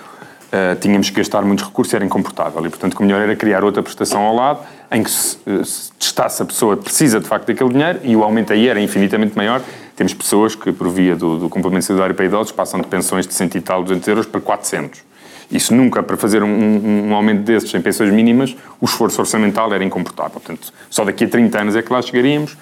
eh, 0.51 0.77
tínhamos 0.77 1.11
que 1.11 1.17
gastar 1.17 1.43
muitos 1.43 1.67
recursos 1.67 1.93
era 1.93 2.05
incomportável. 2.05 2.65
E, 2.65 2.69
portanto, 2.71 2.95
o 2.95 3.03
melhor 3.03 3.21
era 3.21 3.37
criar 3.37 3.63
outra 3.65 3.83
prestação 3.83 4.23
ao 4.23 4.35
lado, 4.35 4.61
em 4.91 5.03
que 5.03 5.11
se, 5.11 5.37
eh, 5.47 5.65
se 5.65 5.93
testasse 5.93 6.43
a 6.43 6.47
pessoa 6.47 6.77
precisa 6.77 7.21
de 7.21 7.27
facto 7.27 7.47
daquele 7.47 7.71
dinheiro 7.71 8.01
e 8.03 8.17
o 8.17 8.23
aumento 8.23 8.53
aí 8.53 8.69
era 8.69 8.81
infinitamente 8.81 9.37
maior. 9.37 9.63
Temos 9.95 10.15
pessoas 10.15 10.55
que, 10.55 10.73
por 10.73 10.89
via 10.89 11.17
do, 11.17 11.39
do 11.39 11.49
complemento 11.49 11.85
solidário 11.85 12.15
para 12.15 12.25
idosos, 12.25 12.53
passam 12.53 12.81
de 12.81 12.87
pensões 12.87 13.27
de 13.27 13.35
100 13.35 13.51
e 13.55 13.61
tal, 13.61 13.83
200 13.83 14.09
euros 14.09 14.27
para 14.27 14.41
400. 14.41 15.08
Isso 15.51 15.75
nunca, 15.75 16.03
para 16.03 16.17
fazer 16.17 16.43
um, 16.43 17.09
um 17.09 17.15
aumento 17.15 17.43
desses 17.43 17.73
em 17.75 17.81
pensões 17.81 18.13
mínimas, 18.13 18.55
o 18.81 18.85
esforço 18.85 19.21
orçamental 19.21 19.73
era 19.73 19.83
incomportável. 19.83 20.33
Portanto, 20.33 20.73
só 20.91 21.05
daqui 21.05 21.25
a 21.25 21.29
30 21.29 21.61
anos 21.61 21.77
é 21.77 21.81
que 21.81 21.91
lá 21.91 22.03
chegaríamos. 22.03 22.57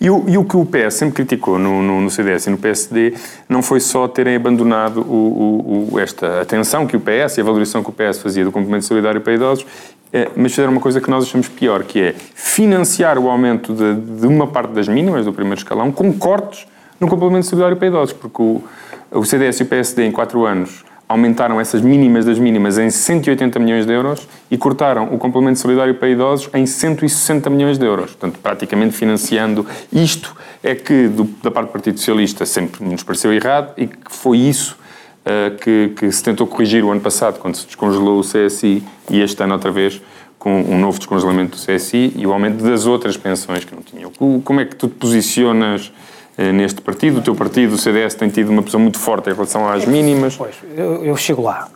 E 0.00 0.10
o, 0.10 0.24
e 0.28 0.38
o 0.38 0.44
que 0.44 0.56
o 0.56 0.64
PS 0.64 0.94
sempre 0.94 1.16
criticou 1.16 1.58
no, 1.58 1.82
no, 1.82 2.00
no, 2.00 2.10
CDS 2.10 2.46
e 2.46 2.50
no 2.50 2.58
PSD 2.58 3.14
não 3.48 3.62
foi 3.62 3.80
só 3.80 4.06
terem 4.06 4.36
abandonado 4.36 5.00
o, 5.00 5.90
o, 5.92 5.98
esta 5.98 6.40
atenção 6.40 6.86
que 6.86 6.96
o 6.96 7.00
PS 7.00 7.38
e 7.38 7.40
a 7.40 7.44
valorização 7.44 7.82
que 7.82 7.90
o 7.90 7.92
PS 7.92 8.18
fazia 8.18 8.44
do 8.44 8.52
complemento 8.52 8.84
solidário 8.84 9.20
para 9.20 9.34
idosos, 9.34 9.66
é, 10.12 10.30
mas 10.36 10.52
fizeram 10.52 10.72
uma 10.72 10.80
coisa 10.80 11.00
que 11.00 11.10
nós 11.10 11.24
achamos 11.24 11.48
pior, 11.48 11.82
que 11.82 12.00
é 12.00 12.14
financiar 12.34 13.18
o 13.18 13.28
aumento 13.28 13.74
de, 13.74 13.94
de 14.20 14.26
uma 14.26 14.46
parte 14.46 14.72
das 14.72 14.88
mínimas 14.88 15.24
do 15.24 15.32
primeiro 15.32 15.58
escalão 15.58 15.92
com 15.92 16.12
cortes 16.14 16.66
no 16.98 17.08
complemento 17.08 17.46
solidário 17.46 17.76
para 17.76 17.88
idosos, 17.88 18.14
porque 18.14 18.40
o, 18.40 18.62
o 19.10 19.24
CDS 19.24 19.60
e 19.60 19.62
o 19.64 19.66
PSD 19.66 20.06
em 20.06 20.12
quatro 20.12 20.46
anos 20.46 20.84
aumentaram 21.08 21.58
essas 21.60 21.80
mínimas 21.80 22.26
das 22.26 22.38
mínimas 22.38 22.76
em 22.76 22.90
180 22.90 23.58
milhões 23.58 23.86
de 23.86 23.92
euros 23.92 24.28
e 24.50 24.58
cortaram 24.58 25.04
o 25.14 25.18
complemento 25.18 25.58
solidário 25.58 25.94
para 25.94 26.08
idosos 26.08 26.50
em 26.52 26.66
160 26.66 27.48
milhões 27.48 27.78
de 27.78 27.86
euros. 27.86 28.10
Portanto, 28.10 28.38
praticamente 28.42 28.94
financiando 28.94 29.66
isto 29.90 30.36
é 30.62 30.74
que, 30.74 31.08
do, 31.08 31.24
da 31.42 31.50
parte 31.50 31.68
do 31.68 31.72
Partido 31.72 31.98
Socialista, 31.98 32.44
sempre 32.44 32.84
nos 32.84 33.02
pareceu 33.02 33.32
errado 33.32 33.72
e 33.78 33.86
que 33.86 33.96
foi 34.10 34.38
isso 34.38 34.76
uh, 35.24 35.56
que, 35.56 35.92
que, 35.96 36.12
se 36.12 36.22
tentou 36.22 36.46
corrigir 36.46 36.84
o 36.84 36.90
ano 36.90 37.00
passado, 37.00 37.38
quando 37.38 37.54
se 37.54 37.64
descongelou 37.64 38.20
o 38.20 38.22
CSI, 38.22 38.82
e 39.10 39.20
este 39.20 39.42
ano 39.42 39.54
outra 39.54 39.70
vez 39.70 40.02
com 40.38 40.60
um 40.60 40.78
novo 40.78 40.98
descongelamento 40.98 41.56
do 41.56 41.62
CSI 41.62 42.12
e 42.16 42.26
o 42.26 42.32
aumento 42.32 42.62
das 42.62 42.86
outras 42.86 43.16
pensões 43.16 43.64
que 43.64 43.74
não 43.74 43.82
tinham. 43.82 44.12
Como 44.44 44.60
é 44.60 44.64
que 44.64 44.76
tu 44.76 44.86
te 44.88 44.94
posicionas 44.94 45.90
neste 46.38 46.80
partido. 46.80 47.18
O 47.18 47.22
teu 47.22 47.34
partido, 47.34 47.74
o 47.74 47.78
CDS, 47.78 48.14
tem 48.14 48.28
tido 48.28 48.50
uma 48.50 48.62
posição 48.62 48.80
muito 48.80 48.98
forte 48.98 49.28
em 49.28 49.32
relação 49.32 49.68
às 49.68 49.84
mínimas. 49.84 50.36
Pois, 50.36 50.54
eu, 50.76 51.04
eu 51.04 51.16
chego 51.16 51.42
lá. 51.42 51.68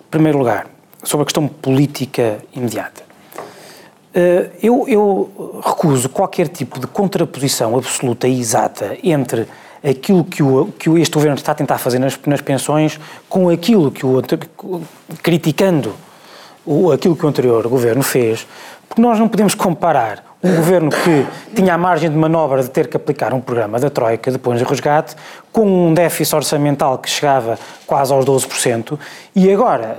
Em 0.00 0.10
primeiro 0.10 0.38
lugar, 0.38 0.66
sobre 1.02 1.22
a 1.22 1.24
questão 1.24 1.48
política 1.48 2.38
imediata. 2.54 3.10
Eh, 4.12 4.50
eu, 4.62 4.86
eu, 4.88 5.60
recuso 5.64 6.08
qualquer 6.08 6.48
tipo 6.48 6.80
de 6.80 6.86
contraposição 6.86 7.76
absoluta 7.76 8.26
e 8.26 8.40
exata 8.40 8.96
entre 9.04 9.46
aquilo 9.84 10.24
que, 10.24 10.42
o, 10.42 10.66
que 10.78 10.90
este 10.98 11.14
governo 11.14 11.36
está 11.36 11.52
a 11.52 11.54
tentar 11.54 11.78
fazer 11.78 12.00
nas, 12.00 12.18
nas 12.26 12.40
pensões 12.40 12.98
com 13.28 13.48
aquilo 13.48 13.90
que 13.90 14.04
o 14.04 14.20
criticando 15.22 15.94
o, 16.66 16.90
aquilo 16.90 17.16
que 17.16 17.24
o 17.24 17.28
anterior 17.28 17.66
governo 17.68 18.02
fez, 18.02 18.46
porque 18.88 19.00
nós 19.00 19.18
não 19.18 19.28
podemos 19.28 19.54
comparar 19.54 20.29
um 20.42 20.56
governo 20.56 20.90
que 20.90 21.26
tinha 21.54 21.74
a 21.74 21.78
margem 21.78 22.10
de 22.10 22.16
manobra 22.16 22.62
de 22.62 22.70
ter 22.70 22.86
que 22.88 22.96
aplicar 22.96 23.34
um 23.34 23.40
programa 23.40 23.78
da 23.78 23.90
Troika 23.90 24.30
depois 24.30 24.60
do 24.60 24.66
resgate, 24.66 25.14
com 25.52 25.88
um 25.88 25.94
déficit 25.94 26.34
orçamental 26.36 26.98
que 26.98 27.10
chegava 27.10 27.58
quase 27.86 28.12
aos 28.12 28.24
12%, 28.24 28.96
e 29.34 29.52
agora 29.52 29.98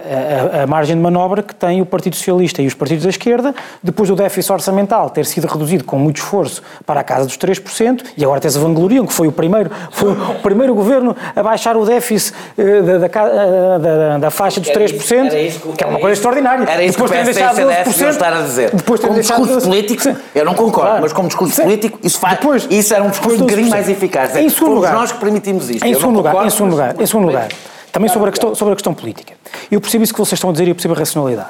a, 0.55 0.63
a, 0.63 0.67
margem 0.67 0.95
de 0.95 1.01
manobra 1.01 1.43
que 1.43 1.53
tem 1.53 1.81
o 1.81 1.85
Partido 1.85 2.15
Socialista 2.15 2.61
e 2.61 2.67
os 2.67 2.73
partidos 2.73 3.03
da 3.03 3.09
esquerda, 3.09 3.53
depois 3.83 4.07
do 4.07 4.15
déficit 4.15 4.51
orçamental 4.53 5.09
ter 5.09 5.25
sido 5.25 5.45
reduzido 5.45 5.83
com 5.83 5.97
muito 5.97 6.17
esforço 6.17 6.63
para 6.85 7.01
a 7.01 7.03
casa 7.03 7.25
dos 7.25 7.37
3%, 7.37 8.05
e 8.15 8.23
agora 8.23 8.37
até 8.37 8.49
se 8.49 8.57
vangloriam 8.57 9.05
que 9.05 9.11
foi 9.11 9.27
o 9.27 9.31
primeiro, 9.31 9.69
foi 9.91 10.13
o 10.13 10.35
primeiro 10.41 10.73
governo 10.73 11.13
a 11.35 11.43
baixar 11.43 11.75
o 11.75 11.85
déficit 11.85 12.33
uh, 12.57 12.83
da, 12.83 12.97
da, 12.97 13.07
eh, 13.07 13.79
da, 13.79 14.17
da, 14.19 14.31
faixa 14.31 14.61
dos 14.61 14.69
3%, 14.69 15.25
era 15.25 15.41
isso, 15.41 15.59
que, 15.59 15.73
que 15.73 15.83
é 15.83 15.87
uma 15.87 15.99
coisa 15.99 16.13
extraordinária. 16.13 16.63
Era 16.69 16.83
isso 16.83 16.97
depois 16.97 17.11
que 17.11 17.17
o 17.17 17.23
deixado 17.25 17.57
12%, 17.57 18.09
estar 18.09 18.33
a 18.33 18.41
dizer. 18.41 18.71
Depois 18.73 19.01
como 19.01 19.19
discurso 19.19 19.57
12%. 19.57 19.63
político, 19.63 20.17
eu 20.33 20.45
não 20.45 20.53
concordo, 20.53 20.87
claro. 20.87 21.01
mas 21.01 21.11
como 21.11 21.27
discurso 21.27 21.55
Sim. 21.55 21.63
político, 21.63 21.99
isso, 22.01 22.17
faz, 22.17 22.37
depois, 22.37 22.67
isso 22.69 22.93
era 22.93 23.03
um 23.03 23.09
discurso 23.09 23.37
um 23.37 23.41
bocadinho 23.41 23.69
mais 23.69 23.89
eficaz. 23.89 24.35
Em 24.35 24.47
segundo 24.47 24.75
lugar, 24.75 24.93
nós 24.93 25.11
que 25.11 25.19
permitimos 25.41 25.69
isto. 25.69 25.85
Em 25.85 25.93
segundo 25.93 26.17
lugar, 26.17 26.45
em 26.45 26.49
segundo 26.49 26.71
lugar, 26.71 27.01
em 27.01 27.05
segundo 27.05 27.25
lugar, 27.25 27.49
também 27.91 28.09
sobre 28.09 28.29
a, 28.29 28.31
questão, 28.31 28.55
sobre 28.55 28.73
a 28.73 28.75
questão 28.75 28.93
política. 28.93 29.33
Eu 29.69 29.81
percebo 29.81 30.03
isso 30.03 30.13
que 30.13 30.19
vocês 30.19 30.37
estão 30.37 30.49
a 30.49 30.53
dizer 30.53 30.67
e 30.67 30.69
eu 30.69 30.75
percebo 30.75 30.93
a 30.93 30.97
racionalidade. 30.97 31.49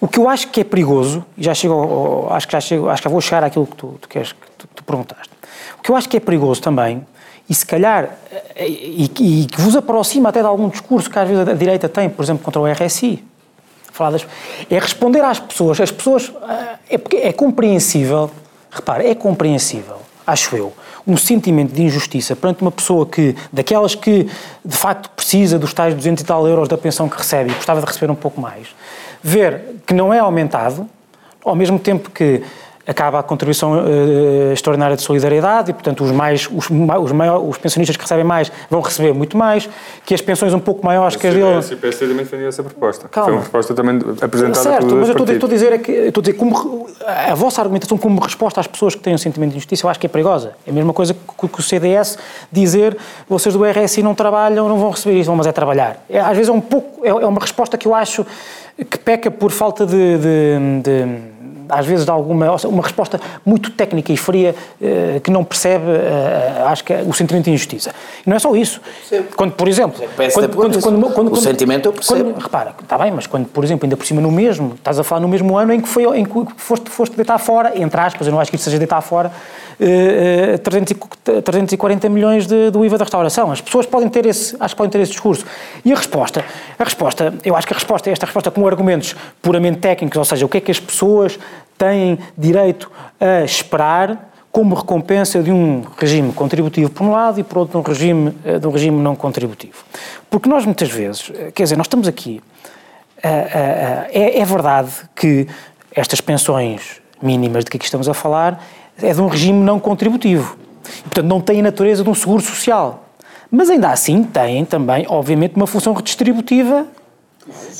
O 0.00 0.08
que 0.08 0.18
eu 0.18 0.28
acho 0.28 0.48
que 0.48 0.60
é 0.60 0.64
perigoso, 0.64 1.24
e 1.38 1.44
já 1.44 1.54
chego, 1.54 1.74
ao, 1.74 2.32
acho 2.34 2.46
que 2.46 2.52
já 2.52 2.60
chego, 2.60 2.88
acho 2.88 3.00
que 3.00 3.08
já 3.08 3.12
vou 3.12 3.20
chegar 3.20 3.44
àquilo 3.44 3.66
que 3.66 3.76
tu, 3.76 3.98
tu 4.00 4.08
queres, 4.08 4.32
que 4.32 4.50
tu, 4.58 4.68
tu, 4.74 4.84
perguntaste. 4.84 5.30
O 5.78 5.82
que 5.82 5.90
eu 5.90 5.96
acho 5.96 6.08
que 6.08 6.16
é 6.16 6.20
perigoso 6.20 6.60
também, 6.60 7.06
e 7.48 7.54
se 7.54 7.64
calhar, 7.64 8.10
e, 8.58 9.04
e, 9.04 9.46
que 9.46 9.60
vos 9.60 9.74
aproxima 9.74 10.28
até 10.28 10.40
de 10.40 10.46
algum 10.46 10.68
discurso 10.68 11.08
que 11.08 11.18
às 11.18 11.26
vezes 11.26 11.48
a 11.48 11.54
direita 11.54 11.88
tem, 11.88 12.10
por 12.10 12.22
exemplo, 12.22 12.44
contra 12.44 12.60
o 12.60 12.66
RSI, 12.66 13.24
faladas, 13.90 14.26
é 14.70 14.78
responder 14.78 15.24
às 15.24 15.40
pessoas. 15.40 15.80
As 15.80 15.90
pessoas, 15.90 16.30
é, 16.90 17.28
é 17.28 17.32
compreensível, 17.32 18.30
repare, 18.70 19.08
é 19.08 19.14
compreensível, 19.14 19.96
acho 20.26 20.54
eu, 20.54 20.74
um 21.06 21.16
sentimento 21.16 21.72
de 21.72 21.82
injustiça 21.82 22.34
perante 22.34 22.62
uma 22.62 22.72
pessoa 22.72 23.06
que, 23.06 23.36
daquelas 23.52 23.94
que 23.94 24.28
de 24.64 24.76
facto 24.76 25.08
precisa 25.10 25.58
dos 25.58 25.72
tais 25.72 25.94
200 25.94 26.22
e 26.22 26.26
tal 26.26 26.46
euros 26.46 26.68
da 26.68 26.76
pensão 26.76 27.08
que 27.08 27.16
recebe 27.16 27.50
e 27.50 27.54
gostava 27.54 27.80
de 27.80 27.86
receber 27.86 28.10
um 28.10 28.16
pouco 28.16 28.40
mais, 28.40 28.68
ver 29.22 29.76
que 29.86 29.94
não 29.94 30.12
é 30.12 30.18
aumentado, 30.18 30.88
ao 31.44 31.54
mesmo 31.54 31.78
tempo 31.78 32.10
que 32.10 32.42
acaba 32.86 33.18
a 33.18 33.22
contribuição 33.22 33.72
uh, 33.72 34.52
extraordinária 34.52 34.96
de 34.96 35.02
solidariedade 35.02 35.70
e, 35.70 35.74
portanto, 35.74 36.04
os, 36.04 36.12
mais, 36.12 36.48
os, 36.50 36.70
os, 36.70 37.12
maior, 37.12 37.42
os 37.42 37.58
pensionistas 37.58 37.96
que 37.96 38.02
recebem 38.02 38.24
mais 38.24 38.50
vão 38.70 38.80
receber 38.80 39.12
muito 39.12 39.36
mais, 39.36 39.68
que 40.04 40.14
as 40.14 40.20
pensões 40.20 40.54
um 40.54 40.60
pouco 40.60 40.84
maiores 40.86 41.16
que 41.16 41.26
as 41.26 41.34
deles... 41.34 41.70
O 41.70 41.76
PSD 41.76 42.06
também 42.06 42.24
defendia 42.24 42.48
essa 42.48 42.62
proposta. 42.62 43.08
Calma. 43.08 43.28
Foi 43.28 43.34
uma 43.34 43.42
proposta 43.42 43.74
também 43.74 43.98
apresentada 44.20 44.62
certo, 44.62 44.94
mas 44.94 45.08
eu 45.08 45.16
estou, 45.16 45.34
estou, 45.34 45.48
a 45.48 45.52
dizer 45.52 45.72
é 45.72 45.78
que, 45.78 45.90
estou 45.90 46.20
a 46.20 46.24
dizer, 46.24 46.34
como, 46.34 46.88
a 47.04 47.34
vossa 47.34 47.60
argumentação 47.60 47.98
como 47.98 48.20
resposta 48.20 48.60
às 48.60 48.66
pessoas 48.66 48.94
que 48.94 49.00
têm 49.00 49.14
um 49.14 49.18
sentimento 49.18 49.50
de 49.50 49.56
injustiça, 49.56 49.84
eu 49.84 49.90
acho 49.90 49.98
que 49.98 50.06
é 50.06 50.08
perigosa. 50.08 50.52
É 50.66 50.70
a 50.70 50.72
mesma 50.72 50.92
coisa 50.92 51.14
que, 51.14 51.48
que 51.48 51.60
o 51.60 51.62
CDS 51.62 52.18
dizer, 52.52 52.96
vocês 53.28 53.54
do 53.54 53.64
RSI 53.64 54.02
não 54.02 54.14
trabalham, 54.14 54.68
não 54.68 54.78
vão 54.78 54.90
receber 54.90 55.18
isso, 55.18 55.34
mas 55.34 55.46
é 55.46 55.52
trabalhar. 55.52 56.04
É, 56.08 56.20
às 56.20 56.36
vezes 56.36 56.48
é 56.48 56.52
um 56.52 56.60
pouco, 56.60 57.04
é, 57.04 57.08
é 57.08 57.26
uma 57.26 57.40
resposta 57.40 57.76
que 57.76 57.88
eu 57.88 57.94
acho 57.94 58.24
que 58.90 58.98
peca 58.98 59.30
por 59.30 59.50
falta 59.50 59.86
de, 59.86 60.18
de, 60.18 60.82
de 60.82 61.36
às 61.68 61.86
vezes 61.86 62.04
de 62.04 62.10
alguma 62.10 62.46
uma 62.76 62.82
resposta 62.82 63.20
muito 63.44 63.70
técnica 63.70 64.12
e 64.12 64.16
fria 64.16 64.54
eh, 64.80 65.20
que 65.22 65.30
não 65.30 65.42
percebe, 65.42 65.84
eh, 65.88 66.62
acho 66.66 66.84
que 66.84 66.92
é 66.92 67.02
o 67.02 67.12
sentimento 67.12 67.44
de 67.44 67.50
injustiça. 67.50 67.92
E 68.24 68.28
não 68.28 68.36
é 68.36 68.38
só 68.38 68.54
isso. 68.54 68.80
Quando, 69.34 69.52
por 69.52 69.68
exemplo, 69.68 70.04
quando, 70.32 70.48
quando, 70.54 70.80
quando, 70.80 71.10
quando, 71.10 71.32
o 71.32 71.36
sentimento 71.36 71.86
eu 71.86 71.92
percebo. 71.92 72.34
repara, 72.38 72.74
está 72.80 72.98
bem, 72.98 73.10
mas 73.10 73.26
quando, 73.26 73.46
por 73.46 73.64
exemplo, 73.64 73.86
ainda 73.86 73.96
por 73.96 74.06
cima 74.06 74.20
no 74.20 74.30
mesmo, 74.30 74.74
estás 74.74 74.98
a 74.98 75.04
falar 75.04 75.20
no 75.20 75.28
mesmo 75.28 75.56
ano 75.56 75.72
em 75.72 75.80
que 75.80 75.88
foi 75.88 76.04
em 76.18 76.24
que 76.24 76.46
foste, 76.56 76.90
foste 76.90 77.16
deitar 77.16 77.38
fora, 77.38 77.72
entre 77.76 78.00
aspas, 78.00 78.26
eu 78.26 78.32
não 78.32 78.40
acho 78.40 78.50
que 78.50 78.56
isso 78.56 78.64
seja 78.64 78.78
deitar 78.78 79.00
fora 79.00 79.32
340 81.44 82.08
milhões 82.08 82.46
de, 82.46 82.70
do 82.70 82.84
IVA 82.84 82.98
da 82.98 83.04
restauração. 83.04 83.52
As 83.52 83.60
pessoas 83.60 83.86
podem 83.86 84.08
ter 84.08 84.24
esse, 84.26 84.56
acho 84.58 84.74
que 84.74 84.78
podem 84.78 84.90
ter 84.90 85.00
esse 85.00 85.12
discurso. 85.12 85.44
E 85.84 85.92
a 85.92 85.96
resposta, 85.96 86.44
a 86.78 86.84
resposta, 86.84 87.34
eu 87.44 87.54
acho 87.54 87.66
que 87.66 87.74
a 87.74 87.76
resposta 87.76 88.08
é 88.08 88.12
esta 88.12 88.26
resposta 88.26 88.50
com 88.50 88.66
argumentos 88.66 89.14
puramente 89.42 89.78
técnicos, 89.78 90.16
ou 90.16 90.24
seja, 90.24 90.46
o 90.46 90.48
que 90.48 90.58
é 90.58 90.60
que 90.60 90.70
as 90.70 90.80
pessoas 90.80 91.38
têm 91.76 92.18
direito 92.36 92.65
a 93.20 93.44
esperar 93.44 94.30
como 94.50 94.74
recompensa 94.74 95.42
de 95.42 95.52
um 95.52 95.84
regime 95.98 96.32
contributivo 96.32 96.90
por 96.90 97.04
um 97.04 97.10
lado 97.10 97.38
e 97.38 97.44
por 97.44 97.58
outro 97.58 97.72
de 97.72 97.86
um 97.86 97.92
regime, 97.92 98.34
eh, 98.44 98.58
de 98.58 98.66
um 98.66 98.70
regime 98.70 98.98
não 98.98 99.14
contributivo. 99.14 99.84
Porque 100.30 100.48
nós 100.48 100.64
muitas 100.64 100.90
vezes, 100.90 101.30
eh, 101.34 101.50
quer 101.54 101.64
dizer, 101.64 101.76
nós 101.76 101.86
estamos 101.86 102.08
aqui, 102.08 102.40
é, 103.22 104.40
é 104.40 104.44
verdade 104.44 104.90
que 105.14 105.48
estas 105.94 106.20
pensões 106.20 107.00
mínimas 107.20 107.64
de 107.64 107.70
que 107.70 107.76
aqui 107.76 107.86
estamos 107.86 108.08
a 108.08 108.14
falar 108.14 108.62
é 109.02 109.12
de 109.12 109.20
um 109.20 109.26
regime 109.26 109.62
não 109.62 109.78
contributivo. 109.78 110.56
E, 111.00 111.02
portanto, 111.02 111.26
não 111.26 111.40
tem 111.40 111.60
a 111.60 111.62
natureza 111.62 112.02
de 112.02 112.10
um 112.10 112.14
seguro 112.14 112.42
social. 112.42 113.04
Mas 113.50 113.70
ainda 113.70 113.90
assim 113.90 114.22
tem 114.22 114.64
também, 114.64 115.06
obviamente, 115.08 115.56
uma 115.56 115.66
função 115.66 115.92
redistributiva 115.92 116.86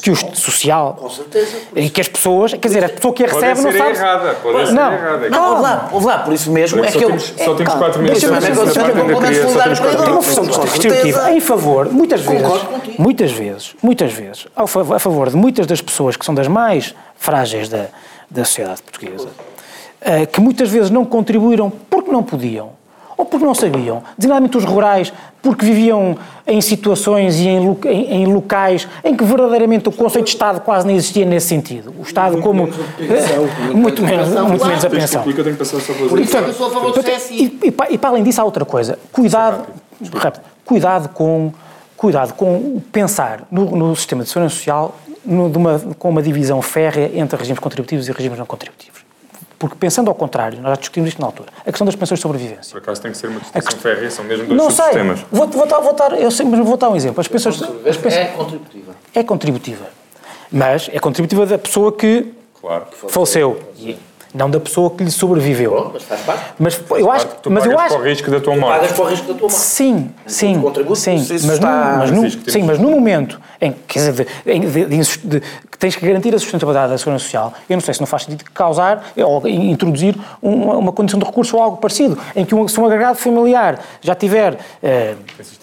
que 0.02 0.10
o 0.10 0.16
social 0.16 0.94
com 0.94 1.10
certeza 1.10 1.56
e 1.74 1.90
que 1.90 2.00
as 2.00 2.08
pessoas 2.08 2.52
quer 2.52 2.68
dizer 2.68 2.84
a 2.84 2.88
pessoa 2.88 3.12
que 3.12 3.24
a 3.24 3.26
recebe 3.26 3.60
não 3.62 3.72
sabe. 3.72 3.90
errada, 3.90 4.34
pode 4.34 4.72
não, 4.72 4.90
ser 4.90 4.96
errada 4.98 5.28
não, 5.28 5.50
ouve 5.50 5.62
lá, 5.62 5.88
ouve 5.92 6.06
lá 6.06 6.18
por 6.18 6.32
isso 6.32 6.50
mesmo 6.52 6.84
é 6.84 6.92
que 6.92 7.04
eu 7.04 7.18
só 7.18 7.54
temos 7.54 7.74
4 7.74 8.02
minutos 8.02 8.22
tem 8.22 8.30
uma 8.30 10.22
função 10.22 10.44
redistributiva 10.44 11.32
em 11.32 11.40
favor 11.40 11.92
muitas 11.92 12.20
vezes 12.20 12.62
muitas 12.98 13.32
vezes 13.32 13.74
muitas 13.82 14.12
vezes 14.12 14.46
a 14.54 14.66
favor 14.66 15.30
de 15.30 15.36
muitas 15.36 15.66
das 15.66 15.80
pessoas 15.80 16.16
que 16.16 16.24
são 16.24 16.34
das 16.34 16.46
mais 16.46 16.94
frágeis 17.16 17.68
da, 17.68 17.86
da 18.30 18.44
sociedade 18.44 18.82
portuguesa 18.82 19.28
eh, 20.00 20.26
que 20.26 20.40
muitas 20.40 20.70
vezes 20.70 20.90
não 20.90 21.04
contribuíram 21.04 21.70
porque 21.90 22.10
não 22.12 22.22
podiam 22.22 22.70
ou 23.16 23.24
porque 23.24 23.44
não 23.44 23.54
sabiam, 23.54 24.02
designadamente 24.16 24.56
os 24.58 24.64
rurais, 24.64 25.12
porque 25.40 25.64
viviam 25.64 26.16
em 26.46 26.60
situações 26.60 27.36
e 27.38 27.48
em, 27.48 27.76
em, 27.86 28.22
em, 28.22 28.26
locais 28.26 28.86
em 29.02 29.16
que 29.16 29.24
verdadeiramente 29.24 29.88
o 29.88 29.92
conceito 29.92 30.26
de 30.26 30.32
Estado 30.32 30.60
quase 30.60 30.86
não 30.86 30.94
existia 30.94 31.24
nesse 31.24 31.48
sentido. 31.48 31.94
O 31.98 32.02
Estado 32.02 32.32
muito 32.32 32.44
como... 32.44 32.62
Menos 32.64 32.76
pensão, 32.98 33.48
muito 33.74 34.02
menos, 34.02 34.28
muito 34.28 34.66
menos 34.66 34.84
a 34.84 34.90
pensão. 34.90 35.24
eu 35.24 35.34
tenho 35.34 35.44
que 35.44 35.64
passar 35.64 35.80
só 35.80 35.92
e, 37.30 37.44
e, 37.62 37.94
e, 37.94 37.98
para 37.98 38.10
além 38.10 38.22
disso 38.22 38.40
há 38.40 38.44
outra 38.44 38.64
coisa. 38.64 38.98
Cuidado, 39.12 39.66
rápido, 40.14 40.42
cuidado 40.64 41.08
com, 41.10 41.52
cuidado 41.96 42.34
com 42.34 42.80
pensar 42.92 43.46
no, 43.50 43.76
no 43.76 43.96
sistema 43.96 44.24
de 44.24 44.28
segurança 44.28 44.56
social 44.56 44.94
com 45.98 46.10
uma 46.10 46.22
divisão 46.22 46.62
férrea 46.62 47.10
entre 47.14 47.36
regimes 47.36 47.58
contributivos 47.58 48.08
e 48.08 48.12
regimes 48.12 48.38
não 48.38 48.46
contributivos 48.46 48.95
Porque 49.58 49.74
pensando 49.76 50.08
ao 50.08 50.14
contrário, 50.14 50.58
nós 50.60 50.70
já 50.72 50.76
discutimos 50.76 51.08
isto 51.08 51.20
na 51.20 51.26
altura, 51.28 51.48
a 51.60 51.64
questão 51.64 51.86
das 51.86 51.96
pensões 51.96 52.18
de 52.18 52.22
sobrevivência. 52.22 52.72
Por 52.72 52.78
acaso 52.82 53.00
tem 53.00 53.10
que 53.10 53.16
ser 53.16 53.28
uma 53.28 53.40
distinção 53.40 53.78
férrea, 53.78 54.10
são 54.10 54.24
mesmo 54.24 54.46
dois 54.46 54.56
Não 54.58 54.70
sei, 54.70 54.84
subsistemas. 54.84 55.20
vou, 55.32 55.46
vou, 55.48 55.66
dar, 55.66 55.78
vou 55.80 55.94
dar, 55.94 56.12
eu 56.20 56.30
sei, 56.30 56.44
mas 56.44 56.60
vou 56.60 56.76
dar 56.76 56.90
um 56.90 56.96
exemplo. 56.96 57.20
As 57.20 57.28
pensões, 57.28 57.62
as 57.62 57.96
pensões, 57.96 58.14
É 58.14 58.24
contributiva. 58.26 58.92
é 59.14 59.22
contributiva, 59.22 59.86
mas 60.52 60.90
é 60.92 60.98
contributiva 60.98 61.46
da 61.46 61.56
pessoa 61.58 61.90
que 61.90 62.32
Claro. 62.60 62.86
faleceu, 63.08 63.58
e 63.78 63.96
não 64.34 64.50
da 64.50 64.60
pessoa 64.60 64.90
que 64.90 65.02
lhe 65.04 65.10
sobreviveu. 65.10 65.90
Mas 65.92 66.02
faz 66.02 66.20
parte. 66.22 66.44
Mas 66.58 66.80
eu 66.90 67.10
acho, 67.10 67.26
Tu 67.42 67.50
mas 67.50 67.64
eu 67.64 67.70
pagas 67.72 67.86
acho, 67.86 67.94
para 67.94 68.02
o 68.02 68.08
risco 68.08 68.30
da 68.30 68.40
tua 68.40 68.54
Pagas 68.56 68.80
morte. 68.80 68.94
para 68.94 69.04
o 69.04 69.08
risco 69.08 69.26
da 69.26 69.34
tua 69.34 69.48
morte. 69.48 69.54
Sim, 69.62 70.10
sim, 70.26 70.60
contributo, 70.60 70.96
sim. 70.96 71.16
Mas, 71.16 71.30
está- 71.30 71.92
no, 71.92 71.98
mas, 71.98 72.10
no, 72.10 72.16
temos- 72.22 72.38
sim, 72.52 72.62
mas 72.62 72.78
no 72.78 72.90
momento 72.90 73.40
em, 73.60 73.72
que, 73.72 73.78
quer 73.88 73.98
dizer, 74.10 74.26
de, 74.44 74.52
em- 74.52 74.60
de- 74.60 74.84
de 74.86 74.96
insus- 74.96 75.20
de- 75.24 75.40
que 75.40 75.78
tens 75.78 75.96
que 75.96 76.06
garantir 76.06 76.34
a 76.34 76.38
sustentabilidade 76.38 76.92
da 76.92 76.98
segurança 76.98 77.24
social, 77.24 77.52
eu 77.68 77.76
não 77.76 77.80
sei 77.82 77.94
se 77.94 78.00
não 78.00 78.06
faz 78.06 78.24
sentido 78.24 78.44
causar 78.52 79.02
ou 79.16 79.46
in- 79.46 79.70
introduzir 79.70 80.14
uma, 80.42 80.74
uma 80.76 80.92
condição 80.92 81.18
de 81.18 81.24
recurso 81.26 81.56
ou 81.56 81.62
algo 81.62 81.76
parecido, 81.78 82.18
em 82.34 82.44
que 82.44 82.54
um, 82.54 82.66
se 82.68 82.78
um 82.80 82.86
agregado 82.86 83.16
familiar 83.18 83.78
já 84.00 84.14
tiver 84.14 84.58
eh, 84.82 85.14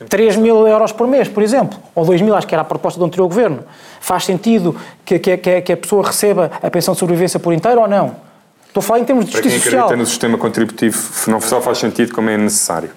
3 0.10 0.36
mil 0.38 0.68
euros 0.68 0.92
por 0.92 1.08
mês, 1.08 1.28
por 1.28 1.44
exemplo, 1.44 1.78
ou 1.96 2.06
2 2.06 2.22
mil, 2.22 2.36
acho 2.36 2.48
que 2.48 2.56
era 2.56 2.62
a 2.62 2.66
proposta 2.66 3.00
do 3.00 3.06
anterior 3.06 3.28
governo, 3.28 3.60
faz 4.00 4.26
sentido 4.26 4.76
que, 5.06 5.18
que, 5.20 5.38
que, 5.38 5.62
que 5.62 5.74
a 5.74 5.78
pessoa 5.78 6.06
receba 6.06 6.52
a 6.62 6.70
pensão 6.70 6.94
de 6.94 7.00
sobrevivência 7.00 7.40
por 7.40 7.54
inteiro 7.54 7.82
ou 7.82 7.88
não? 7.88 8.16
Estou 8.74 8.82
a 8.82 8.84
falar 8.84 9.00
em 9.02 9.06
termos 9.06 9.26
de 9.26 9.32
Para 9.34 9.42
quem 9.44 9.52
justiça 9.52 9.68
acredita 9.70 9.84
social. 9.90 10.00
no 10.00 10.06
sistema 10.08 10.38
contributivo, 10.40 10.98
não 11.28 11.40
só 11.40 11.62
faz 11.62 11.78
sentido 11.78 12.12
como 12.12 12.32
é 12.32 12.38
necessário. 12.38 12.90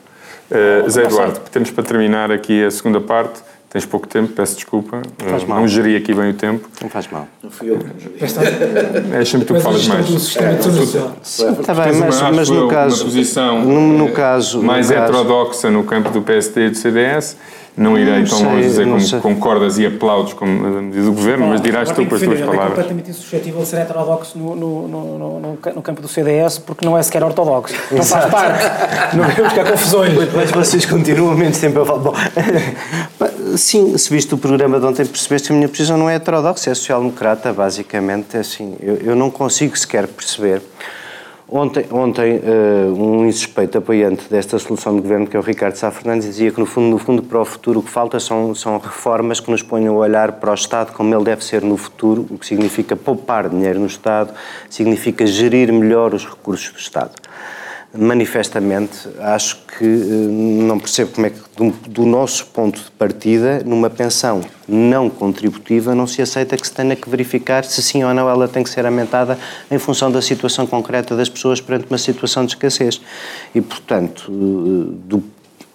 Uh, 0.51 0.89
Zé 0.89 1.03
não. 1.03 1.11
Eduardo, 1.11 1.41
temos 1.53 1.71
para 1.71 1.85
terminar 1.85 2.33
aqui 2.33 2.65
a 2.65 2.71
segunda 2.71 2.99
parte. 2.99 3.41
Tens 3.69 3.85
pouco 3.85 4.07
tempo, 4.07 4.33
peço 4.33 4.55
desculpa. 4.55 5.03
Faz 5.19 5.43
Uh, 5.43 5.49
mal. 5.49 5.61
não 5.61 5.69
geri 5.69 5.95
aqui 5.97 6.15
bem 6.15 6.31
o 6.31 6.33
tempo. 6.35 6.67
Não 6.81 6.89
faz 6.89 7.09
mal. 7.09 7.29
Não 7.43 7.51
fui 7.51 7.69
eu 7.71 7.79
que. 7.79 8.25
É 9.15 9.23
sempre 9.25 9.45
tu 9.47 9.55
que 9.55 9.61
falas 9.61 9.87
mais. 9.87 10.07
sistema 10.07 10.55
de 10.55 10.63
segurança 10.65 10.87
social. 11.23 11.61
Está 11.61 11.75
bem, 11.75 11.93
uma, 11.93 12.07
mas, 12.07 12.23
mas 12.23 12.49
no 12.49 12.63
uma 12.63 12.71
caso. 12.71 13.05
posição 13.05 13.61
no, 13.63 13.99
no 13.99 14.09
eh, 14.09 14.13
caso. 14.13 14.63
mais 14.63 14.89
no 14.89 14.95
caso, 14.95 15.05
heterodoxa 15.13 15.71
no 15.71 15.85
campo 15.85 16.09
do 16.09 16.23
PSD 16.23 16.67
e 16.69 16.71
do 16.71 16.77
CDS. 16.79 17.37
Não 17.77 17.99
irei 17.99 18.21
Não 18.21 18.25
tão 18.27 18.39
sei, 18.39 18.47
longe 18.47 18.63
dizer 18.63 18.85
como 18.85 19.01
sei. 19.01 19.21
concordas 19.21 19.79
e 19.79 19.85
aplaudes 19.87 20.33
como 20.33 20.67
a 20.79 20.81
medida 20.81 21.05
do 21.05 21.13
governo, 21.13 21.49
mas 21.49 21.61
dirás 21.61 21.91
tu 21.91 22.07
com 22.07 22.15
as 22.15 22.23
tuas 22.23 22.41
É 22.41 22.45
palavras. 22.45 22.69
completamente 22.69 23.11
insuscetível 23.11 23.67
ser 23.67 23.77
heterodoxo 23.81 24.39
no, 24.39 24.57
no, 24.57 24.89
no, 24.89 25.19
no, 25.19 25.41
no 25.41 25.57
ca- 25.59 25.73
no 25.75 25.83
campo 25.83 26.01
do 26.01 26.09
CDS 26.09 26.59
porque 26.59 26.87
não 26.87 26.97
é 26.97 27.03
sequer 27.03 27.23
ortodoxo. 27.23 27.75
Não 27.93 28.03
faz 28.03 28.31
parte. 28.31 28.65
Não 29.17 29.25
queremos 29.29 29.53
que 29.53 29.61
há 29.61 29.65
confusões. 29.71 30.13
Mas 30.35 30.51
vocês 30.51 30.87
continuam 30.87 31.35
menos 31.37 31.59
tempo 31.59 31.81
a 31.81 31.85
falar. 31.85 31.99
Bom, 32.01 32.15
sim, 33.59 33.97
se 33.99 34.09
viste 34.11 34.35
o 34.35 34.39
programa 34.39 34.81
de 34.81 34.87
ontem, 34.87 35.05
percebeste 35.05 35.49
que 35.49 35.53
a 35.53 35.57
minha 35.57 35.69
posição 35.69 35.99
não 35.99 36.09
é 36.09 36.15
heterodoxa, 36.15 36.71
é 36.71 36.75
social-democrata, 36.75 37.53
basicamente. 37.53 38.37
É 38.39 38.41
assim, 38.41 38.75
eu, 38.81 38.97
eu 39.03 39.15
não 39.17 39.31
consigo 39.31 39.77
sequer 39.79 40.07
perceber. 40.07 40.63
Ontem, 41.49 41.87
ontem 41.93 42.41
eh, 42.43 42.87
um 42.91 43.25
insuspeito 43.25 43.79
apoiante 43.79 44.29
desta 44.29 44.59
solução 44.59 44.97
de 44.97 45.01
governo, 45.01 45.29
que 45.29 45.37
é 45.37 45.39
o 45.39 45.43
Ricardo 45.43 45.77
Sá 45.77 45.93
Fernandes, 45.93 46.27
dizia 46.27 46.51
que, 46.51 46.59
no 46.59 46.67
fundo, 46.67 46.89
no 46.91 46.99
fundo, 46.99 47.23
para 47.23 47.41
o 47.41 47.45
futuro, 47.45 47.79
o 47.79 47.83
que 47.85 47.91
falta 47.91 48.19
são, 48.19 48.53
são 48.53 48.77
reformas 48.79 49.39
que 49.39 49.49
nos 49.49 49.63
ponham 49.63 49.95
a 49.95 49.99
olhar 49.99 50.33
para 50.33 50.51
o 50.51 50.55
Estado 50.55 50.93
como 50.93 51.15
ele 51.15 51.23
deve 51.23 51.45
ser 51.45 51.63
no 51.63 51.77
futuro, 51.77 52.27
o 52.31 52.37
que 52.37 52.45
significa 52.45 52.97
poupar 52.97 53.49
dinheiro 53.49 53.79
no 53.79 53.87
Estado, 53.87 54.35
significa 54.69 55.25
gerir 55.25 55.73
melhor 55.73 56.15
os 56.15 56.27
recursos 56.27 56.73
do 56.73 56.79
Estado 56.81 57.13
manifestamente, 57.99 59.09
acho 59.21 59.59
que 59.79 59.85
eh, 59.85 60.29
não 60.65 60.79
percebo 60.79 61.13
como 61.13 61.27
é 61.27 61.31
que, 61.31 61.41
do, 61.57 61.71
do 61.89 62.07
nosso 62.07 62.47
ponto 62.47 62.81
de 62.81 62.91
partida, 62.93 63.63
numa 63.65 63.91
pensão 63.91 64.41
não 64.69 65.09
contributiva, 65.09 65.95
não 65.95 66.07
se 66.07 66.21
aceita 66.21 66.57
que 66.57 66.67
se 66.67 66.73
tenha 66.73 66.97
que 66.97 67.09
verificar 67.09 67.65
se 67.65 67.83
sim 67.83 68.03
ou 68.05 68.13
não 68.13 68.29
ela 68.29 68.49
tem 68.49 68.63
que 68.63 68.71
ser 68.71 68.85
aumentada 68.85 69.39
em 69.71 69.79
função 69.79 70.11
da 70.11 70.21
situação 70.21 70.67
concreta 70.67 71.17
das 71.17 71.29
pessoas 71.29 71.61
perante 71.61 71.87
uma 71.89 71.99
situação 71.99 72.45
de 72.45 72.53
escassez. 72.53 73.01
E, 73.55 73.61
portanto, 73.61 74.31
eh, 74.31 74.95
do, 75.09 75.23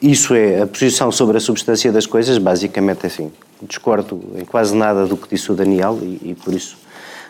isso 0.02 0.34
é 0.34 0.62
a 0.62 0.68
posição 0.68 1.12
sobre 1.12 1.38
a 1.38 1.40
substância 1.40 1.92
das 1.92 2.06
coisas, 2.06 2.38
basicamente 2.38 3.06
assim. 3.06 3.32
Discordo 3.62 4.20
em 4.36 4.46
quase 4.46 4.76
nada 4.76 5.06
do 5.06 5.16
que 5.16 5.30
disse 5.30 5.52
o 5.52 5.56
Daniel 5.56 6.00
e, 6.02 6.32
e 6.32 6.36
por 6.36 6.54
isso 6.54 6.78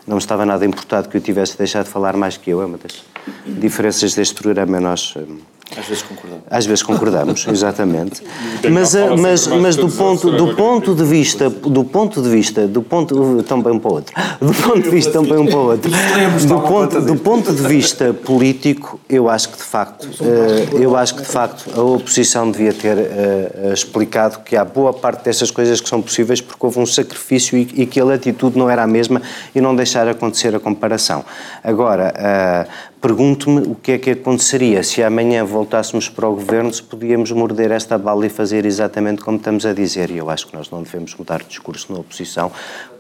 não 0.08 0.18
estava 0.18 0.46
nada 0.46 0.66
importado 0.66 1.10
que 1.10 1.18
eu 1.18 1.22
tivesse 1.22 1.58
deixado 1.58 1.86
de 1.86 1.92
falar 1.92 2.16
mais 2.18 2.38
que 2.38 2.50
eu. 2.50 2.62
É 2.62 2.66
uma 2.66 2.78
das 2.78 3.04
diferenças 3.46 4.14
deste 4.16 4.36
programa. 4.36 4.80
Nós 4.80 5.14
hum, 5.16 5.40
Às 5.78 5.88
vezes 5.88 6.04
concordamos. 6.04 6.44
às 6.50 6.66
vezes 6.66 6.84
concordamos, 6.84 7.48
exatamente. 7.52 8.22
Mas, 8.70 8.90
sempre 8.90 9.22
mas, 9.22 9.48
mas 9.48 9.76
do 9.76 9.90
ponto, 9.90 10.32
do 10.32 10.52
é? 10.52 10.54
ponto 10.54 10.94
de 10.94 11.04
vista, 11.04 11.50
do 11.50 11.84
ponto 11.84 12.22
de 12.22 12.30
vista, 12.30 12.68
do 12.68 12.82
ponto, 12.82 13.44
também 13.44 13.74
um 13.74 13.80
para 13.80 13.92
o 13.92 13.94
outro, 13.96 14.14
do 14.40 14.54
ponto 14.54 14.82
de 14.82 14.90
vista, 14.90 15.12
também 15.12 15.38
um 15.38 15.46
para 15.46 15.58
o 15.58 15.68
outro, 15.68 15.90
do 15.90 16.60
ponto, 16.60 17.02
do 17.02 17.16
ponto 17.16 17.54
de 17.54 17.62
vista 17.64 18.14
político, 18.26 19.00
eu 19.10 19.30
acho 19.30 19.50
que 19.50 19.58
de 19.58 19.64
facto, 19.64 20.10
eh, 20.22 20.84
eu 20.84 20.96
acho 20.96 21.16
que 21.16 21.22
de 21.22 21.28
facto 21.28 21.72
a 21.74 21.82
oposição 21.82 22.52
devia 22.52 22.74
ter 22.74 22.98
eh, 22.98 23.72
explicado 23.74 24.40
que 24.40 24.56
há 24.56 24.66
boa 24.66 24.94
parte 24.94 25.24
dessas 25.24 25.52
coisas 25.52 25.80
que 25.80 25.88
são 25.88 26.02
possíveis 26.02 26.42
porque 26.42 26.66
houve 26.66 26.80
um 26.80 26.86
sacrifício 26.86 27.58
e, 27.58 27.86
que 27.86 28.00
a 28.00 28.14
atitude 28.14 28.58
não 28.58 28.70
era 28.70 28.84
a 28.84 28.88
mesma 28.88 29.22
e 29.54 29.62
não 29.62 29.76
deixar 29.76 30.08
acontecer 30.08 30.56
a 30.56 30.60
comparação. 30.60 31.24
Agora, 31.64 32.14
eh, 32.16 32.68
pergunto-me 33.02 33.62
o 33.62 33.74
que 33.74 33.94
é 33.94 33.98
que 33.98 34.12
aconteceria 34.12 34.84
se 34.84 35.02
amanhã 35.02 35.44
voltássemos 35.44 36.08
para 36.08 36.30
o 36.30 36.36
governo, 36.36 36.72
se 36.72 36.84
podíamos 36.84 37.32
morder 37.32 37.72
esta 37.72 37.98
bala 37.98 38.28
e 38.28 38.30
fazer 38.30 38.64
exatamente 38.64 39.24
como 39.24 39.38
estamos 39.38 39.66
a 39.66 39.74
dizer. 39.74 40.12
E 40.12 40.18
eu 40.18 40.30
acho 40.30 40.48
que 40.48 40.56
nós 40.56 40.70
não 40.70 40.84
devemos 40.84 41.16
mudar 41.16 41.40
de 41.40 41.48
discurso 41.48 41.92
na 41.92 42.00
oposição, 42.00 42.52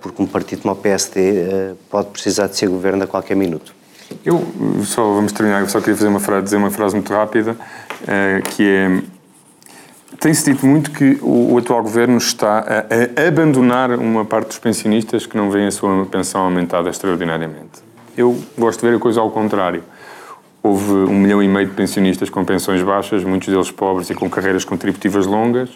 porque 0.01 0.21
um 0.21 0.25
partido 0.25 0.63
como 0.63 0.73
o 0.73 0.77
PSD 0.77 1.21
eh, 1.21 1.73
pode 1.89 2.09
precisar 2.09 2.47
de 2.47 2.57
ser 2.57 2.67
governo 2.67 3.03
a 3.03 3.07
qualquer 3.07 3.35
minuto. 3.35 3.75
Eu 4.25 4.43
só 4.83 5.03
vamos 5.13 5.31
terminar, 5.31 5.61
eu 5.61 5.69
só 5.69 5.79
queria 5.79 5.95
fazer 5.95 6.09
uma 6.09 6.19
frase, 6.19 6.43
dizer 6.45 6.57
uma 6.57 6.71
frase 6.71 6.95
muito 6.95 7.13
rápida, 7.13 7.55
eh, 8.07 8.41
que 8.55 8.67
é 8.67 9.01
tem-se 10.19 10.51
dito 10.51 10.67
muito 10.67 10.91
que 10.91 11.17
o, 11.21 11.53
o 11.53 11.57
atual 11.57 11.81
governo 11.81 12.17
está 12.17 12.59
a, 12.59 13.23
a 13.23 13.27
abandonar 13.27 13.91
uma 13.91 14.23
parte 14.23 14.49
dos 14.49 14.59
pensionistas 14.59 15.25
que 15.25 15.35
não 15.35 15.49
vêem 15.49 15.65
a 15.65 15.71
sua 15.71 16.05
pensão 16.05 16.41
aumentada 16.41 16.89
extraordinariamente. 16.89 17.90
Eu 18.17 18.37
gosto 18.57 18.81
de 18.81 18.89
ver 18.89 18.97
a 18.97 18.99
coisa 18.99 19.21
ao 19.21 19.31
contrário. 19.31 19.83
Houve 20.63 20.91
um 20.91 21.19
milhão 21.19 21.41
e 21.41 21.47
meio 21.47 21.67
de 21.67 21.73
pensionistas 21.73 22.29
com 22.29 22.45
pensões 22.45 22.81
baixas, 22.83 23.23
muitos 23.23 23.47
deles 23.47 23.71
pobres 23.71 24.09
e 24.09 24.13
com 24.13 24.29
carreiras 24.29 24.63
contributivas 24.63 25.25
longas. 25.25 25.69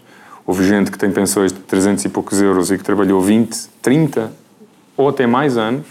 Houve 0.45 0.67
gente 0.67 0.91
que 0.91 0.97
tem 0.97 1.09
pensões 1.09 1.51
de 1.51 1.59
300 1.59 2.05
e 2.05 2.09
poucos 2.09 2.39
euros 2.39 2.69
e 2.69 2.77
que 2.77 2.83
trabalhou 2.83 3.19
20, 3.21 3.69
30 3.81 4.31
ou 4.95 5.09
até 5.09 5.25
mais 5.25 5.57
anos. 5.57 5.88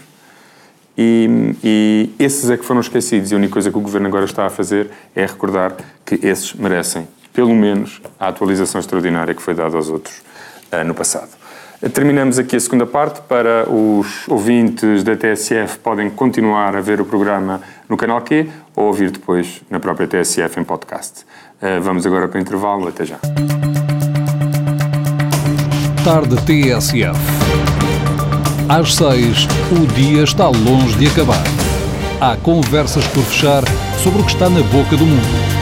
E, 0.97 1.53
e 1.61 2.09
esses 2.17 2.49
é 2.49 2.55
que 2.55 2.63
foram 2.63 2.79
esquecidos. 2.79 3.31
E 3.31 3.33
a 3.33 3.37
única 3.37 3.53
coisa 3.53 3.69
que 3.69 3.77
o 3.77 3.81
Governo 3.81 4.07
agora 4.07 4.23
está 4.23 4.45
a 4.45 4.49
fazer 4.49 4.89
é 5.13 5.25
recordar 5.25 5.75
que 6.05 6.15
esses 6.25 6.53
merecem, 6.53 7.05
pelo 7.33 7.53
menos, 7.53 8.01
a 8.17 8.29
atualização 8.29 8.79
extraordinária 8.79 9.33
que 9.33 9.41
foi 9.41 9.53
dada 9.53 9.75
aos 9.75 9.89
outros 9.89 10.21
ah, 10.71 10.85
no 10.85 10.95
passado. 10.95 11.44
Terminamos 11.93 12.39
aqui 12.39 12.55
a 12.55 12.59
segunda 12.59 12.85
parte. 12.85 13.21
Para 13.21 13.69
os 13.69 14.27
ouvintes 14.27 15.03
da 15.03 15.15
TSF, 15.15 15.79
podem 15.79 16.09
continuar 16.09 16.75
a 16.75 16.81
ver 16.81 17.01
o 17.01 17.05
programa 17.05 17.61
no 17.89 17.97
canal 17.97 18.21
Q 18.21 18.47
ou 18.75 18.85
ouvir 18.85 19.11
depois 19.11 19.61
na 19.69 19.79
própria 19.79 20.07
TSF 20.07 20.59
em 20.59 20.63
podcast. 20.63 21.25
Ah, 21.61 21.79
vamos 21.81 22.05
agora 22.05 22.27
para 22.27 22.37
o 22.37 22.41
intervalo. 22.41 22.87
Até 22.87 23.05
já. 23.05 23.17
Tarde 26.03 26.35
TSF. 26.45 27.19
Às 28.69 28.95
seis, 28.95 29.47
o 29.71 29.85
dia 29.93 30.23
está 30.23 30.47
longe 30.47 30.97
de 30.97 31.07
acabar. 31.07 31.43
Há 32.19 32.37
conversas 32.37 33.05
por 33.07 33.23
fechar 33.23 33.63
sobre 34.01 34.21
o 34.21 34.25
que 34.25 34.31
está 34.31 34.49
na 34.49 34.61
boca 34.61 34.95
do 34.95 35.05
mundo. 35.05 35.55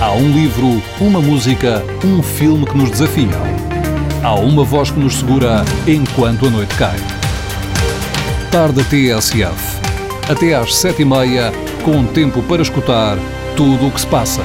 Há 0.00 0.12
um 0.12 0.30
livro, 0.30 0.82
uma 1.00 1.20
música, 1.20 1.82
um 2.04 2.22
filme 2.22 2.66
que 2.66 2.76
nos 2.76 2.90
desafiam. 2.90 3.79
Há 4.22 4.34
uma 4.34 4.62
voz 4.64 4.90
que 4.90 5.00
nos 5.00 5.18
segura 5.18 5.64
enquanto 5.86 6.46
a 6.46 6.50
noite 6.50 6.76
cai. 6.76 6.98
Tarde 8.52 8.84
TSF. 8.84 9.80
Até 10.30 10.54
às 10.54 10.74
sete 10.74 11.00
e 11.00 11.04
meia, 11.06 11.50
com 11.82 12.04
tempo 12.04 12.42
para 12.42 12.60
escutar 12.60 13.16
tudo 13.56 13.86
o 13.86 13.90
que 13.90 13.98
se 13.98 14.06
passa. 14.06 14.42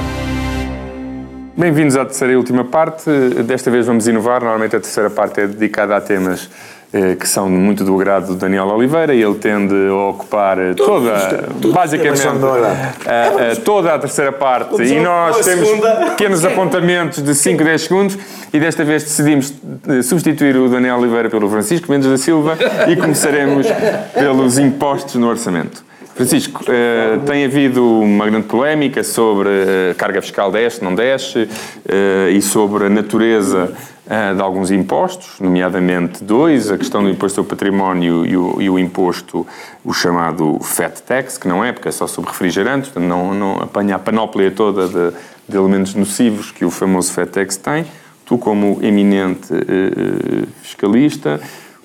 Bem-vindos 1.54 1.94
à 1.94 2.06
terceira 2.06 2.32
e 2.32 2.36
última 2.36 2.64
parte. 2.64 3.10
Desta 3.44 3.70
vez 3.70 3.86
vamos 3.86 4.08
inovar. 4.08 4.40
Normalmente 4.40 4.76
a 4.76 4.80
terceira 4.80 5.10
parte 5.10 5.42
é 5.42 5.46
dedicada 5.46 5.94
a 5.94 6.00
temas 6.00 6.48
que 7.18 7.28
são 7.28 7.48
muito 7.50 7.84
do 7.84 7.94
agrado 7.94 8.28
do 8.28 8.34
Daniel 8.36 8.66
Oliveira 8.68 9.14
e 9.14 9.22
ele 9.22 9.34
tende 9.34 9.74
a 9.88 9.94
ocupar 10.08 10.58
eh, 10.58 10.72
toda, 10.74 11.44
basicamente, 11.72 12.18
são 12.20 12.38
do 12.38 12.48
agrado. 12.48 12.76
eh, 13.06 13.32
eh, 13.38 13.54
toda 13.56 13.94
a 13.94 13.98
terceira 13.98 14.32
parte. 14.32 14.82
E 14.82 14.98
nós 15.00 15.44
temos 15.44 15.68
pequenos 16.10 16.44
apontamentos 16.44 17.22
de 17.22 17.34
5, 17.34 17.62
10 17.64 17.82
segundos 17.82 18.18
e 18.52 18.58
desta 18.60 18.84
vez 18.84 19.02
decidimos 19.04 19.52
eh, 19.88 20.02
substituir 20.02 20.56
o 20.56 20.68
Daniel 20.68 20.96
Oliveira 20.98 21.28
pelo 21.28 21.48
Francisco 21.50 21.90
Mendes 21.90 22.08
da 22.08 22.16
Silva 22.16 22.56
e 22.88 22.96
começaremos 22.96 23.66
pelos 24.14 24.58
impostos 24.58 25.16
no 25.16 25.28
orçamento. 25.28 25.85
Francisco, 26.16 26.64
eh, 26.66 27.18
tem 27.26 27.44
havido 27.44 27.86
uma 28.00 28.24
grande 28.24 28.46
polémica 28.46 29.04
sobre 29.04 29.50
a 29.90 29.94
carga 29.94 30.22
fiscal 30.22 30.50
desce, 30.50 30.82
não 30.82 30.94
desce, 30.94 31.46
eh, 31.86 32.30
e 32.30 32.40
sobre 32.40 32.86
a 32.86 32.88
natureza 32.88 33.70
uh, 34.06 34.34
de 34.34 34.40
alguns 34.40 34.70
impostos, 34.70 35.38
nomeadamente 35.38 36.24
dois, 36.24 36.70
a 36.70 36.78
questão 36.78 37.02
do 37.02 37.10
imposto 37.10 37.40
ao 37.40 37.44
património 37.44 38.24
e 38.24 38.34
o, 38.34 38.62
e 38.62 38.70
o, 38.70 38.78
imposto, 38.78 39.46
o 39.84 39.92
chamado 39.92 40.58
FAT 40.62 41.02
Tax, 41.02 41.36
que 41.36 41.46
não 41.46 41.62
é, 41.62 41.70
porque 41.70 41.88
é 41.88 41.92
só 41.92 42.06
sobre 42.06 42.30
refrigerantes, 42.30 42.88
portanto 42.88 43.10
não, 43.10 43.34
não 43.34 43.60
apanha 43.60 43.96
a 43.96 43.98
panóplia 43.98 44.50
toda 44.50 44.88
de, 44.88 45.14
de 45.46 45.54
elementos 45.54 45.94
nocivos 45.94 46.50
que 46.50 46.64
o 46.64 46.70
famoso 46.70 47.12
FAT 47.12 47.28
Tax 47.28 47.58
tem. 47.58 47.84
Tu, 48.24 48.38
como 48.38 48.78
eminente 48.82 49.52
uh, 49.52 50.48
fiscalista, 50.62 51.40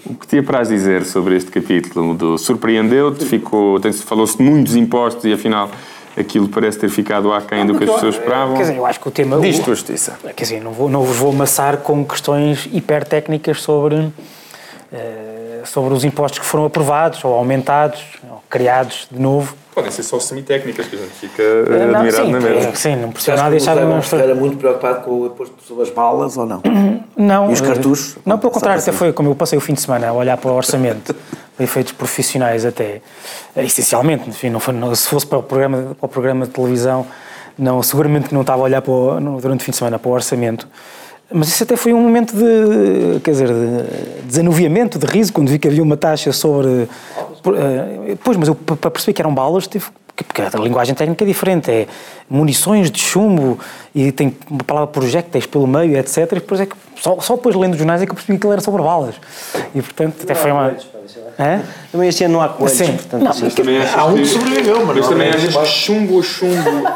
o 0.05 0.15
que 0.15 0.27
te 0.27 0.39
apraz 0.39 0.69
dizer 0.69 1.05
sobre 1.05 1.35
este 1.35 1.51
capítulo? 1.51 2.13
Do 2.13 2.37
surpreendeu-te? 2.37 3.25
Ficou, 3.25 3.79
falou-se 4.05 4.37
de 4.37 4.43
muitos 4.43 4.75
impostos 4.75 5.25
e 5.25 5.33
afinal 5.33 5.69
aquilo 6.17 6.47
parece 6.49 6.79
ter 6.79 6.89
ficado 6.89 7.31
aquém 7.31 7.65
do 7.65 7.77
que 7.77 7.83
as 7.83 7.91
pessoas 7.91 8.15
esperavam. 8.15 8.55
Quer 8.55 8.63
dizer, 8.63 8.77
eu 8.77 8.85
acho 8.85 8.99
que 8.99 9.07
o 9.07 9.11
tema. 9.11 9.39
Diz 9.39 9.59
tua 9.59 9.75
justiça. 9.75 10.17
Quer 10.35 10.43
dizer, 10.43 10.61
não, 10.61 10.71
vou, 10.71 10.89
não 10.89 11.03
vos 11.03 11.17
vou 11.17 11.31
amassar 11.31 11.77
com 11.77 12.03
questões 12.05 12.67
hipertécnicas 12.71 13.61
sobre, 13.61 13.95
uh, 13.95 14.11
sobre 15.65 15.93
os 15.93 16.03
impostos 16.03 16.39
que 16.39 16.45
foram 16.45 16.65
aprovados 16.65 17.23
ou 17.23 17.33
aumentados 17.33 18.03
ou 18.29 18.43
criados 18.49 19.07
de 19.11 19.19
novo. 19.19 19.55
Podem 19.74 19.89
ser 19.89 20.03
só 20.03 20.19
semitécnicas, 20.19 20.86
que 20.88 20.95
a 20.95 20.99
gente 20.99 21.11
fica 21.11 21.43
não, 21.69 21.99
admirado 21.99 22.26
sim, 22.26 22.32
na 22.32 22.39
mesma. 22.39 22.76
Sim, 22.76 22.95
não 22.97 23.11
precisa 23.11 23.38
nada 23.38 23.51
deixar 23.51 23.76
de 23.76 23.86
mostrar. 23.86 24.19
era 24.19 24.36
muito 24.36 24.57
preocupado 24.57 25.05
com 25.05 25.11
o 25.11 25.26
imposto 25.28 25.55
sobre 25.65 25.84
as 25.84 25.89
balas 25.89 26.36
ou 26.38 26.45
não? 26.45 26.61
Não. 27.15 27.51
E 27.51 27.53
os 27.53 27.61
cartuchos? 27.61 28.17
Não, 28.26 28.39
pelo 28.39 28.51
contrário, 28.51 28.82
até 28.82 28.91
foi 28.91 29.13
como 29.13 29.30
eu 29.30 29.36
passei 29.36 29.57
o 29.57 29.61
fim 29.61 29.74
de 29.74 29.82
semana 29.82 30.07
a 30.07 30.13
olhar 30.13 30.38
para 30.38 30.49
o 30.49 30.55
orçamento. 30.55 31.13
efeitos 31.59 31.91
profissionais 31.93 32.65
até, 32.65 33.01
eh, 33.55 33.63
essencialmente, 33.63 34.30
enfim, 34.30 34.49
não 34.49 34.59
foi, 34.59 34.74
não, 34.74 34.93
se 34.95 35.07
fosse 35.07 35.26
para 35.26 35.38
o, 35.38 35.43
programa, 35.43 35.95
para 35.99 36.05
o 36.05 36.09
programa 36.09 36.45
de 36.45 36.51
televisão, 36.51 37.05
não, 37.57 37.82
seguramente 37.84 38.34
não 38.34 38.41
estava 38.41 38.61
a 38.61 38.63
olhar 38.63 38.84
o, 38.88 39.39
durante 39.39 39.61
o 39.61 39.63
fim 39.63 39.72
de 39.72 39.78
semana 39.78 39.99
para 39.99 40.09
o 40.09 40.13
orçamento, 40.13 40.67
mas 41.34 41.47
isso 41.49 41.63
até 41.63 41.75
foi 41.75 41.93
um 41.93 42.01
momento 42.01 42.36
de, 42.36 43.19
quer 43.21 43.32
dizer, 43.32 43.47
de 43.47 44.27
desanuviamento, 44.27 44.99
de 44.99 45.05
riso, 45.05 45.32
quando 45.34 45.49
vi 45.49 45.59
que 45.59 45.67
havia 45.67 45.84
uma 45.84 45.97
taxa 45.97 46.32
sobre... 46.32 46.67
Uh, 46.69 48.17
pois, 48.23 48.38
mas 48.38 48.47
eu, 48.47 48.55
para 48.55 48.91
perceber 48.91 49.13
que 49.13 49.21
eram 49.21 49.34
balas, 49.34 49.67
tive 49.67 49.86
porque 50.23 50.41
a 50.41 50.59
linguagem 50.59 50.93
técnica 50.93 51.23
é 51.23 51.27
diferente, 51.27 51.71
é 51.71 51.88
munições 52.29 52.91
de 52.91 52.99
chumbo 52.99 53.59
e 53.93 54.11
tem 54.11 54.36
uma 54.49 54.63
palavra 54.63 54.88
projéteis 54.88 55.45
pelo 55.45 55.67
meio, 55.67 55.97
etc. 55.97 56.17
E 56.17 56.36
depois 56.36 56.61
é 56.61 56.65
que, 56.65 56.75
só, 56.95 57.19
só 57.19 57.36
depois 57.36 57.55
lendo 57.55 57.73
os 57.73 57.77
jornais 57.77 58.01
é 58.01 58.05
que 58.05 58.11
eu 58.11 58.15
percebi 58.15 58.38
que 58.38 58.45
ele 58.45 58.53
era 58.53 58.61
sobre 58.61 58.82
balas. 58.82 59.15
E 59.73 59.82
portanto, 59.82 60.17
até 60.23 60.36
foi 60.36 60.51
uma. 60.51 60.75
É? 61.38 61.61
Também 61.91 62.09
este 62.09 62.23
ano 62.23 62.36
não 62.36 62.41
há 62.41 62.49
coelhos, 62.49 62.77
Sim. 62.77 62.93
portanto, 62.93 63.23
não, 63.23 63.32
assim, 63.32 63.49
também 63.49 63.82
há 63.82 64.05
um 64.05 64.15
que 64.15 64.25
sobreviveu, 64.25 64.86
mas, 64.86 64.97
mas 64.97 65.07
também 65.07 65.29
achas 65.29 65.55
que 65.55 65.65
chumbo 65.65 66.19
a 66.19 66.23
chumbo, 66.23 66.88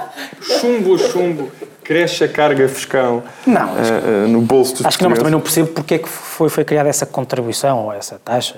chumbo 0.42 0.96
a 0.96 0.98
chumbo, 0.98 1.52
cresce 1.86 2.24
a 2.24 2.28
carga 2.28 2.68
fiscal 2.68 3.24
não, 3.46 3.68
uh, 3.68 4.26
uh, 4.26 4.28
no 4.28 4.42
bolso 4.42 4.74
dos 4.74 4.86
Acho 4.88 4.98
que 4.98 5.04
não, 5.04 5.12
mas 5.12 5.20
também 5.20 5.32
não 5.32 5.40
percebo 5.40 5.70
porque 5.70 5.94
é 5.94 6.00
que 6.00 6.10
foi, 6.10 6.50
foi 6.50 6.66
criada 6.66 6.90
essa 6.90 7.06
contribuição 7.06 7.86
ou 7.86 7.94
essa 7.94 8.20
taxa. 8.24 8.58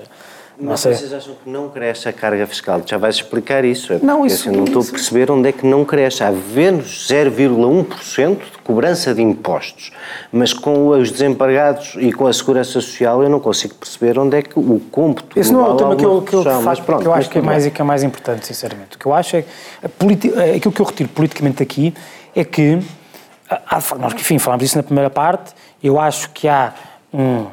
Mas 0.60 0.80
vocês 0.80 1.12
acham 1.12 1.34
que 1.34 1.48
não 1.48 1.68
cresce 1.68 2.08
a 2.08 2.12
carga 2.12 2.44
fiscal? 2.44 2.82
Já 2.84 2.98
vais 2.98 3.14
explicar 3.14 3.64
isso. 3.64 3.92
É 3.92 3.98
não, 4.02 4.26
isso, 4.26 4.48
assim, 4.48 4.56
não 4.56 4.64
estou 4.64 4.82
a 4.82 4.84
perceber 4.84 5.30
onde 5.30 5.48
é 5.48 5.52
que 5.52 5.64
não 5.64 5.84
cresce. 5.84 6.24
Há 6.24 6.32
menos 6.32 7.06
0,1% 7.08 8.38
de 8.38 8.58
cobrança 8.64 9.14
de 9.14 9.22
impostos. 9.22 9.92
Mas 10.32 10.52
com 10.52 10.88
os 10.88 11.12
desempregados 11.12 11.94
e 12.00 12.12
com 12.12 12.26
a 12.26 12.32
segurança 12.32 12.72
social 12.72 13.22
eu 13.22 13.30
não 13.30 13.38
consigo 13.38 13.74
perceber 13.74 14.18
onde 14.18 14.36
é 14.36 14.42
que 14.42 14.58
o 14.58 14.80
cômputo 14.90 15.38
Esse 15.38 15.52
não 15.52 15.64
é 15.64 15.68
o 15.68 15.76
tema 15.76 15.94
que 15.94 16.04
eu, 16.04 16.22
que 16.22 16.34
eu, 16.34 16.42
faço, 16.42 16.82
pronto, 16.82 17.02
que 17.02 17.06
eu 17.06 17.14
acho 17.14 17.30
que 17.30 17.38
é, 17.38 17.42
mais, 17.42 17.66
que 17.68 17.80
é 17.80 17.84
mais 17.84 18.02
importante, 18.02 18.44
sinceramente. 18.44 18.96
O 18.96 18.98
que 18.98 19.06
eu 19.06 19.14
acho 19.14 19.36
é... 19.36 19.44
é 19.80 20.56
aquilo 20.56 20.72
que 20.72 20.80
eu 20.80 20.86
retiro 20.86 21.08
politicamente 21.10 21.62
aqui 21.62 21.94
é 22.34 22.42
que... 22.42 22.80
Nós, 23.98 24.14
enfim, 24.14 24.38
falámos 24.38 24.64
disso 24.64 24.76
na 24.76 24.82
primeira 24.82 25.10
parte. 25.10 25.54
Eu 25.82 25.98
acho 25.98 26.30
que 26.30 26.48
há 26.48 26.74
um 27.12 27.46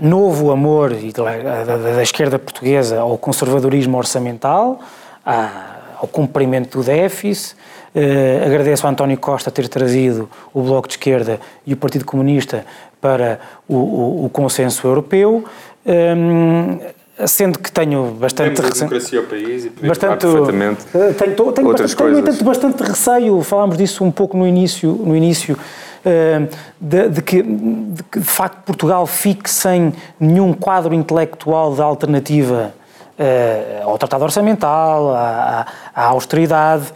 novo 0.00 0.50
amor 0.52 0.94
da, 0.94 1.76
da, 1.76 2.02
esquerda 2.02 2.38
portuguesa 2.38 3.00
ao 3.00 3.18
conservadorismo 3.18 3.96
orçamental, 3.98 4.80
ao 5.24 6.06
cumprimento 6.06 6.78
do 6.78 6.84
déficit. 6.84 7.56
Uh, 7.94 8.46
agradeço 8.46 8.86
a 8.86 8.90
António 8.90 9.18
Costa 9.18 9.50
ter 9.50 9.68
trazido 9.68 10.30
o 10.54 10.62
Bloco 10.62 10.88
de 10.88 10.94
Esquerda 10.94 11.38
e 11.66 11.74
o 11.74 11.76
Partido 11.76 12.06
Comunista 12.06 12.64
para 13.02 13.38
o, 13.68 13.76
o, 13.76 14.24
o 14.26 14.30
consenso 14.30 14.86
europeu. 14.86 15.44
Um, 15.84 16.78
sendo 17.26 17.58
que 17.58 17.70
tenho 17.70 18.12
bastante 18.12 18.60
democracia 18.60 19.18
ao 19.20 19.26
país 19.26 19.66
e 19.66 19.86
bastante 19.86 20.20
perfeitamente 20.20 20.80
eh, 20.94 21.12
tenho, 21.12 21.52
tenho, 21.52 21.68
outras 21.68 21.94
bastante, 21.94 21.96
coisas. 21.96 22.36
tenho 22.36 22.44
bastante 22.44 22.82
receio 22.82 23.42
falámos 23.42 23.76
disso 23.76 24.02
um 24.02 24.10
pouco 24.10 24.36
no 24.36 24.46
início 24.46 24.92
no 24.92 25.14
início 25.14 25.56
eh, 26.04 26.48
de, 26.80 27.08
de, 27.08 27.22
que, 27.22 27.42
de 27.42 28.02
que, 28.10 28.18
de 28.18 28.26
facto, 28.26 28.64
Portugal 28.64 29.06
fique 29.06 29.48
sem 29.48 29.92
nenhum 30.18 30.52
quadro 30.52 30.92
intelectual 30.92 31.74
de 31.74 31.80
alternativa 31.80 32.74
uh, 33.18 33.88
ao 33.88 33.98
tratado 33.98 34.24
orçamental, 34.24 35.14
à, 35.14 35.66
à, 35.94 36.04
austeridade, 36.06 36.86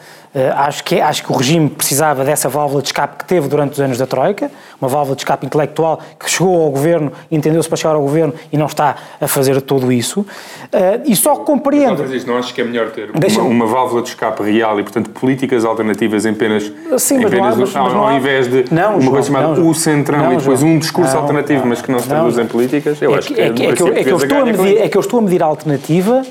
acho, 0.56 0.84
que, 0.84 1.00
acho 1.00 1.24
que 1.24 1.32
o 1.32 1.36
regime 1.36 1.68
precisava 1.68 2.24
dessa 2.24 2.48
válvula 2.48 2.82
de 2.82 2.88
escape 2.88 3.16
que 3.18 3.24
teve 3.24 3.48
durante 3.48 3.72
os 3.72 3.80
anos 3.80 3.98
da 3.98 4.06
Troika, 4.06 4.50
uma 4.80 4.88
válvula 4.88 5.16
de 5.16 5.22
escape 5.22 5.46
intelectual 5.46 6.00
que 6.18 6.30
chegou 6.30 6.62
ao 6.62 6.70
governo, 6.70 7.12
entendeu-se 7.30 7.68
para 7.68 7.76
chegar 7.76 7.94
ao 7.94 8.02
governo 8.02 8.34
e 8.52 8.56
não 8.56 8.66
está 8.66 8.96
a 9.20 9.26
fazer 9.26 9.60
tudo 9.62 9.90
isso. 9.90 10.20
Uh, 10.20 10.26
e 11.06 11.16
só 11.16 11.36
compreendo. 11.36 12.04
Mas, 12.06 12.24
não 12.24 12.38
acho 12.38 12.54
que 12.54 12.60
é 12.60 12.64
melhor 12.64 12.90
ter 12.90 13.10
uma, 13.10 13.42
uma, 13.42 13.66
válvula 13.66 14.02
de 14.02 14.10
escape 14.10 14.42
real 14.42 14.78
e, 14.78 14.82
portanto, 14.82 15.10
políticas 15.10 15.64
alternativas 15.64 16.24
em 16.26 16.30
apenas. 16.30 16.72
Sim, 16.98 17.18
mas 17.18 17.32
apenas 17.32 17.56
não 17.56 17.64
há, 17.64 17.66
mas, 17.66 17.76
ao, 17.76 18.06
há, 18.06 18.14
invés 18.14 18.48
de 18.48 18.64
não, 18.70 18.92
uma 18.92 19.00
João, 19.00 19.12
coisa 19.12 19.26
chamada 19.26 19.48
não, 19.48 19.68
o 19.68 19.74
centrão 19.74 20.18
não, 20.18 20.32
e 20.32 20.36
depois 20.36 20.60
João, 20.60 20.72
um 20.72 20.78
discurso 20.78 21.16
alternativo, 21.16 21.66
mas 21.66 21.82
que 21.82 21.90
não 21.90 21.98
se 21.98 22.08
traduz 22.08 22.38
em 22.38 22.46
políticas, 22.46 23.00
eu 23.00 23.14
é 23.14 23.18
acho 23.18 23.28
que, 23.28 23.40
é, 23.40 23.50
que, 23.50 23.66
é, 23.66 23.72
que, 23.72 23.82
eu, 23.82 23.88
é, 23.88 24.04
que 24.04 24.10
eu 24.10 24.16
estou 24.16 24.40
a 24.40 24.44
medir, 24.44 24.78
é 24.78 24.88
que 24.88 24.96
eu 24.96 25.00
estou 25.00 25.18
a 25.18 25.22
medir 25.22 25.42
a 25.42 25.46
alternativa 25.46 26.22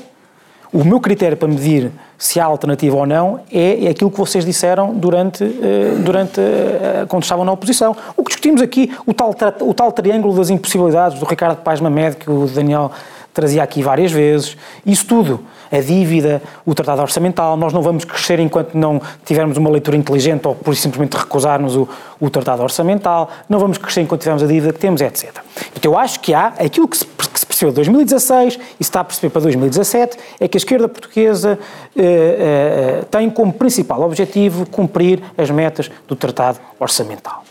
o 0.72 0.84
meu 0.84 1.00
critério 1.00 1.36
para 1.36 1.48
medir 1.48 1.90
se 2.18 2.40
há 2.40 2.44
alternativa 2.44 2.96
ou 2.96 3.06
não 3.06 3.40
é, 3.52 3.86
é 3.86 3.88
aquilo 3.90 4.10
que 4.10 4.18
vocês 4.18 4.44
disseram 4.44 4.94
durante, 4.94 5.44
uh, 5.44 5.98
durante 5.98 6.40
uh, 6.40 7.06
quando 7.08 7.22
estavam 7.22 7.44
na 7.44 7.52
oposição. 7.52 7.96
O 8.16 8.22
que 8.22 8.28
discutimos 8.28 8.62
aqui, 8.62 8.90
o 9.06 9.12
tal, 9.12 9.34
o 9.60 9.74
tal 9.74 9.92
triângulo 9.92 10.34
das 10.36 10.50
impossibilidades 10.50 11.18
do 11.18 11.26
Ricardo 11.26 11.62
Paz 11.62 11.80
Mamed, 11.80 12.16
que 12.16 12.30
o 12.30 12.46
Daniel 12.46 12.90
trazia 13.34 13.62
aqui 13.62 13.82
várias 13.82 14.10
vezes, 14.10 14.56
isso 14.86 15.06
tudo 15.06 15.40
a 15.70 15.78
dívida, 15.80 16.40
o 16.64 16.74
tratado 16.74 17.02
orçamental, 17.02 17.56
nós 17.56 17.72
não 17.72 17.82
vamos 17.82 18.04
crescer 18.04 18.38
enquanto 18.38 18.74
não 18.74 19.00
tivermos 19.24 19.58
uma 19.58 19.68
leitura 19.68 19.96
inteligente 19.96 20.46
ou 20.46 20.54
por 20.54 20.74
simplesmente 20.74 21.16
recusarmos 21.16 21.76
o, 21.76 21.88
o 22.20 22.30
tratado 22.30 22.62
orçamental, 22.62 23.28
não 23.48 23.58
vamos 23.58 23.76
crescer 23.78 24.00
enquanto 24.00 24.22
tivermos 24.22 24.42
a 24.42 24.46
dívida 24.46 24.72
que 24.72 24.78
temos, 24.78 25.00
etc. 25.00 25.34
Então 25.74 25.92
eu 25.92 25.98
acho 25.98 26.20
que 26.20 26.32
há 26.32 26.54
aquilo 26.58 26.88
que 26.88 26.96
se, 26.96 27.04
que 27.04 27.40
se 27.40 27.45
percebeu 27.56 27.70
em 27.70 27.74
2016 27.74 28.54
e 28.54 28.58
se 28.58 28.74
está 28.80 29.00
a 29.00 29.04
perceber 29.04 29.30
para 29.30 29.42
2017 29.42 30.18
é 30.38 30.48
que 30.48 30.56
a 30.56 30.60
esquerda 30.60 30.88
portuguesa 30.88 31.58
eh, 31.96 32.02
eh, 32.02 33.04
tem 33.10 33.30
como 33.30 33.52
principal 33.52 34.02
objetivo 34.02 34.66
cumprir 34.66 35.22
as 35.38 35.50
metas 35.50 35.90
do 36.06 36.14
tratado 36.14 36.58
orçamental. 36.78 37.44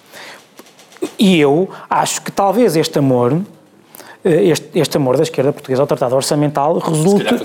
E 1.18 1.40
eu 1.40 1.70
acho 1.90 2.22
que 2.22 2.32
talvez 2.32 2.76
este 2.76 3.00
amor 3.00 3.40
eh, 4.24 4.50
este, 4.50 4.80
este 4.80 4.98
amor 4.98 5.18
da 5.18 5.24
esquerda 5.24 5.54
portuguesa 5.54 5.82
ao 5.84 5.88
tratado 5.88 6.16
orçamental 6.16 6.80
resulta, 6.80 7.36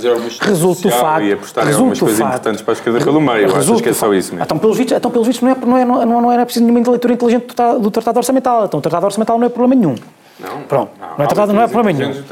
resulta 0.41 0.83
do 0.83 0.91
facto... 0.91 1.25
E 1.25 1.33
apostar 1.33 1.69
em 1.69 1.73
algumas 1.73 1.99
coisas 1.99 2.19
facto, 2.19 2.31
importantes 2.31 2.63
para 2.63 2.73
a 2.73 2.77
esquerda 2.77 2.99
pelo 3.01 3.21
meio, 3.21 3.57
acho 3.57 3.83
que 3.83 3.89
é 3.89 3.93
só 3.93 4.13
isso 4.15 4.33
mesmo. 4.33 4.45
Então, 4.45 4.59
pelos 4.59 4.77
vistos, 4.77 4.97
então, 4.97 5.11
pelos 5.11 5.27
vistos 5.27 5.43
não, 5.43 5.53
é, 5.53 5.85
não, 5.85 6.01
é, 6.01 6.07
não, 6.07 6.21
não 6.23 6.33
era 6.33 6.45
preciso 6.45 6.65
nenhuma 6.65 6.91
leitura 6.91 7.15
inteligente 7.15 7.55
do, 7.55 7.79
do 7.81 7.91
tratado 7.91 8.19
orçamental. 8.19 8.65
Então, 8.65 8.79
o 8.79 8.83
tratado 8.83 9.05
orçamental 9.05 9.39
não 9.39 9.47
é 9.47 9.51
problema 9.51 9.75
nenhum. 9.75 9.95
Não, 10.41 10.63
Pronto, 10.63 10.93
não, 10.99 11.09
não, 11.19 11.25
é, 11.25 11.27
tratado, 11.27 11.53
não 11.53 11.63
é 11.63 11.69
problema 11.69 11.99
nenhum. 11.99 12.23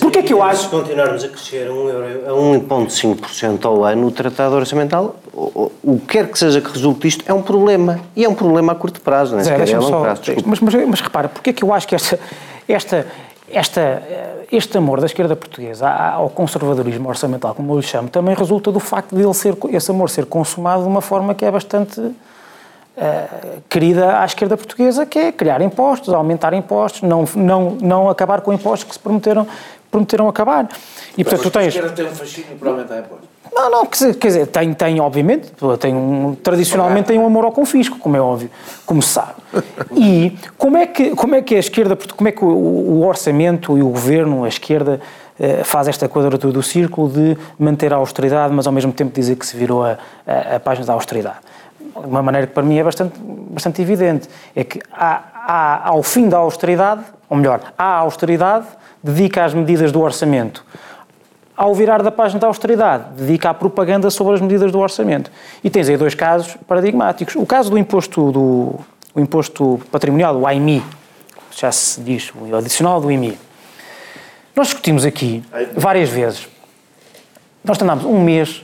Porquê 0.00 0.18
é 0.18 0.22
que 0.22 0.32
eu 0.32 0.42
acho... 0.42 0.64
Se 0.64 0.68
continuarmos 0.68 1.22
a 1.22 1.28
crescer 1.28 1.68
a 1.68 1.70
1,5% 1.70 3.64
ao 3.64 3.84
ano, 3.84 4.06
o 4.08 4.10
tratado 4.10 4.56
orçamental, 4.56 5.16
o, 5.32 5.70
o 5.82 6.00
quer 6.00 6.28
que 6.28 6.38
seja 6.38 6.60
que 6.60 6.70
resulte 6.70 7.00
disto, 7.02 7.24
é 7.26 7.32
um 7.32 7.42
problema. 7.42 8.00
E 8.16 8.24
é 8.24 8.28
um 8.28 8.34
problema 8.34 8.72
a 8.72 8.74
curto 8.74 9.00
prazo, 9.00 9.34
não 9.34 9.40
é? 9.40 9.44
Zé, 9.44 9.54
é 9.54 9.66
só, 9.80 10.00
prazo, 10.00 10.22
mas, 10.44 10.60
mas, 10.60 10.74
mas 10.74 11.00
repara, 11.00 11.28
porquê 11.28 11.50
é 11.50 11.52
que 11.52 11.62
eu 11.62 11.72
acho 11.72 11.86
que 11.86 11.94
esta, 11.94 12.18
esta 12.66 13.06
esta, 13.48 14.02
este 14.50 14.76
amor 14.78 15.00
da 15.00 15.06
esquerda 15.06 15.36
portuguesa 15.36 15.88
ao 15.88 16.30
conservadorismo 16.30 17.08
orçamental, 17.08 17.54
como 17.54 17.72
eu 17.72 17.76
lhe 17.76 17.86
chamo, 17.86 18.08
também 18.08 18.34
resulta 18.34 18.72
do 18.72 18.80
facto 18.80 19.14
de 19.14 19.22
ele 19.22 19.34
ser, 19.34 19.56
esse 19.70 19.90
amor 19.90 20.10
ser 20.10 20.26
consumado 20.26 20.82
de 20.82 20.88
uma 20.88 21.00
forma 21.00 21.34
que 21.34 21.44
é 21.44 21.50
bastante 21.50 22.00
uh, 22.96 23.62
querida 23.68 24.20
à 24.20 24.24
esquerda 24.24 24.56
portuguesa, 24.56 25.06
que 25.06 25.18
é 25.18 25.32
criar 25.32 25.60
impostos, 25.60 26.12
aumentar 26.12 26.52
impostos, 26.52 27.02
não, 27.02 27.24
não, 27.34 27.76
não 27.80 28.08
acabar 28.08 28.40
com 28.40 28.52
impostos 28.52 28.88
que 28.88 28.94
se 28.94 29.00
prometeram, 29.00 29.46
prometeram 29.90 30.28
acabar. 30.28 30.68
E, 31.16 31.24
portanto, 31.24 31.42
tu 31.42 31.50
tens... 31.50 31.64
A 31.64 31.68
esquerda 31.68 31.90
tem 31.90 32.06
um 32.06 32.14
fascínio 32.14 32.56
para 32.58 32.70
aumentar 32.70 32.98
impostos. 32.98 33.34
Não, 33.54 33.70
não, 33.70 33.86
quer 33.86 34.26
dizer, 34.26 34.46
tem, 34.48 34.74
tem 34.74 35.00
obviamente, 35.00 35.52
tem 35.78 35.94
um, 35.94 36.34
tradicionalmente 36.34 37.06
tem 37.06 37.18
um 37.18 37.26
amor 37.26 37.44
ao 37.44 37.52
confisco, 37.52 37.98
como 37.98 38.16
é 38.16 38.20
óbvio, 38.20 38.50
como 38.84 39.00
se 39.00 39.10
sabe. 39.10 39.34
E 39.94 40.36
como 40.58 40.76
é 40.76 40.86
que, 40.86 41.14
como 41.14 41.36
é 41.36 41.42
que 41.42 41.54
a 41.54 41.60
esquerda, 41.60 41.96
como 42.16 42.28
é 42.28 42.32
que 42.32 42.44
o, 42.44 42.48
o 42.48 43.06
orçamento 43.06 43.78
e 43.78 43.82
o 43.82 43.90
governo, 43.90 44.42
a 44.42 44.48
esquerda, 44.48 45.00
eh, 45.38 45.62
faz 45.62 45.86
esta 45.86 46.08
quadratura 46.08 46.52
do 46.52 46.62
círculo 46.62 47.08
de 47.08 47.36
manter 47.56 47.92
a 47.92 47.96
austeridade, 47.96 48.52
mas 48.52 48.66
ao 48.66 48.72
mesmo 48.72 48.92
tempo 48.92 49.12
dizer 49.14 49.36
que 49.36 49.46
se 49.46 49.56
virou 49.56 49.84
a, 49.84 49.98
a, 50.26 50.56
a 50.56 50.60
página 50.60 50.86
da 50.86 50.92
austeridade? 50.92 51.38
De 52.00 52.06
uma 52.06 52.22
maneira 52.22 52.46
que 52.46 52.52
para 52.52 52.62
mim 52.62 52.78
é 52.78 52.84
bastante, 52.84 53.18
bastante 53.18 53.80
evidente, 53.80 54.28
é 54.54 54.64
que 54.64 54.80
há, 54.92 55.22
há, 55.34 55.88
ao 55.88 56.02
fim 56.02 56.28
da 56.28 56.38
austeridade, 56.38 57.04
ou 57.28 57.36
melhor, 57.36 57.72
há 57.78 57.96
austeridade, 57.98 58.66
dedica 59.02 59.44
às 59.44 59.54
medidas 59.54 59.92
do 59.92 60.00
orçamento. 60.00 60.64
Ao 61.56 61.72
virar 61.72 62.02
da 62.02 62.10
página 62.10 62.40
da 62.40 62.48
austeridade, 62.48 63.04
dedica 63.16 63.50
à 63.50 63.54
propaganda 63.54 64.10
sobre 64.10 64.34
as 64.34 64.40
medidas 64.40 64.72
do 64.72 64.78
orçamento. 64.80 65.30
E 65.62 65.70
tens 65.70 65.88
aí 65.88 65.96
dois 65.96 66.14
casos 66.14 66.56
paradigmáticos. 66.66 67.36
O 67.36 67.46
caso 67.46 67.70
do 67.70 67.78
imposto, 67.78 68.32
do, 68.32 68.80
o 69.14 69.20
imposto 69.20 69.80
patrimonial, 69.92 70.36
o 70.36 70.46
AIMI, 70.46 70.82
já 71.52 71.70
se 71.70 72.00
diz, 72.00 72.32
o 72.34 72.56
adicional 72.56 73.00
do 73.00 73.10
IMI. 73.10 73.38
Nós 74.56 74.68
discutimos 74.68 75.04
aqui 75.04 75.44
várias 75.76 76.08
vezes. 76.08 76.48
Nós 77.62 77.80
andámos 77.80 78.04
um 78.04 78.20
mês 78.20 78.62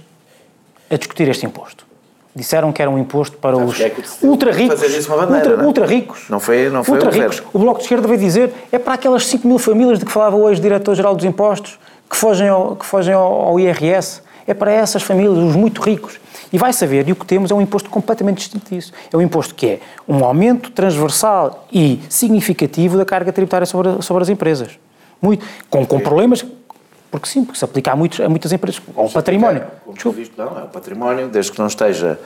a 0.91 0.97
discutir 0.97 1.29
este 1.29 1.47
imposto. 1.47 1.90
Disseram 2.35 2.71
que 2.73 2.81
era 2.81 2.91
um 2.91 2.97
imposto 2.99 3.37
para 3.39 3.57
Sabes 3.57 3.73
os 3.75 3.81
é 3.81 3.89
decidiu 3.89 4.31
ultra 4.31 4.53
ricos. 4.53 5.07
bandeira, 5.07 5.37
ultra, 5.37 5.57
não 5.57 5.63
é? 5.63 5.67
ultra 5.67 5.87
ricos. 5.87 6.21
Não 6.29 6.39
foi- 6.39 6.71
não 6.71 6.85
foi 6.85 6.95
ultra 6.95 7.11
o 7.11 7.13
ricos. 7.13 7.43
O 7.53 7.59
Bloco 7.59 7.79
de 7.79 7.85
Esquerda 7.85 8.07
veio 8.07 8.21
dizer 8.21 8.53
é 8.71 8.79
para 8.79 8.95
aquelas 8.95 9.27
5 9.27 9.49
mil 9.49 9.59
famílias 9.59 9.99
de 9.99 10.05
que 10.05 10.13
falava 10.13 10.37
hoje 10.37 10.61
o 10.61 10.63
Diretor-Geral 10.63 11.17
dos 11.17 11.25
Impostos 11.25 11.79
que 12.09 12.17
fogem, 12.17 12.49
ao, 12.49 12.77
que 12.77 12.87
fogem 12.87 13.15
ao, 13.15 13.33
ao 13.49 13.59
IRS. 13.61 14.23
É 14.47 14.55
para 14.55 14.71
essas 14.73 15.03
famílias, 15.03 15.37
os 15.39 15.55
muito 15.57 15.81
ricos. 15.81 16.19
E 16.53 16.59
vai 16.59 16.73
saber, 16.73 17.09
e 17.09 17.13
o 17.13 17.17
que 17.17 17.25
temos 17.25 17.51
é 17.53 17.55
um 17.55 17.61
imposto 17.61 17.89
completamente 17.91 18.39
distinto 18.39 18.75
disso. 18.75 18.93
É 19.13 19.17
um 19.17 19.21
imposto 19.23 19.55
que 19.55 19.67
é 19.67 19.81
um 20.09 20.25
aumento 20.25 20.71
transversal 20.73 21.67
e 21.73 22.01
significativo 22.09 22.97
da 22.97 23.05
carga 23.05 23.33
tributária 23.33 23.67
sobre, 23.67 24.03
sobre 24.03 24.23
as 24.25 24.29
empresas. 24.29 24.71
Muito, 25.23 25.45
com, 25.69 25.85
com 25.87 26.01
problemas, 26.01 26.45
porque 27.11 27.29
sim, 27.29 27.45
porque 27.45 27.59
se 27.59 27.65
aplica 27.65 27.93
a, 27.93 27.97
muitos, 27.97 28.21
a 28.21 28.29
muitas 28.29 28.53
empresas, 28.53 28.81
ao 28.97 29.09
património. 29.09 29.63
Como 29.85 29.93
tu 29.93 29.95
Desculpe. 29.95 30.19
viste, 30.21 30.35
não, 30.39 30.59
é 30.59 30.63
o 30.65 30.69
património, 30.69 31.29
desde 31.29 31.53
que 31.53 31.59
não 31.59 31.67
esteja. 31.67 32.19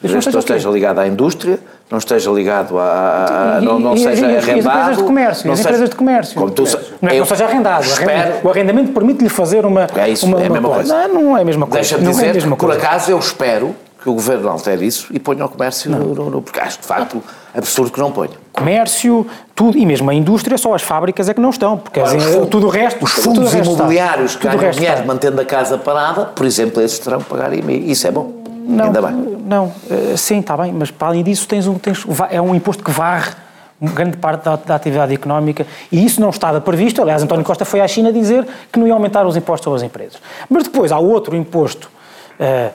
Desde 0.00 0.20
que 0.28 0.32
não 0.32 0.38
esteja 0.38 0.70
ligado 0.70 1.00
à 1.00 1.08
indústria, 1.08 1.58
não 1.90 1.98
esteja 1.98 2.30
ligado 2.30 2.78
a. 2.78 2.84
a- 2.84 3.56
a- 3.56 3.60
não, 3.60 3.80
não 3.80 3.94
e- 3.94 3.98
seja 3.98 4.10
e 4.10 4.24
as- 4.26 4.32
e 4.32 4.36
as 4.36 4.44
arrendado. 4.48 4.76
empresas 4.78 4.96
de 4.98 5.02
comércio, 5.02 5.46
não 5.48 5.52
as 5.54 5.58
seja- 5.58 5.68
empresas 5.70 5.90
de 5.90 5.96
comércio. 5.96 6.34
Como 6.38 6.50
tu, 6.52 6.62
Não 7.02 7.08
é 7.08 7.12
que 7.14 7.18
não 7.18 7.26
seja 7.26 7.44
arrendado. 7.46 7.82
o 7.82 7.86
Espero, 7.86 8.10
arrendamento- 8.12 8.46
O 8.46 8.50
arrendamento 8.50 8.92
permite-lhe 8.92 9.28
fazer 9.28 9.66
uma. 9.66 9.88
É 9.96 10.08
isso, 10.08 10.24
uma, 10.24 10.40
é 10.40 10.46
a 10.46 10.50
mesma 10.50 10.68
coisa. 10.68 11.08
Não, 11.08 11.14
não 11.22 11.36
é 11.36 11.42
a 11.42 11.44
mesma 11.44 11.66
coisa. 11.66 11.78
Deixa-me 11.80 12.06
é 12.06 12.10
dizer 12.10 12.42
que, 12.42 12.48
por 12.48 12.56
coisa. 12.56 12.78
acaso, 12.78 13.10
eu 13.10 13.18
espero 13.18 13.74
que 14.00 14.08
o 14.08 14.14
governo 14.14 14.48
altere 14.48 14.86
isso 14.86 15.06
e 15.10 15.18
ponha 15.18 15.44
o 15.44 15.48
comércio 15.48 15.90
no, 15.90 16.14
no- 16.14 16.30
no- 16.30 16.42
Porque 16.42 16.60
acho 16.60 16.78
de 16.80 16.86
facto 16.86 17.22
absurdo 17.54 17.90
que 17.90 17.98
não 17.98 18.12
ponha. 18.12 18.30
Comércio, 18.52 19.26
tudo, 19.54 19.76
e 19.76 19.84
mesmo 19.84 20.08
a 20.10 20.14
indústria, 20.14 20.56
só 20.56 20.74
as 20.74 20.82
fábricas 20.82 21.28
é 21.28 21.34
que 21.34 21.40
não 21.40 21.50
estão, 21.50 21.76
porque 21.78 21.98
as- 22.00 22.14
Os 22.14 22.22
fundos- 22.24 22.48
tudo 22.48 22.66
o 22.66 22.70
resto. 22.70 23.04
Os 23.04 23.10
fundos 23.12 23.52
está. 23.54 23.58
imobiliários 23.58 24.36
que 24.36 24.46
ganham 24.46 24.70
dinheiro 24.70 24.94
está. 24.94 25.06
mantendo 25.06 25.40
a 25.40 25.44
casa 25.44 25.76
parada, 25.78 26.26
por 26.26 26.46
exemplo, 26.46 26.80
esses 26.82 26.98
terão 26.98 27.18
que 27.20 27.28
pagar 27.28 27.52
IMI. 27.52 27.90
Isso 27.90 28.06
é 28.06 28.10
bom. 28.10 28.32
Não, 28.66 28.84
Ainda 28.86 29.00
bem. 29.02 29.38
Não, 29.46 29.72
eh, 29.90 30.14
sim, 30.16 30.40
está 30.40 30.56
bem, 30.56 30.72
mas 30.72 30.90
para 30.90 31.08
além 31.08 31.22
disso 31.24 31.48
tens 31.48 31.66
um, 31.66 31.74
tens, 31.78 32.04
é 32.30 32.40
um 32.40 32.54
imposto 32.54 32.84
que 32.84 32.90
varre 32.90 33.30
grande 33.80 34.16
parte 34.16 34.44
da, 34.44 34.56
da 34.56 34.74
atividade 34.74 35.14
económica 35.14 35.64
e 35.90 36.04
isso 36.04 36.20
não 36.20 36.30
estava 36.30 36.60
previsto. 36.60 37.00
Aliás, 37.00 37.22
António 37.22 37.44
Costa 37.44 37.64
foi 37.64 37.80
à 37.80 37.88
China 37.88 38.12
dizer 38.12 38.46
que 38.70 38.78
não 38.78 38.86
ia 38.86 38.92
aumentar 38.92 39.24
os 39.26 39.36
impostos 39.36 39.64
sobre 39.64 39.76
as 39.78 39.82
empresas. 39.82 40.18
Mas 40.50 40.64
depois 40.64 40.92
há 40.92 40.98
outro 40.98 41.34
imposto 41.36 41.88
eh, 42.38 42.70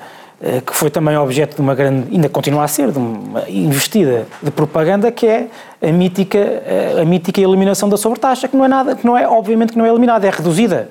que 0.65 0.75
foi 0.75 0.89
também 0.89 1.15
objeto 1.17 1.55
de 1.55 1.61
uma 1.61 1.73
grande, 1.73 2.13
ainda 2.13 2.27
continua 2.27 2.63
a 2.63 2.67
ser, 2.67 2.91
de 2.91 2.97
uma 2.97 3.49
investida 3.49 4.25
de 4.41 4.51
propaganda, 4.51 5.11
que 5.11 5.25
é 5.25 5.47
a 5.81 5.91
mítica, 5.91 6.37
eh, 6.37 6.97
a 7.01 7.05
mítica 7.05 7.39
eliminação 7.39 7.87
da 7.87 7.95
sobretaxa, 7.95 8.47
que 8.47 8.55
não 8.55 8.65
é 8.65 8.67
nada, 8.67 8.95
que 8.95 9.05
não 9.05 9.17
é, 9.17 9.27
obviamente 9.27 9.71
que 9.71 9.77
não 9.77 9.85
é 9.85 9.89
eliminada, 9.89 10.27
é 10.27 10.29
reduzida. 10.29 10.89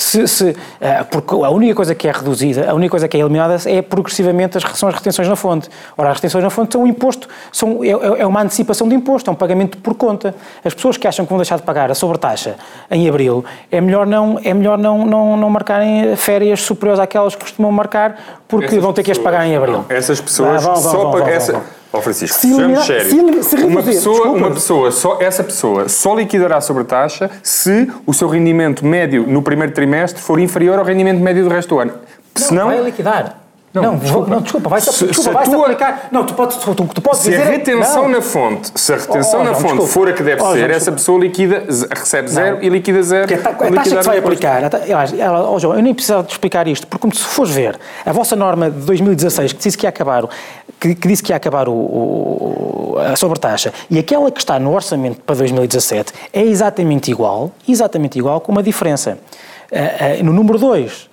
Se, 0.00 0.28
se, 0.28 0.56
eh, 0.80 1.02
porque 1.10 1.34
a 1.34 1.50
única 1.50 1.74
coisa 1.74 1.92
que 1.92 2.06
é 2.06 2.12
reduzida, 2.12 2.70
a 2.70 2.74
única 2.74 2.92
coisa 2.92 3.08
que 3.08 3.16
é 3.16 3.20
eliminada 3.20 3.56
é 3.66 3.82
progressivamente 3.82 4.56
as, 4.56 4.62
são 4.78 4.88
as 4.88 4.94
retenções 4.94 5.26
na 5.26 5.34
fonte. 5.34 5.68
Ora, 5.96 6.10
as 6.10 6.16
retenções 6.18 6.44
na 6.44 6.50
fonte 6.50 6.74
são 6.74 6.82
um 6.84 6.86
imposto, 6.86 7.28
são, 7.50 7.82
é, 7.82 8.20
é 8.20 8.24
uma 8.24 8.40
antecipação 8.42 8.88
de 8.88 8.94
imposto, 8.94 9.28
é 9.28 9.32
um 9.32 9.36
pagamento 9.36 9.76
por 9.78 9.94
conta. 9.96 10.36
As 10.64 10.72
pessoas 10.72 10.96
que 10.96 11.08
acham 11.08 11.24
que 11.26 11.28
vão 11.30 11.38
deixar 11.38 11.56
de 11.56 11.62
pagar 11.64 11.90
a 11.90 11.96
sobretaxa 11.96 12.54
em 12.88 13.08
abril, 13.08 13.44
é 13.72 13.80
melhor 13.80 14.06
não, 14.06 14.38
é 14.44 14.54
melhor 14.54 14.78
não, 14.78 15.04
não, 15.04 15.36
não 15.36 15.50
marcarem 15.50 16.14
férias 16.14 16.60
superiores 16.62 17.00
àquelas 17.00 17.34
que 17.34 17.40
costumam 17.42 17.72
marcar, 17.72 18.38
porque 18.46 18.66
Essas 18.66 18.78
vão 18.80 18.92
ter 18.92 19.02
que 19.02 19.10
as 19.10 19.18
pessoas- 19.18 19.34
pagar 19.34 19.48
em 19.48 19.56
abril. 19.56 19.78
não, 19.78 19.84
Essas 19.96 20.20
pessoas 20.20 20.62
Vão, 20.62 20.74
vão, 20.74 20.82
só 20.82 20.96
vão, 20.96 21.10
para 21.10 21.20
vão, 21.24 21.28
essa. 21.28 21.60
Ó 21.92 22.00
Francisco, 22.02 22.36
Se 22.38 22.42
sejamos 22.48 22.58
eliminar- 22.60 22.86
sérios. 22.86 23.46
se 23.46 23.56
se 23.56 23.64
uma 23.64 23.82
pessoa, 23.82 24.14
desculpa. 24.16 24.38
uma 24.38 24.50
pessoa, 24.50 24.90
só, 24.92 25.18
essa 25.20 25.42
pessoa 25.42 25.88
só 25.88 26.14
liquidará 26.14 26.60
sobre 26.60 26.84
taxa 26.84 27.30
se 27.42 27.90
o 28.06 28.12
seu 28.12 28.28
rendimento 28.28 28.84
médio 28.84 29.24
no 29.26 29.40
primeiro 29.42 29.72
trimestre 29.72 30.20
for 30.20 30.38
inferior 30.38 30.78
ao 30.78 30.84
rendimento 30.84 31.18
médio 31.20 31.44
do 31.44 31.50
resto 31.50 31.70
do 31.70 31.80
ano. 31.80 31.92
Não, 32.38 32.46
Senão, 32.46 32.66
vai 32.66 32.82
liquidar. 32.82 33.38
Não, 33.82 33.92
Não, 33.92 33.98
desculpa. 33.98 34.30
não, 34.30 34.40
desculpa, 34.40 34.68
vai-se 34.70 34.92
Se- 34.92 35.06
desculpa, 35.06 35.30
se 35.30 35.34
vai-se 35.34 35.50
tua- 35.50 35.62
aplicar. 35.64 36.08
Não, 36.12 36.24
tu 36.24 36.34
podes, 36.34 36.56
tu, 36.56 36.74
tu 36.74 37.00
podes 37.02 37.20
se 37.20 37.30
dizer. 37.30 37.42
a 37.42 37.46
retenção 37.46 38.02
não. 38.04 38.08
na 38.10 38.22
fonte, 38.22 38.70
se 38.74 38.92
a 38.92 38.96
retenção 38.96 39.40
Oh, 39.40 39.44
na 39.44 39.50
João, 39.50 39.54
fonte 39.60 39.66
desculpa. 39.72 39.92
for 39.92 40.08
a 40.08 40.12
que 40.12 40.22
deve 40.22 40.40
Oh, 40.42 40.44
João, 40.46 40.56
ser, 40.58 40.70
essa 40.70 40.92
pessoa 40.92 41.18
liquida, 41.20 41.64
recebe 41.96 42.28
zero 42.28 42.58
e 42.62 42.68
liquida 42.68 43.02
zero. 43.02 43.26
Porque 43.28 43.34
a, 43.34 43.52
ta- 43.52 43.64
a 43.66 43.70
taxa 43.70 43.96
que 43.96 44.02
se 44.02 44.08
vai 44.08 44.18
aplicar, 44.18 44.62
ela- 45.18 45.50
ó 45.50 45.58
João, 45.58 45.74
eu 45.76 45.82
nem 45.82 45.94
precisava 45.94 46.22
de 46.24 46.32
explicar 46.32 46.66
isto, 46.68 46.86
porque 46.86 47.00
como 47.02 47.14
se 47.14 47.22
fores 47.22 47.52
ver, 47.52 47.78
a 48.04 48.12
vossa 48.12 48.34
norma 48.36 48.70
de 48.70 48.78
2016, 48.86 49.52
que 49.52 49.58
disse 49.62 49.76
que 49.78 49.86
ia 49.86 49.90
acabar, 49.90 50.24
que, 50.80 50.94
que 50.94 51.08
disse 51.08 51.22
que 51.22 51.32
ia 51.32 51.36
acabar 51.36 51.68
o, 51.68 51.72
o- 51.72 52.96
a 52.98 53.16
sobretaxa, 53.16 53.72
e 53.90 53.98
aquela 53.98 54.30
que 54.30 54.40
está 54.40 54.58
no 54.58 54.74
orçamento 54.74 55.20
para 55.22 55.36
2017 55.36 56.12
é 56.32 56.42
exatamente 56.42 57.10
igual, 57.10 57.50
exatamente 57.68 58.18
igual, 58.18 58.40
com 58.40 58.52
uma 58.52 58.62
diferença. 58.62 59.18
Ah, 59.72 60.16
ah, 60.18 60.22
no 60.22 60.32
número 60.32 60.58
2, 60.58 61.08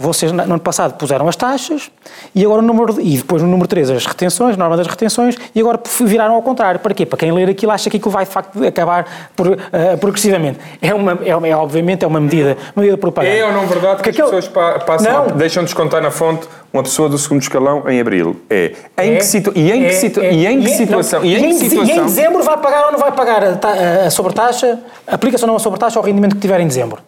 vocês 0.00 0.32
no 0.32 0.42
ano 0.42 0.58
passado 0.58 0.94
puseram 0.94 1.28
as 1.28 1.36
taxas 1.36 1.90
e 2.34 2.44
agora 2.44 2.62
número 2.62 3.00
e 3.00 3.18
depois 3.18 3.42
no 3.42 3.48
número 3.48 3.68
3 3.68 3.90
as 3.90 4.06
retenções, 4.06 4.56
norma 4.56 4.76
das 4.76 4.86
retenções 4.86 5.36
e 5.54 5.60
agora 5.60 5.78
viraram 6.00 6.34
ao 6.34 6.42
contrário. 6.42 6.80
Para 6.80 6.94
quê? 6.94 7.04
Para 7.04 7.18
quem 7.18 7.30
ler 7.32 7.48
aquilo 7.50 7.70
acha 7.70 7.90
que 7.90 7.98
aquilo 7.98 8.10
vai 8.10 8.24
de 8.24 8.30
facto 8.30 8.64
acabar 8.64 9.06
por, 9.36 9.58
eh, 9.72 9.96
progressivamente. 9.96 10.58
É 10.80 10.94
uma 10.94 11.18
é, 11.24 11.36
uma- 11.36 11.48
é, 11.48 11.54
obviamente 11.54 12.04
é 12.04 12.08
uma 12.08 12.20
medida, 12.20 12.56
uma 12.74 12.80
medida 12.82 12.96
de 12.96 13.00
propaganda. 13.00 13.34
É 13.36 13.44
ou 13.44 13.52
não 13.52 13.66
verdade 13.66 14.02
que 14.02 14.10
Porque 14.10 14.22
as 14.22 14.28
pessoas 14.30 14.48
pa- 14.48 14.78
passam, 14.80 15.26
Não. 15.28 15.36
deixam 15.36 15.62
de 15.62 15.66
descontar 15.66 16.00
na 16.02 16.10
fonte 16.10 16.48
uma 16.72 16.82
pessoa 16.82 17.08
do 17.08 17.18
segundo 17.18 17.42
escalão 17.42 17.88
em 17.88 18.00
abril? 18.00 18.40
É. 18.48 18.72
Em 18.98 19.12
É, 19.14 19.16
que 19.16 19.24
situ- 19.24 19.52
e 19.54 19.70
em 19.70 19.80
que, 19.80 19.86
é, 19.86 19.92
situ- 19.92 20.20
é, 20.20 20.32
e 20.32 20.46
em 20.46 20.60
que 20.62 20.68
não, 20.70 20.76
situação? 20.76 21.24
E 21.24 21.34
em 21.36 21.40
que 21.40 21.46
deze- 21.48 21.68
situação? 21.70 21.94
e 21.94 21.98
em 21.98 22.04
dezembro 22.04 22.42
vai 22.42 22.56
pagar 22.56 22.86
ou 22.86 22.92
não 22.92 22.98
vai 22.98 23.12
pagar 23.12 23.42
a, 23.44 24.06
a 24.06 24.10
sobretaxa? 24.10 24.78
Aplica-se 25.06 25.44
ou 25.44 25.48
não 25.48 25.56
a 25.56 25.58
sobretaxa 25.58 25.98
ao 25.98 26.04
rendimento 26.04 26.36
que 26.36 26.40
tiver 26.40 26.60
em 26.60 26.66
dezembro? 26.66 27.02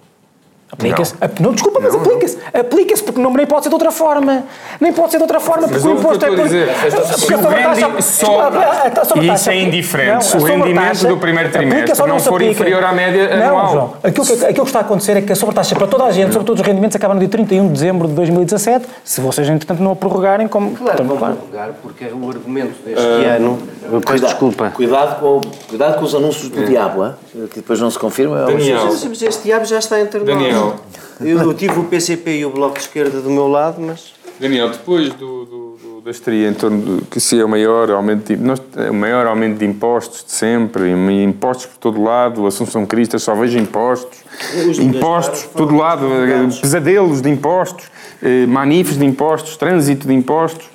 Aplica-se. 0.72 1.14
Não. 1.20 1.28
Não, 1.48 1.52
desculpa, 1.52 1.80
mas 1.82 1.92
Não, 1.92 2.00
aplica-se. 2.00 2.38
Aplica-se 2.52 3.02
porque 3.02 3.20
não, 3.20 3.30
nem 3.34 3.46
pode 3.46 3.62
ser 3.64 3.68
de 3.68 3.74
outra 3.74 3.90
forma. 3.90 4.44
Nem 4.80 4.92
pode 4.92 5.10
ser 5.10 5.18
de 5.18 5.22
outra 5.22 5.38
forma 5.38 5.68
porque 5.68 5.74
Mas 5.74 5.84
o 5.84 5.90
ouve 5.90 6.00
o 6.00 6.02
imposto 6.06 6.24
é 6.24 6.30
dizer. 6.30 6.68
porque 6.68 6.90
Se 6.90 8.24
a 8.24 8.28
a- 8.28 8.98
a 8.98 9.04
sobretaxa- 9.04 9.34
Isso 9.34 9.50
é 9.50 9.60
indiferente. 9.60 10.12
Não, 10.14 10.20
Se 10.22 10.36
o 10.36 10.42
rendimento 10.42 11.06
do 11.06 11.16
primeiro 11.18 11.50
trimestre 11.50 12.06
não 12.08 12.18
for 12.18 12.40
inferior 12.42 12.82
à 12.84 12.92
média 12.92 13.36
não, 13.36 13.46
anual. 13.58 13.72
João, 13.72 13.92
aquilo 14.02 14.26
que, 14.26 14.32
aquilo 14.32 14.54
que 14.64 14.68
está 14.70 14.78
a 14.78 14.82
acontecer 14.82 15.16
é 15.16 15.20
que 15.20 15.32
a 15.32 15.36
sobretaxa 15.36 15.74
para 15.74 15.86
toda 15.86 16.04
a 16.04 16.10
gente, 16.10 16.32
sobre 16.32 16.46
todos 16.46 16.60
os 16.60 16.66
rendimentos, 16.66 16.96
acaba 16.96 17.12
no 17.14 17.20
dia 17.20 17.28
31 17.28 17.66
de 17.66 17.72
dezembro 17.74 18.08
de 18.08 18.14
2017, 18.14 18.86
se 19.04 19.20
vocês, 19.20 19.48
entretanto, 19.48 19.82
não 19.82 19.92
a 19.92 19.96
prorrogarem 19.96 20.48
como... 20.48 20.70
Claro, 20.72 21.04
vão 21.04 21.16
prorrogar, 21.18 21.70
porque 21.82 22.04
o 22.06 22.28
argumento 22.30 22.82
deste 22.84 23.04
ano. 23.04 23.58
Pois 24.06 24.20
desculpa. 24.20 24.70
Cuidado 24.70 25.20
com, 25.20 25.40
cuidado 25.68 25.98
com 25.98 26.04
os 26.04 26.14
anúncios 26.14 26.48
do 26.48 26.64
diabo, 26.64 27.14
que 27.50 27.56
depois 27.56 27.78
não 27.80 27.90
se 27.90 27.98
confirma. 27.98 28.42
é 28.42 28.46
Daniel. 28.46 28.84
Mas 28.86 29.22
este 29.22 29.42
diabo 29.44 29.64
já 29.66 29.78
está 29.78 30.00
entre 30.00 30.20
nós. 30.20 30.61
Daniel. 30.66 30.80
Eu 31.42 31.54
tive 31.54 31.78
o 31.78 31.84
PCP 31.84 32.38
e 32.38 32.44
o 32.46 32.50
Bloco 32.50 32.74
de 32.74 32.80
Esquerda 32.80 33.20
do 33.20 33.30
meu 33.30 33.46
lado, 33.48 33.80
mas. 33.80 34.12
Daniel, 34.40 34.70
depois 34.70 35.10
do, 35.10 35.44
do- 35.44 35.76
do- 35.76 36.00
da 36.04 36.10
histeria 36.10 36.48
em 36.48 36.54
torno 36.54 36.80
do 36.96 37.04
que 37.06 37.20
se 37.20 37.38
é 37.38 37.44
o 37.44 37.48
maior 37.48 37.88
aumento 37.92 38.34
de, 38.34 38.42
nós, 38.42 38.60
é 38.76 38.90
o 38.90 38.94
maior 38.94 39.24
aumento 39.26 39.58
de 39.58 39.64
impostos 39.64 40.24
de 40.24 40.32
sempre, 40.32 40.90
impostos 40.90 41.66
por 41.66 41.76
todo 41.78 42.02
lado, 42.02 42.44
Assunção 42.44 42.84
Cristas 42.84 43.22
só 43.22 43.34
vejo 43.36 43.56
impostos, 43.56 44.18
Os 44.68 44.76
de 44.78 44.84
impostos 44.84 45.44
por 45.44 45.58
todo 45.58 45.76
lado, 45.76 46.06
eh, 46.06 46.48
pesadelos 46.60 47.20
de 47.22 47.30
impostos, 47.30 47.86
eh, 48.20 48.46
manifes 48.46 48.98
de 48.98 49.04
impostos, 49.04 49.56
trânsito 49.56 50.08
de 50.08 50.14
impostos. 50.14 50.66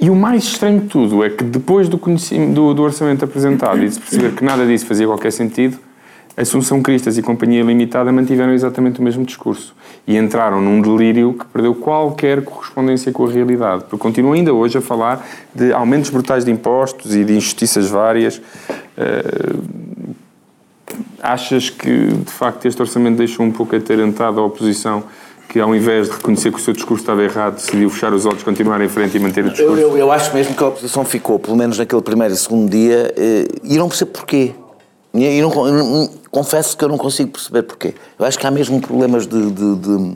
E 0.00 0.08
o 0.08 0.14
mais 0.14 0.44
estranho 0.44 0.80
de 0.80 0.86
tudo 0.86 1.24
é 1.24 1.30
que 1.30 1.42
depois 1.42 1.88
do, 1.88 1.96
do, 1.96 2.74
do 2.74 2.82
orçamento 2.82 3.24
apresentado 3.24 3.82
e 3.82 3.88
de 3.88 3.94
se 3.94 4.00
perceber 4.00 4.32
que 4.36 4.44
nada 4.44 4.64
disso 4.64 4.86
fazia 4.86 5.06
qualquer 5.06 5.32
sentido, 5.32 5.76
Assunção 6.36 6.80
Cristas 6.80 7.18
e 7.18 7.22
Companhia 7.22 7.62
Limitada 7.62 8.10
mantiveram 8.10 8.52
exatamente 8.52 9.00
o 9.00 9.02
mesmo 9.02 9.24
discurso 9.24 9.74
e 10.06 10.16
entraram 10.16 10.62
num 10.62 10.80
delírio 10.80 11.34
que 11.34 11.44
perdeu 11.46 11.74
qualquer 11.74 12.42
correspondência 12.42 13.12
com 13.12 13.26
a 13.26 13.30
realidade, 13.30 13.84
porque 13.84 13.98
continuam 13.98 14.32
ainda 14.32 14.52
hoje 14.52 14.78
a 14.78 14.80
falar 14.80 15.26
de 15.54 15.72
aumentos 15.72 16.08
brutais 16.08 16.44
de 16.44 16.50
impostos 16.50 17.14
e 17.14 17.22
de 17.22 17.34
injustiças 17.36 17.90
várias. 17.90 18.40
Eh, 18.96 19.52
achas 21.22 21.68
que, 21.70 22.06
de 22.08 22.32
facto, 22.32 22.66
este 22.66 22.80
orçamento 22.80 23.18
deixou 23.18 23.44
um 23.44 23.52
pouco 23.52 23.76
atarantado 23.76 24.40
a 24.40 24.44
oposição 24.44 25.04
que, 25.48 25.60
ao 25.60 25.74
invés 25.74 26.08
de 26.08 26.14
reconhecer 26.16 26.50
que 26.50 26.56
o 26.56 26.60
seu 26.62 26.72
discurso 26.72 27.02
estava 27.02 27.22
errado, 27.22 27.56
decidiu 27.56 27.90
fechar 27.90 28.12
os 28.14 28.24
olhos, 28.24 28.42
continuar 28.42 28.80
em 28.80 28.88
frente 28.88 29.18
e 29.18 29.20
manter 29.20 29.44
o 29.44 29.48
Eu, 29.48 29.52
discurso? 29.52 29.80
eu, 29.80 29.98
eu 29.98 30.10
acho 30.10 30.34
mesmo 30.34 30.54
que 30.54 30.64
a 30.64 30.68
oposição 30.68 31.04
ficou, 31.04 31.38
pelo 31.38 31.56
menos 31.56 31.78
naquele 31.78 32.00
primeiro 32.00 32.32
e 32.32 32.36
segundo 32.38 32.70
dia, 32.70 33.12
eh, 33.16 33.46
e 33.62 33.76
não 33.76 33.86
percebo 33.86 34.12
porquê. 34.12 34.52
E 35.14 35.24
eu 35.38 35.48
não, 35.48 35.66
eu 35.66 35.72
não- 35.72 36.10
confesso 36.30 36.76
que 36.76 36.84
eu 36.84 36.88
não 36.88 36.96
consigo 36.96 37.30
perceber 37.32 37.62
porquê. 37.62 37.94
Eu 38.18 38.24
acho 38.24 38.38
que 38.38 38.46
há 38.46 38.50
mesmo 38.50 38.80
problemas 38.80 39.26
de, 39.26 39.50
de, 39.50 39.76
de, 39.76 40.14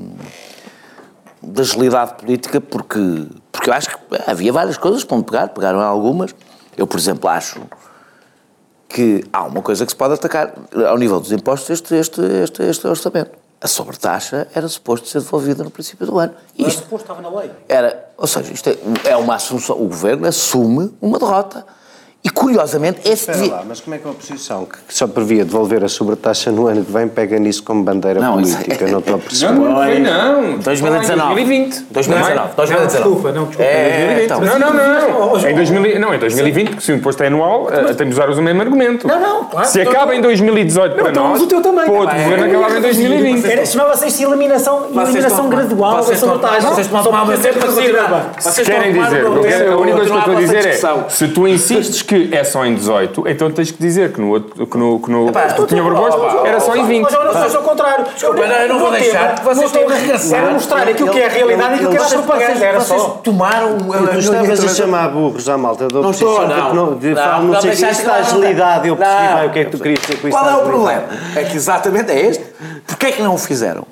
de 1.42 1.60
agilidade 1.60 2.14
política, 2.14 2.60
porque, 2.60 3.26
porque 3.52 3.68
eu 3.70 3.74
acho 3.74 3.90
que 3.90 3.96
havia 4.26 4.52
várias 4.52 4.78
coisas 4.78 5.04
para 5.04 5.16
onde 5.18 5.26
pegar, 5.26 5.48
pegaram 5.48 5.80
algumas. 5.80 6.34
Eu, 6.76 6.86
por 6.86 6.98
exemplo, 6.98 7.28
acho 7.28 7.60
que 8.88 9.24
há 9.32 9.44
uma 9.44 9.60
coisa 9.60 9.84
que 9.84 9.92
se 9.92 9.96
pode 9.96 10.14
atacar 10.14 10.54
ao 10.88 10.96
nível 10.96 11.20
dos 11.20 11.32
impostos 11.32 11.68
este, 11.70 11.94
este, 11.94 12.20
este, 12.22 12.62
este 12.62 12.86
orçamento. 12.86 13.32
A 13.60 13.66
sobretaxa 13.68 14.46
era 14.54 14.68
suposto 14.68 15.08
ser 15.08 15.20
devolvida 15.20 15.64
no 15.64 15.70
princípio 15.70 16.06
do 16.06 16.18
ano. 16.18 16.34
Mas 16.58 16.68
Isto 16.74 16.82
depois 16.84 17.02
estava 17.02 17.20
na 17.22 17.28
lei. 17.30 17.50
era, 17.68 18.10
ou 18.16 18.26
seja, 18.26 18.52
isto 18.52 18.68
é, 18.70 18.76
é 19.04 19.16
uma 19.16 19.34
assunção, 19.34 19.76
o 19.76 19.88
governo 19.88 20.26
assume 20.26 20.94
uma 21.00 21.18
derrota. 21.18 21.66
E 22.26 22.28
curiosamente, 22.28 23.08
esse 23.08 23.30
devia- 23.30 23.52
lá, 23.52 23.62
mas 23.68 23.78
como 23.78 23.94
é 23.94 23.98
que 24.00 24.08
a 24.08 24.10
oposição, 24.10 24.64
que 24.64 24.78
só 24.92 25.06
previa 25.06 25.44
devolver 25.44 25.84
a 25.84 25.88
sobretaxa 25.88 26.50
no 26.50 26.66
ano 26.66 26.84
que 26.84 26.90
vem, 26.90 27.06
pega 27.06 27.38
nisso 27.38 27.62
como 27.62 27.84
bandeira 27.84 28.18
Não, 28.18 28.32
política? 28.32 28.84
é- 28.84 28.90
Não 28.90 28.98
estou 28.98 29.14
a 29.14 29.18
perceber. 29.18 29.52
Não, 29.54 29.64
não 29.64 29.76
foi 29.76 29.98
não. 30.00 30.58
2019. 30.58 31.34
2020. 31.34 31.84
2019. 31.88 32.34
Não, 32.48 32.54
2019. 32.56 32.86
desculpa, 32.88 33.32
não, 33.32 33.44
desculpa. 33.44 33.62
É, 33.70 34.22
então. 34.24 34.40
Não, 34.40 34.58
não, 34.58 34.72
não. 34.74 35.48
Em 35.48 35.54
2000, 35.54 36.00
não, 36.00 36.12
em 36.14 36.18
2020, 36.18 36.68
porque 36.70 36.82
se 36.82 36.90
o 36.90 36.96
imposto 36.96 37.22
é 37.22 37.28
anual, 37.28 37.68
eh, 37.72 37.94
temos 37.94 38.14
de 38.16 38.20
usar 38.20 38.28
o 38.28 38.42
mesmo 38.42 38.60
argumento. 38.60 39.06
Não, 39.06 39.20
não, 39.20 39.44
claro. 39.44 39.68
Se 39.68 39.80
acaba 39.82 40.12
em 40.16 40.20
2018 40.20 40.96
para 40.96 41.10
então 41.10 41.28
nós, 41.28 41.40
o 41.40 41.46
teu 41.46 41.62
também. 41.62 41.86
Pá, 41.86 41.92
é. 42.16 42.24
governo 42.24 42.44
acabava 42.46 42.78
em 42.78 42.82
2020. 42.82 43.44
Era- 43.46 43.66
Chamava-se 43.66 44.08
isto 44.08 44.20
eliminação, 44.24 44.86
eliminação 44.92 45.48
gradual 45.48 45.96
da 46.04 46.16
sobretaxa. 46.16 46.68
vocês 46.70 46.88
a 46.92 47.08
uma 47.08 47.36
sempre. 47.36 47.60
Vocês 47.60 48.54
Se 48.54 48.64
querem 48.64 49.00
a 49.00 49.04
dizer, 49.04 49.24
uma 49.24 49.74
a 49.74 49.78
única 49.78 49.96
coisa 49.96 50.10
que 50.10 50.16
eu 50.16 50.18
estou 50.18 50.36
a 50.36 50.40
dizer 50.40 50.66
é, 50.66 51.08
se 51.08 51.28
tu 51.28 51.46
insistes 51.46 52.02
que 52.02 52.15
é 52.32 52.44
só 52.44 52.64
em 52.64 52.74
18, 52.74 53.28
então 53.28 53.50
tens 53.50 53.70
que 53.70 53.78
dizer 53.78 54.12
que 54.12 54.20
no 54.20 54.30
outro, 54.30 54.66
que 54.66 54.76
no, 54.78 55.00
que 55.00 55.10
no 55.10 55.28
Epá, 55.28 55.46
que 55.52 55.66
tinha 55.66 55.82
proposto 55.82 56.46
era 56.46 56.60
só 56.60 56.74
em 56.76 56.86
20. 56.86 57.02
Mas 57.02 57.14
agora 57.14 57.32
faz 57.32 57.54
ao 57.54 57.62
contrário. 57.62 58.04
Desculpa, 58.12 58.46
não, 58.46 58.54
eu 58.56 58.68
não 58.68 58.78
vou 58.78 58.88
O 58.88 58.92
deixar 58.92 59.34
que 59.36 59.44
vocês 59.44 59.58
o 59.58 59.64
estão 59.76 59.88
a 59.88 59.92
arregaçar. 59.94 60.38
Era 60.42 60.50
mostrar 60.52 60.88
aquilo 60.88 61.10
que 61.10 61.18
é 61.20 61.26
a 61.26 61.28
realidade 61.28 61.70
e 61.70 61.74
aquilo 61.74 61.90
que 61.90 61.96
era 61.96 62.04
a 62.04 62.08
Vocês- 62.08 62.20
propaganda. 62.20 62.64
Era 62.64 62.80
vocês 62.80 63.00
só. 63.00 63.08
tomaram... 63.22 63.78
Tu 63.78 64.18
estavas 64.18 64.64
a 64.64 64.68
chamar 64.68 65.08
burros 65.10 65.48
à 65.48 65.56
malta 65.58 65.88
da 65.88 65.94
Não 65.94 66.00
oposição 66.10 66.30
estou, 66.32 66.48
não. 66.48 66.74
não, 66.74 66.98
de 66.98 67.14
Não, 67.14 67.42
não, 67.42 67.42
não 67.52 67.60
sei 67.62 67.70
o 67.72 67.74
que, 67.76 67.80
da 67.82 67.94
claro, 67.94 68.04
não. 68.22 68.28
agilidade, 68.28 68.88
eu 68.88 68.96
percebi 68.96 69.28
Não. 69.28 69.36
bem 69.38 69.46
o 69.48 69.52
que 69.52 69.58
é 69.58 69.64
que 69.64 69.70
tu 69.70 69.78
querias 69.78 70.00
dizer 70.00 70.20
com 70.20 70.28
isso. 70.28 70.36
Qual 70.38 70.50
é 70.50 70.56
o 70.56 70.62
problema? 70.62 71.04
É 71.34 71.42
que 71.44 71.56
exatamente 71.56 72.10
é 72.12 72.20
este. 72.26 72.44
Porquê 72.86 73.06
é 73.06 73.12
que 73.12 73.22
não 73.22 73.34
o 73.34 73.38
fizeram? 73.38 73.84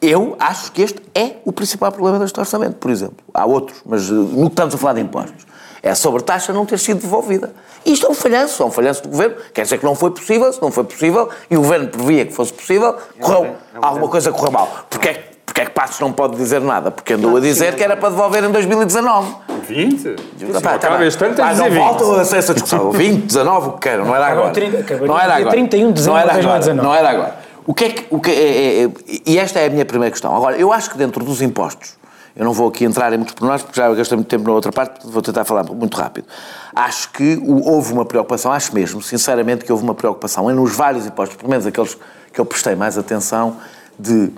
Eu 0.00 0.36
acho 0.38 0.70
que 0.72 0.82
este 0.82 1.00
é 1.14 1.36
o 1.44 1.50
principal 1.52 1.90
problema 1.90 2.18
deste 2.18 2.38
orçamento, 2.38 2.74
por 2.76 2.90
exemplo. 2.90 3.16
Há 3.32 3.46
outros, 3.46 3.78
mas 3.84 4.08
eh, 4.10 4.12
no 4.12 4.42
que 4.46 4.52
estamos 4.52 4.74
a 4.74 4.78
falar 4.78 4.92
de 4.92 5.00
impostos. 5.00 5.45
É 5.86 5.90
a 5.90 5.94
sobretaxa 5.94 6.52
não 6.52 6.66
ter 6.66 6.80
sido 6.80 7.00
devolvida. 7.00 7.52
Isto 7.84 8.06
é 8.08 8.10
um 8.10 8.14
falhanço, 8.14 8.60
é 8.60 8.66
um 8.66 8.72
falhanço 8.72 9.04
do 9.04 9.08
governo. 9.08 9.36
Quer 9.54 9.62
dizer 9.62 9.78
que 9.78 9.84
não 9.84 9.94
foi 9.94 10.10
possível, 10.10 10.52
se 10.52 10.60
não 10.60 10.72
foi 10.72 10.82
possível, 10.82 11.28
e 11.48 11.56
o 11.56 11.60
governo 11.60 11.86
previa 11.86 12.26
que 12.26 12.32
fosse 12.32 12.52
possível, 12.52 12.96
correu, 13.20 13.54
alguma 13.80 14.08
coisa 14.08 14.32
correu 14.32 14.50
mal. 14.50 14.68
Porquê, 14.90 15.08
é 15.10 15.14
que- 15.14 15.20
porquê 15.46 15.60
é 15.60 15.64
que 15.66 15.70
Passos 15.70 16.00
não 16.00 16.12
pode 16.12 16.34
dizer 16.34 16.60
nada? 16.60 16.90
Porque 16.90 17.12
andou 17.12 17.36
a 17.36 17.40
dizer 17.40 17.76
que 17.76 17.84
era 17.84 17.96
para 17.96 18.08
devolver 18.08 18.42
em 18.42 18.50
2019. 18.50 19.32
20? 19.68 20.02
Tá 20.02 20.16
bem, 20.40 20.60
tá 20.60 20.70
Acaba 20.74 21.06
este 21.06 21.24
ano, 21.24 21.34
tens 21.36 21.44
Pá, 21.46 21.52
de 21.52 21.58
não 21.60 21.68
dizer 21.68 21.78
20. 21.80 21.88
voltam 21.88 22.12
a 22.20 22.24
ser 22.24 22.36
essa 22.38 22.52
discussão. 22.54 22.90
20, 22.92 23.22
19, 23.26 23.68
o 23.68 23.72
que 23.74 23.78
queiram, 23.88 24.04
não 24.06 24.16
era 24.16 24.26
agora. 24.26 24.50
30, 24.50 24.78
acabaria 24.78 25.06
não 25.06 25.18
era 25.20 25.34
agora. 25.36 25.50
31 25.50 25.86
de 25.86 25.92
dezembro 25.92 26.12
não 26.14 26.18
era 26.20 26.32
de 26.32 26.38
agora. 26.40 26.58
2019. 26.58 26.88
Não 26.88 26.94
era 26.96 27.10
agora. 27.16 27.36
O 27.64 27.72
que 27.74 27.84
é 27.84 27.88
que. 27.90 28.06
O 28.10 28.20
que 28.20 28.30
é, 28.32 28.34
é- 28.34 28.84
é- 28.86 28.90
e 29.24 29.38
esta 29.38 29.60
é 29.60 29.66
a 29.66 29.70
minha 29.70 29.84
primeira 29.84 30.10
questão. 30.10 30.34
Agora, 30.34 30.56
eu 30.56 30.72
acho 30.72 30.90
que 30.90 30.98
dentro 30.98 31.24
dos 31.24 31.40
impostos, 31.40 31.94
eu 32.36 32.44
não 32.44 32.52
vou 32.52 32.68
aqui 32.68 32.84
entrar 32.84 33.10
em 33.14 33.16
muitos 33.16 33.34
pormenores 33.34 33.64
porque 33.64 33.80
já 33.80 33.92
gastei 33.94 34.14
muito 34.14 34.28
tempo 34.28 34.44
na 34.44 34.52
outra 34.52 34.70
parte, 34.70 35.06
vou 35.06 35.22
tentar 35.22 35.44
falar 35.46 35.64
muito 35.64 35.96
rápido. 35.96 36.26
Acho 36.74 37.10
que 37.10 37.42
houve 37.42 37.94
uma 37.94 38.04
preocupação, 38.04 38.52
acho 38.52 38.74
mesmo, 38.74 39.00
sinceramente, 39.00 39.64
que 39.64 39.72
houve 39.72 39.82
uma 39.82 39.94
preocupação 39.94 40.46
nos 40.50 40.76
vários 40.76 41.06
impostos, 41.06 41.36
pelo 41.38 41.48
menos 41.48 41.64
aqueles 41.64 41.96
que 42.32 42.38
eu 42.38 42.44
prestei 42.44 42.74
mais 42.74 42.98
atenção, 42.98 43.56
de 43.98 44.30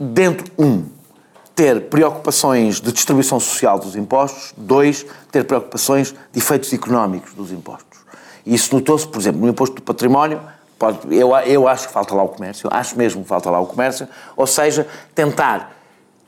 dentro, 0.00 0.50
um, 0.58 0.84
ter 1.54 1.82
preocupações 1.82 2.80
de 2.80 2.90
distribuição 2.90 3.38
social 3.38 3.78
dos 3.78 3.94
impostos, 3.96 4.54
dois, 4.56 5.04
ter 5.30 5.44
preocupações 5.44 6.14
de 6.32 6.38
efeitos 6.38 6.72
económicos 6.72 7.34
dos 7.34 7.52
impostos. 7.52 8.00
E 8.46 8.54
isso 8.54 8.74
notou-se, 8.74 9.06
por 9.06 9.20
exemplo, 9.20 9.42
no 9.42 9.48
imposto 9.48 9.76
do 9.76 9.82
património, 9.82 10.40
pode, 10.78 10.98
eu, 11.14 11.36
eu 11.36 11.68
acho 11.68 11.88
que 11.88 11.92
falta 11.92 12.14
lá 12.14 12.22
o 12.22 12.28
comércio, 12.28 12.70
acho 12.72 12.96
mesmo 12.96 13.22
que 13.22 13.28
falta 13.28 13.50
lá 13.50 13.60
o 13.60 13.66
comércio, 13.66 14.08
ou 14.34 14.46
seja, 14.46 14.88
tentar 15.14 15.81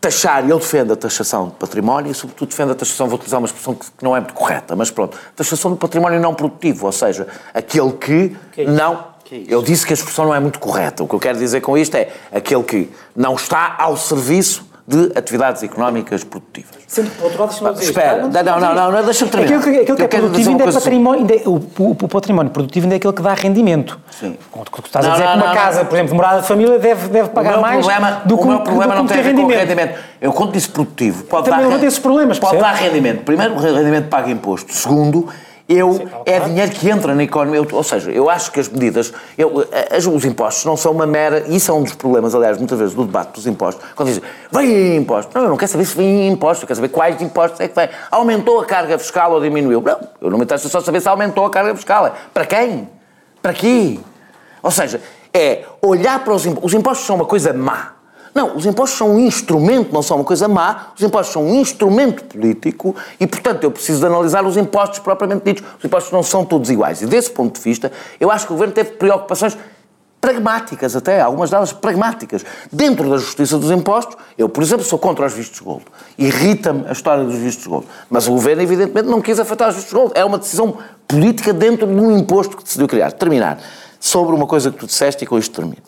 taxar, 0.05 0.45
ele 0.45 0.59
defende 0.59 0.93
a 0.93 0.97
taxação 0.97 1.49
de 1.49 1.55
património 1.55 2.11
e, 2.11 2.15
sobretudo, 2.15 2.49
defende 2.51 2.73
a 2.73 2.75
taxação, 2.75 3.07
vou 3.07 3.17
utilizar 3.17 3.41
uma 3.41 3.47
expressão 3.47 3.75
que 3.75 3.87
que 3.87 4.05
não 4.05 4.15
é 4.15 4.21
muito 4.21 4.35
correta, 4.35 4.77
mas 4.77 4.91
pronto, 4.91 5.17
taxação 5.35 5.71
do 5.71 5.77
património 5.79 6.21
não 6.21 6.35
produtivo, 6.35 6.87
ou 6.87 6.93
seja, 6.93 7.27
aquele 7.55 7.93
que, 7.93 8.37
não. 8.69 9.15
Eu 9.49 9.63
disse 9.63 9.87
que 9.87 9.93
a 9.93 9.95
expressão 9.95 10.27
não 10.27 10.35
é 10.35 10.39
muito 10.39 10.59
correta. 10.59 11.03
O 11.03 11.09
que 11.09 11.15
eu 11.15 11.19
quero 11.19 11.39
dizer 11.39 11.61
com 11.63 11.77
isto 11.77 11.97
é 11.97 12.13
aquele 12.31 12.63
que 12.63 12.91
não 13.17 13.35
está 13.35 13.75
ao 13.79 13.97
serviço 13.97 14.65
de 14.87 15.13
atividades 15.17 15.63
económicas 15.63 16.23
produtivas. 16.23 16.71
Sendo 16.87 17.09
que, 17.11 17.17
por 17.17 17.25
outro 17.25 17.41
lado, 17.41 17.49
deixa-me 17.51 17.71
dizer 17.73 17.85
isto. 17.85 17.99
Espera, 17.99 18.19
não, 18.45 18.61
não, 18.61 18.75
não, 18.75 18.93
não, 18.93 19.03
deixa-me 19.05 19.31
terminar. 19.31 19.57
Aquilo 19.57 19.73
que, 19.75 19.81
aquilo 19.81 19.97
que 19.97 20.03
é 20.03 20.09
produtivo 20.09 20.37
dizer 20.39 20.51
ainda 20.51 20.65
é 20.65 20.73
património. 20.73 21.21
ainda 21.21 21.35
é- 21.35 21.43
o, 21.49 21.55
o- 21.55 21.91
o 22.03 22.09
património 22.09 22.51
produtivo 22.53 22.85
ainda 22.85 22.95
é 22.95 22.99
aquele 22.99 23.13
que 23.15 23.23
dá 23.23 23.33
rendimento. 23.33 23.99
Sim. 24.11 24.37
Quando 24.51 24.67
tu 24.69 24.83
estás 24.85 25.07
Não, 25.07 25.13
a 25.13 25.15
dizer 25.17 25.25
não, 25.27 25.33
que 25.33 25.39
uma 25.39 25.47
não, 25.47 25.55
casa, 25.55 25.85
por 25.87 25.95
exemplo, 25.95 26.11
de 26.11 26.15
morada 26.17 26.41
de 26.43 26.47
família, 26.49 26.79
deve, 26.79 27.09
deve 27.09 27.29
O 27.29 27.33
pagar 27.33 27.59
mais 27.61 27.79
problema, 27.87 28.23
do 28.27 28.37
que 28.37 28.43
o 28.45 28.47
meu 28.47 28.61
problema 28.61 28.93
que 28.93 28.99
não 28.99 29.07
tem 29.07 29.17
a 29.17 29.21
o 29.21 29.25
rendimento. 29.25 29.59
rendimento. 29.59 29.99
Eu, 30.21 30.33
quando 30.35 30.53
disse 30.53 30.69
produtivo, 30.69 31.25
pode 31.25 31.45
Também 31.47 31.61
dar, 31.61 31.67
levanto 31.67 31.85
esses 31.87 31.99
problemas, 31.99 32.39
Pode 32.39 32.59
percebe? 32.59 32.75
dar 32.79 32.79
rendimento. 32.85 33.23
Primeiro, 33.25 33.55
o 33.55 33.59
rendimento 33.59 34.09
paga 34.11 34.31
imposto. 34.31 34.73
Segundo, 34.75 35.29
eu, 35.69 36.07
é 36.27 36.41
dinheiro 36.41 36.71
que 36.73 36.91
entra 36.91 37.15
na 37.15 37.23
economia. 37.23 37.61
Eu- 37.61 37.69
Ou 37.73 37.83
seja, 37.83 38.11
eu 38.11 38.29
acho 38.29 38.53
que 38.53 38.61
as 38.61 38.69
medidas, 38.69 39.13
eu, 39.39 39.65
as- 39.91 40.07
os 40.07 40.25
impostos 40.25 40.65
não 40.67 40.77
são 40.77 40.93
uma 40.93 41.07
mera. 41.07 41.45
Isso 41.49 41.71
é 41.71 41.75
um 41.75 41.83
dos 41.83 41.95
problemas, 41.95 42.35
aliás, 42.35 42.59
muitas 42.59 42.79
vezes, 42.79 42.95
do 42.95 43.05
debate 43.05 43.33
dos 43.33 43.47
impostos. 43.47 43.83
Quando 43.97 44.09
dizem, 44.09 44.23
vem 44.53 44.97
impostos. 44.97 45.35
Não, 45.35 45.43
eu 45.45 45.49
não 45.49 45.57
quero 45.57 45.71
saber 45.73 45.85
se 45.87 45.97
vem 45.97 46.29
impostos, 46.29 46.63
eu 46.63 46.67
quero 46.67 46.77
saber 46.77 46.89
quais 46.91 47.21
impostos 47.23 47.61
é 47.61 47.69
que 47.69 47.75
vem. 47.75 47.89
Aumentou 48.11 48.61
a 48.61 48.67
carga 48.67 48.99
fiscal 48.99 49.33
ou 49.33 49.41
diminuiu? 49.41 49.81
Não, 49.81 49.99
eu 50.21 50.31
não 50.31 50.39
me 50.39 50.45
interessa 50.45 50.69
só 50.69 50.81
saber 50.81 51.01
se 51.01 51.09
aumentou 51.09 51.47
a 51.47 51.51
carga 51.51 51.75
fiscal. 51.75 52.07
É 52.09 52.13
para 52.33 52.45
quem? 52.45 52.89
Para 53.41 53.55
quê? 53.55 53.99
Ou 54.63 54.71
seja, 54.71 55.01
é 55.33 55.65
olhar 55.83 56.23
para 56.23 56.35
os 56.35 56.45
impostos. 56.47 56.73
Os 56.73 56.79
impostos 56.79 57.07
são 57.07 57.17
uma 57.17 57.25
coisa 57.27 57.53
má. 57.55 57.94
Não, 58.35 58.57
os 58.57 58.67
impostos 58.67 58.99
são 58.99 59.15
um 59.15 59.19
instrumento, 59.21 59.93
não 59.93 60.03
são 60.03 60.17
uma 60.17 60.25
coisa 60.25 60.49
má. 60.49 60.89
Os 60.97 61.03
impostos 61.03 61.33
são 61.33 61.45
um 61.45 61.55
instrumento 61.55 62.25
político 62.25 62.97
e, 63.21 63.27
portanto, 63.27 63.63
eu 63.63 63.71
preciso 63.71 64.01
de 64.01 64.07
analisar 64.07 64.45
os 64.45 64.57
impostos 64.57 64.99
propriamente 64.99 65.45
ditos. 65.45 65.65
Os 65.79 65.85
impostos 65.85 66.13
não 66.13 66.23
são 66.23 66.45
todos 66.45 66.69
iguais. 66.69 67.01
E, 67.01 67.07
desse 67.07 67.31
ponto 67.31 67.57
de 67.57 67.63
vista, 67.63 67.93
eu 68.19 68.31
acho 68.31 68.47
que 68.47 68.53
o 68.53 68.57
Governo 68.57 68.75
teve 68.75 68.91
preocupações 68.93 69.57
pragmáticas 70.21 70.97
até, 70.97 71.21
algumas 71.21 71.51
delas 71.51 71.73
pragmáticas. 71.73 72.45
Dentro 72.73 73.09
da 73.09 73.19
justiça 73.19 73.59
dos 73.59 73.71
impostos, 73.71 74.17
eu, 74.37 74.49
por 74.49 74.63
exemplo, 74.65 74.85
sou 74.85 74.99
contra 74.99 75.27
os 75.27 75.33
vistos 75.33 75.59
de 75.59 75.65
gold. 75.65 75.85
Irrita-me 76.19 76.89
a 76.89 76.93
história 76.93 77.23
dos 77.23 77.37
vistos 77.37 77.65
de 77.65 77.69
gold. 77.69 77.87
Mas 78.11 78.27
o 78.27 78.33
Governo, 78.33 78.63
evidentemente, 78.63 79.07
não 79.07 79.21
quis 79.21 79.39
afetar 79.39 79.69
os 79.69 79.77
vistos 79.77 79.93
de 79.93 80.01
gold. 80.01 80.13
É 80.17 80.25
uma 80.25 80.39
decisão 80.39 80.79
política 81.07 81.53
dentro 81.53 81.87
de 81.87 81.93
um 81.93 82.19
imposto 82.19 82.57
que 82.57 82.65
decidiu 82.65 82.89
criar. 82.89 83.13
Terminar. 83.13 83.59
Sobre 84.01 84.35
uma 84.35 84.47
coisa 84.47 84.73
que 84.73 84.79
tu 84.79 84.87
disseste 84.87 85.23
e 85.23 85.27
com 85.27 85.39
isto 85.39 85.55
termino. 85.55 85.83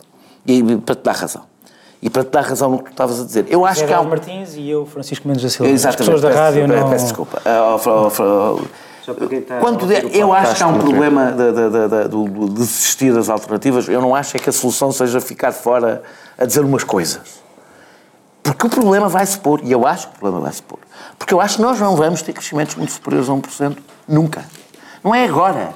E 0.47 0.77
para 0.77 0.95
te 0.95 1.03
dar 1.03 1.17
razão. 1.17 1.56
E 2.03 2.11
para 2.11 2.25
te 2.25 2.31
dar 2.31 2.43
razão 2.43 2.71
no 2.71 2.79
que 2.79 2.85
tu 2.85 2.91
estavas 2.91 3.21
a 3.21 3.25
dizer. 3.25 3.47
Eu 3.49 3.65
acho 3.65 3.81
José 3.81 3.87
que 3.87 3.93
há 3.95 4.01
um... 4.01 4.09
Martins 4.09 4.55
e 4.55 4.69
eu, 4.69 4.85
Francisco 4.87 5.27
Mendes 5.27 5.43
da 5.43 5.49
Silva. 5.49 5.67
As 5.67 5.75
Exatamente. 5.81 5.99
pessoas 5.99 6.21
da 6.21 6.29
peço, 6.29 6.41
rádio 6.41 6.69
peço, 6.69 6.81
não... 6.81 6.91
peço 6.91 7.05
desculpa. 7.05 7.43
Quem 9.29 9.39
está 9.39 9.59
Quando 9.61 9.93
eu 9.93 10.33
acho 10.33 10.57
que 10.57 10.63
há 10.63 10.67
um 10.67 10.79
problema 10.79 11.33
de, 11.33 11.53
de, 11.53 12.55
desistir 12.55 13.15
das 13.15 13.29
alternativas, 13.29 13.89
eu 13.89 14.01
não 14.01 14.15
acho 14.15 14.37
é 14.37 14.41
que 14.41 14.51
a 14.51 14.53
solução 14.53 14.91
seja 14.91 15.21
ficar 15.21 15.51
de 15.51 15.59
fora 15.59 16.03
a 16.37 16.45
dizer 16.45 16.65
umas 16.65 16.83
coisas. 16.83 17.41
Porque 18.43 18.67
o 18.67 18.71
problema 18.71 19.09
vai 19.09 19.25
se 19.25 19.39
pôr, 19.39 19.61
e 19.63 19.71
eu 19.73 19.87
acho 19.87 20.09
que 20.09 20.17
o 20.17 20.19
problema 20.19 20.45
vai 20.45 20.53
se 20.53 20.63
pôr. 20.63 20.79
Porque 21.19 21.33
eu 21.33 21.41
acho 21.41 21.57
que 21.57 21.63
nós 21.63 21.79
não 21.81 21.97
vamos 21.97 22.23
ter 22.23 22.33
crescimentos 22.33 22.75
muito 22.75 22.93
superiores 22.93 23.29
a 23.29 23.33
1%. 23.33 23.77
Nunca. 24.09 24.45
Não 25.03 25.15
é 25.15 25.25
agora. 25.25 25.75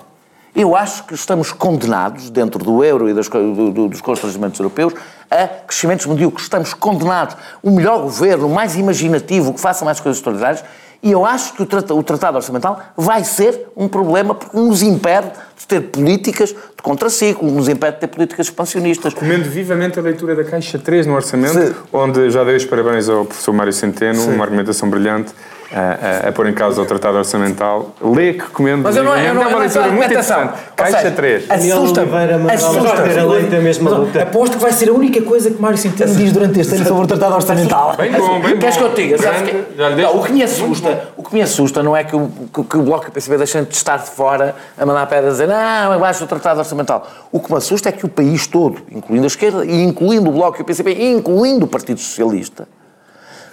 Eu 0.54 0.74
acho 0.74 1.04
que 1.04 1.14
estamos 1.14 1.52
condenados, 1.52 2.30
dentro 2.30 2.62
do 2.62 2.82
euro 2.84 3.08
e 3.08 3.14
das 3.14 3.28
do- 3.28 3.70
do- 3.70 3.88
dos 3.88 4.00
constrangimentos 4.00 4.58
europeus, 4.58 4.92
a 5.31 5.47
crescimentos 5.66 6.07
medíocres. 6.07 6.45
Estamos 6.45 6.74
condenados. 6.74 7.37
O 7.62 7.70
melhor 7.70 8.03
governo, 8.03 8.47
o 8.47 8.51
mais 8.51 8.74
imaginativo, 8.76 9.55
que 9.55 9.61
faça 9.61 9.85
mais 9.85 10.01
coisas 10.01 10.18
extraordinárias. 10.18 10.64
E 11.03 11.12
eu 11.12 11.24
acho 11.24 11.55
que 11.55 11.62
o, 11.62 11.66
trata- 11.66 11.95
o 11.95 12.03
Tratado 12.03 12.37
Orçamental 12.37 12.78
vai 12.95 13.24
ser 13.24 13.68
um 13.74 13.89
problema 13.89 14.35
porque 14.35 14.55
nos 14.55 14.83
impede 14.83 15.31
de 15.59 15.66
ter 15.66 15.81
políticas 15.83 16.51
de 16.51 16.83
contraciclo, 16.83 17.51
nos 17.51 17.68
impede 17.68 17.95
de 17.95 18.01
ter 18.01 18.07
políticas 18.09 18.47
expansionistas. 18.49 19.14
Recomendo 19.14 19.45
vivamente 19.49 19.99
a 19.99 20.03
leitura 20.03 20.35
da 20.37 20.45
Caixa 20.45 20.78
3 20.78 21.07
no 21.07 21.14
Orçamento, 21.14 21.55
Sim. 21.59 21.74
onde 21.91 22.28
já 22.31 22.45
dei 22.45 22.57
os 22.57 22.66
parabéns 22.66 23.09
ao 23.09 23.24
professor 23.24 23.53
Mário 23.55 23.72
Centeno, 23.72 24.26
uma 24.28 24.45
argumentação 24.45 24.91
brilhante 24.91 25.33
a, 25.72 26.24
a- 26.26 26.28
a 26.28 26.32
pôr 26.32 26.48
em 26.48 26.52
causa 26.52 26.82
o 26.82 26.84
Tratado 26.84 27.16
Orçamental. 27.18 27.94
Lê 28.00 28.32
que 28.34 28.40
recomendo 28.40 28.82
Mas 28.82 28.96
eu 28.96 29.04
não, 29.04 29.16
eu 29.16 29.34
não, 29.34 29.42
é 29.42 29.46
uma 29.46 29.58
leitura 29.58 29.84
muito 29.88 30.02
argumentação. 30.02 30.42
interessante. 30.44 30.70
Caixa 30.76 30.96
seja, 30.98 31.10
3. 31.12 31.50
Assusta-me. 31.50 32.10
Oliveira, 32.12 32.38
mas 32.38 32.64
Assusta-me. 32.64 32.88
Oliveira 32.88 33.24
Leite, 33.26 33.54
a 33.56 33.60
mesma 33.60 33.90
Mas, 33.90 33.98
luta. 34.00 34.22
Aposto 34.22 34.56
que 34.56 34.62
vai 34.62 34.72
ser 34.72 34.88
a 34.88 34.92
única 34.92 35.22
coisa 35.22 35.50
que 35.50 35.60
Mário 35.62 35.78
Centeno 35.78 36.14
diz 36.14 36.32
durante 36.32 36.58
este 36.60 36.74
ano 36.74 36.86
sobre 36.86 37.04
o 37.04 37.06
Tratado 37.06 37.34
Orçamental. 37.34 37.94
Bem 37.96 38.12
bom, 38.12 38.40
bem 38.40 38.52
bom. 38.54 38.58
Queres 38.58 38.76
que 38.76 38.82
eu 38.82 38.94
te 38.94 39.02
diga? 39.08 40.10
O, 40.12 40.22
que 40.24 40.32
me 40.32 40.42
assusta, 40.42 41.08
o 41.16 41.22
que 41.22 41.34
me 41.34 41.42
assusta 41.42 41.82
não 41.82 41.96
é 41.96 42.02
que 42.04 42.16
o, 42.16 42.28
que, 42.68 42.76
o 42.76 42.82
Bloco 42.82 43.06
e 43.06 43.08
o 43.08 43.12
PCB 43.12 43.36
deixem 43.38 43.62
de 43.64 43.74
estar 43.74 43.98
de 43.98 44.10
fora 44.10 44.54
a 44.76 44.84
mandar 44.84 45.06
pedras 45.06 45.40
a 45.40 45.44
dizer 45.44 45.48
não, 45.48 45.92
abaixo 45.92 46.20
do 46.20 46.26
Tratado 46.26 46.58
Orçamental. 46.58 47.06
O 47.30 47.38
que 47.38 47.50
me 47.50 47.58
assusta 47.58 47.88
é 47.88 47.92
que 47.92 48.04
o 48.04 48.08
país 48.08 48.46
todo, 48.46 48.78
incluindo 48.90 49.24
a 49.24 49.28
esquerda 49.28 49.64
e 49.64 49.82
incluindo 49.84 50.30
o 50.30 50.32
Bloco 50.32 50.58
e 50.58 50.62
o 50.62 50.64
PCB, 50.64 50.94
e 50.94 51.12
incluindo 51.12 51.64
o 51.64 51.68
Partido 51.68 52.00
Socialista, 52.00 52.66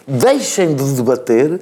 deixem 0.07 0.73
de 0.73 0.83
debater 0.93 1.59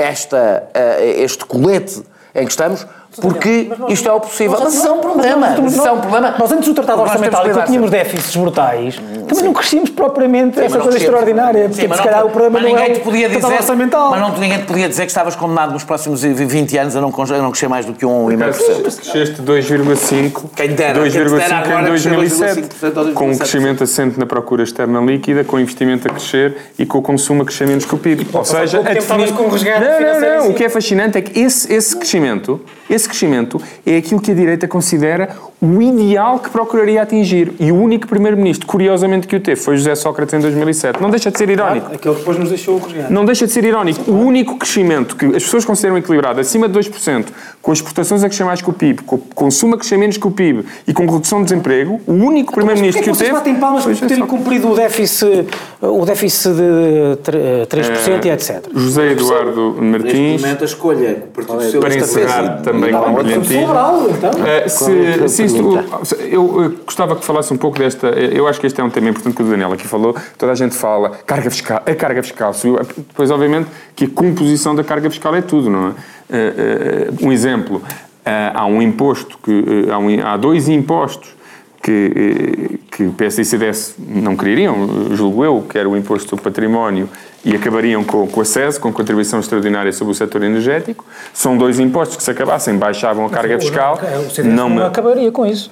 esta, 0.00 0.68
eh, 0.74 1.22
este 1.22 1.44
colete 1.44 2.02
em 2.34 2.44
que 2.44 2.50
estamos 2.50 2.86
porque 3.20 3.70
isto 3.88 4.08
é 4.08 4.12
o 4.12 4.20
possível. 4.20 4.58
Mas 4.62 4.74
isso 4.74 4.86
é 4.86 4.92
um 4.92 4.98
problema. 4.98 5.50
Nós- 5.50 5.72
Isso 5.72 5.86
é 5.86 5.92
um 5.92 6.00
problema. 6.00 6.34
Nós 6.38 6.52
antes 6.52 6.68
do 6.68 6.74
Tratado 6.74 7.02
Orçamental, 7.02 7.42
cuidar 7.42 7.64
tínhamos 7.66 7.90
déficits 7.90 8.36
brutais, 8.36 9.00
também 9.26 9.44
não 9.44 9.52
crescimos 9.52 9.90
propriamente 9.90 10.58
Sim, 10.58 10.64
essa 10.64 10.78
coisa 10.78 10.98
extraordinária. 10.98 11.68
Mas 11.88 11.98
se 11.98 12.04
calhar 12.04 12.24
o 12.24 12.30
problema 12.30 12.60
não 12.60 12.68
é 12.68 12.70
ninguém 12.72 12.90
o 12.92 12.94
te 12.94 13.00
podia 13.00 13.28
dizer, 13.28 13.46
Orçamental. 13.46 14.10
Mas 14.10 14.20
não, 14.20 14.38
ninguém 14.38 14.58
te 14.58 14.64
podia 14.66 14.88
dizer 14.88 15.02
que 15.02 15.10
estavas 15.10 15.34
condenado 15.34 15.72
nos 15.72 15.84
próximos 15.84 16.22
20 16.22 16.78
anos 16.78 16.96
a 16.96 17.00
não, 17.00 17.08
a 17.08 17.38
não 17.38 17.50
crescer 17.50 17.68
mais 17.68 17.84
do 17.86 17.92
que 17.94 18.06
um 18.06 18.26
1,5%. 18.28 19.00
Cresceste 19.00 19.42
2,5 19.42 20.50
Quem 20.54 20.68
dera, 20.74 21.00
quem 21.02 21.10
2,5 21.10 21.36
dera 21.38 21.56
agora 21.56 21.80
em 21.80 21.84
crescer 21.86 22.08
2007, 22.10 22.60
2,5% 22.60 22.84
ao 22.84 22.92
com 22.92 23.00
um 23.00 23.04
2007. 23.26 23.38
crescimento 23.38 23.84
assente 23.84 24.18
na 24.18 24.26
procura 24.26 24.62
externa 24.62 25.00
líquida, 25.00 25.44
com 25.44 25.56
o 25.56 25.60
investimento 25.60 26.08
a 26.08 26.10
crescer 26.10 26.56
e 26.78 26.86
com 26.86 26.98
o 26.98 27.02
consumo 27.02 27.42
a 27.42 27.44
crescer 27.44 27.66
menos 27.66 27.84
que 27.84 27.94
o 27.94 27.98
PIB. 27.98 28.26
Ou 28.32 28.44
seja, 28.44 28.78
a 28.80 28.82
resgate 29.50 29.80
Não, 29.84 30.20
não, 30.20 30.38
não. 30.44 30.50
O 30.50 30.54
que 30.54 30.64
é 30.64 30.68
fascinante 30.68 31.18
é 31.18 31.22
que 31.22 31.40
esse, 31.40 31.72
esse 31.72 31.96
crescimento, 31.96 32.60
esse 33.00 33.08
crescimento 33.08 33.60
é 33.84 33.96
aquilo 33.96 34.20
que 34.20 34.30
a 34.30 34.34
direita 34.34 34.68
considera 34.68 35.36
o 35.60 35.82
ideal 35.82 36.38
que 36.38 36.48
procuraria 36.50 37.02
atingir. 37.02 37.52
E 37.60 37.70
o 37.70 37.76
único 37.76 38.06
primeiro-ministro, 38.08 38.66
curiosamente, 38.66 39.26
que 39.26 39.36
o 39.36 39.40
teve 39.40 39.60
foi 39.60 39.76
José 39.76 39.94
Sócrates 39.94 40.32
em 40.34 40.40
2007. 40.40 41.00
Não 41.02 41.10
deixa 41.10 41.30
de 41.30 41.36
ser 41.36 41.50
irónico. 41.50 41.86
Aquele 41.94 42.14
que 42.14 42.20
depois 42.20 42.38
nos 42.38 42.48
deixou 42.48 42.76
o. 42.76 42.82
Não 43.12 43.24
deixa 43.24 43.46
de 43.46 43.52
ser 43.52 43.64
irónico. 43.64 44.10
O 44.10 44.14
único 44.14 44.56
crescimento 44.56 45.14
que 45.16 45.26
as 45.26 45.42
pessoas 45.42 45.64
consideram 45.64 45.98
equilibrado, 45.98 46.40
acima 46.40 46.68
de 46.68 46.78
2%, 46.78 47.26
com 47.60 47.72
as 47.72 47.78
exportações 47.78 48.24
a 48.24 48.28
crescer 48.28 48.44
mais 48.44 48.62
que 48.62 48.70
o 48.70 48.72
PIB, 48.72 49.02
com 49.02 49.16
o 49.16 49.18
consumo 49.34 49.74
a 49.74 49.78
crescer 49.78 49.98
menos 49.98 50.16
que 50.16 50.26
o 50.26 50.30
PIB 50.30 50.64
e 50.86 50.94
com 50.94 51.04
redução 51.06 51.38
de 51.40 51.44
desemprego, 51.50 52.00
o 52.06 52.12
único 52.12 52.54
primeiro-ministro 52.54 53.02
que 53.02 53.10
o 53.10 53.12
que 53.12 53.18
teve. 53.18 53.32
batem 53.32 53.54
palmas 53.56 53.84
por 53.84 54.08
terem 54.08 54.26
cumprido 54.26 54.70
o 54.70 54.74
déficit, 54.74 55.46
o 55.82 56.04
déficit 56.06 56.54
de 56.54 57.16
tre- 57.22 57.66
3% 57.68 58.24
e 58.24 58.30
etc. 58.30 58.64
José 58.74 59.12
Eduardo 59.12 59.76
Martins, 59.80 60.42
a 60.44 60.64
escolha 60.64 61.22
que 61.32 61.40
o 61.40 61.44
Partido 61.46 61.80
para 61.80 61.94
encerrar 61.94 62.62
também 62.62 62.92
com 62.92 62.98
outra 62.98 63.22
brilhantismo. 63.24 63.66
Sobral, 63.66 64.06
então. 64.10 64.30
Eh, 64.46 64.68
se, 64.68 64.90
outra 64.90 65.28
se 65.28 65.42
isto- 65.56 66.04
se- 66.06 66.16
eu, 66.30 66.64
eh, 66.64 66.70
gostava 66.84 67.16
que 67.16 67.24
falasse 67.24 67.52
um 67.52 67.56
pouco 67.56 67.78
desta. 67.78 68.08
Eu 68.08 68.46
acho 68.48 68.60
que 68.60 68.66
este 68.66 68.80
é 68.80 68.84
um 68.84 68.90
tema 68.90 69.08
importante 69.08 69.34
que 69.36 69.42
o 69.42 69.46
Daniel 69.46 69.72
aqui 69.72 69.86
falou. 69.86 70.14
Toda 70.38 70.52
a 70.52 70.54
gente 70.54 70.74
fala 70.74 71.10
carga 71.26 71.50
fiscal, 71.50 71.82
a 71.84 71.94
carga 71.94 72.22
fiscal 72.22 72.52
subiu. 72.54 72.80
Depois, 72.96 73.30
obviamente, 73.30 73.68
que 73.94 74.04
a 74.04 74.08
composição 74.08 74.74
da 74.74 74.82
carga 74.84 75.08
fiscal 75.10 75.34
é 75.34 75.42
tudo, 75.42 75.68
não 75.70 75.88
é? 75.88 75.90
Eh, 76.30 76.54
eh, 76.56 77.10
um 77.24 77.32
exemplo: 77.32 77.82
eh, 78.24 78.50
há 78.54 78.66
um 78.66 78.80
imposto 78.80 79.38
que 79.42 79.86
há, 79.90 79.98
um- 79.98 80.26
há 80.26 80.36
dois 80.36 80.68
impostos 80.68 81.34
que, 81.82 82.78
que 82.90 83.04
o 83.04 83.12
PS 83.12 83.40
e 83.40 83.44
CDS 83.44 83.94
não 83.98 84.36
queriam, 84.36 85.06
julgo 85.16 85.44
eu, 85.44 85.64
que 85.68 85.78
era 85.78 85.88
o 85.88 85.96
imposto 85.96 86.28
sobre 86.28 86.44
património 86.44 87.08
e 87.44 87.54
acabariam 87.54 88.04
com, 88.04 88.26
com 88.26 88.40
a 88.40 88.44
SES, 88.44 88.76
com 88.78 88.92
contribuição 88.92 89.40
extraordinária 89.40 89.92
sobre 89.92 90.12
o 90.12 90.14
setor 90.14 90.42
energético. 90.42 91.04
São 91.32 91.56
dois 91.56 91.78
impostos 91.80 92.16
que, 92.16 92.22
se 92.22 92.30
acabassem, 92.30 92.76
baixavam 92.76 93.24
a 93.26 93.30
carga 93.30 93.58
fiscal. 93.58 93.94
O 94.26 94.30
CDS 94.30 94.54
não, 94.54 94.68
me- 94.68 94.82
acabaria 94.82 95.30
com 95.32 95.46
isso. 95.46 95.70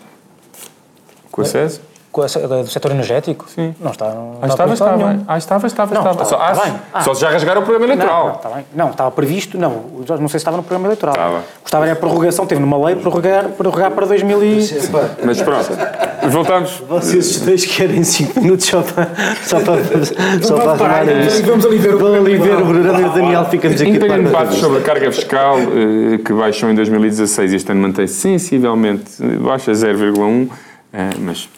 Com 1.30 1.42
a 1.42 1.44
SES? 1.44 1.80
Com 2.18 2.54
a, 2.54 2.62
do 2.62 2.66
setor 2.68 2.90
energético? 2.90 3.46
Sim. 3.48 3.74
Não 3.80 3.92
está. 3.92 4.06
Não 4.06 4.38
Ah, 4.42 4.46
estava, 4.48 4.72
estava. 4.74 4.96
nenhum. 4.96 5.24
Ah, 5.28 5.38
estava, 5.38 5.66
estava, 5.68 5.94
Não, 5.94 6.00
estava. 6.00 6.22
estava, 6.24 6.44
Só, 6.44 6.50
está 6.50 6.62
ah, 6.62 6.64
bem. 6.64 6.80
Ah. 6.92 7.00
só 7.02 7.14
se 7.14 7.20
já 7.20 7.30
rasgaram 7.30 7.60
o 7.60 7.64
programa 7.64 7.86
Não, 7.86 7.94
eleitoral. 7.94 8.26
não, 8.26 8.34
está 8.34 8.48
bem. 8.48 8.64
Não, 8.74 8.90
estava 8.90 9.10
previsto, 9.12 9.56
não, 9.56 9.70
não 10.08 10.28
sei 10.28 10.28
se 10.30 10.36
estava 10.38 10.56
no 10.56 10.64
programa 10.64 10.88
eleitoral. 10.88 11.14
Estava. 11.14 11.42
Gostava 11.62 11.84
era 11.84 11.92
a 11.92 11.96
prorrogação, 11.96 12.44
teve 12.44 12.60
numa 12.60 12.76
lei 12.86 12.96
prorrogar, 12.96 13.44
prorrogar 13.50 13.92
para 13.92 14.06
2000 14.06 14.44
e... 14.44 14.68
Mas 15.24 15.40
pronto, 15.40 15.68
voltamos. 16.28 16.82
Vocês 16.88 17.40
dois 17.40 17.64
querem 17.64 18.02
5 18.02 18.40
minutos 18.40 18.66
só 18.66 18.82
para, 18.82 19.08
só 19.44 19.60
para, 19.60 20.42
só 20.42 20.56
para 20.56 20.74
parar, 20.76 20.94
arrumarem 21.02 21.26
isso. 21.26 21.42
vamos 21.44 21.64
ali 21.66 21.78
ver 21.78 21.94
o 21.94 21.98
Vamos 21.98 22.18
ali 22.18 22.36
ver 22.36 22.56
o 22.56 22.80
e 22.80 23.08
Daniel 23.14 23.44
ficamos 23.44 23.80
aqui 23.80 23.98
para 23.98 24.16
debates 24.18 24.58
sobre 24.58 24.78
a 24.78 24.82
carga 24.82 25.12
fiscal, 25.12 25.56
eh, 25.58 26.18
que 26.18 26.32
baixou 26.32 26.68
em 26.68 26.74
2016 26.74 27.52
e 27.52 27.56
este 27.56 27.70
ano 27.70 27.82
mantém 27.82 28.06
sensivelmente 28.08 29.22
baixa 29.40 29.70
0,1, 29.72 30.48
eh, 30.92 31.10
mas 31.20 31.48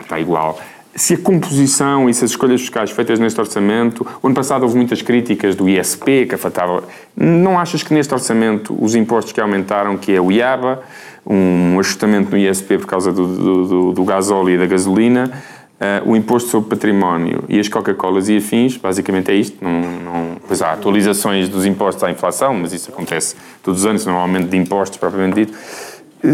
está 0.00 0.18
igual. 0.18 0.58
Se 0.96 1.14
a 1.14 1.18
composição 1.18 2.08
e 2.08 2.14
se 2.14 2.24
as 2.24 2.30
escolhas 2.30 2.60
fiscais 2.60 2.90
feitas 2.90 3.18
neste 3.18 3.40
orçamento, 3.40 4.06
o 4.22 4.26
ano 4.26 4.34
passado 4.34 4.62
houve 4.62 4.76
muitas 4.76 5.02
críticas 5.02 5.56
do 5.56 5.68
ISP, 5.68 6.26
que 6.26 6.36
afetava. 6.36 6.84
Não 7.16 7.58
achas 7.58 7.82
que 7.82 7.92
neste 7.92 8.14
orçamento 8.14 8.76
os 8.80 8.94
impostos 8.94 9.32
que 9.32 9.40
aumentaram, 9.40 9.96
que 9.96 10.14
é 10.14 10.20
o 10.20 10.30
IABA, 10.30 10.82
um 11.26 11.80
ajustamento 11.80 12.30
no 12.30 12.38
ISP 12.38 12.78
por 12.78 12.86
causa 12.86 13.12
do, 13.12 13.26
do, 13.26 13.66
do, 13.66 13.92
do 13.92 14.04
gasóleo 14.04 14.50
e 14.50 14.58
da 14.58 14.66
gasolina, 14.66 15.32
eh, 15.80 16.02
o 16.06 16.14
imposto 16.14 16.48
sobre 16.48 16.70
património 16.70 17.44
e 17.48 17.58
as 17.58 17.68
Coca-Colas 17.68 18.28
e 18.28 18.36
afins, 18.36 18.76
basicamente 18.76 19.32
é 19.32 19.34
isto. 19.34 19.56
Não, 19.62 19.80
não, 19.80 20.36
pois 20.46 20.62
há 20.62 20.72
atualizações 20.72 21.48
dos 21.48 21.66
impostos 21.66 22.04
à 22.04 22.10
inflação, 22.10 22.54
mas 22.54 22.72
isso 22.72 22.90
acontece 22.90 23.34
todos 23.62 23.80
os 23.80 23.86
anos, 23.86 24.06
não 24.06 24.16
há 24.16 24.20
aumento 24.20 24.48
de 24.48 24.56
impostos 24.56 24.96
propriamente 24.96 25.46
dito. 25.46 25.58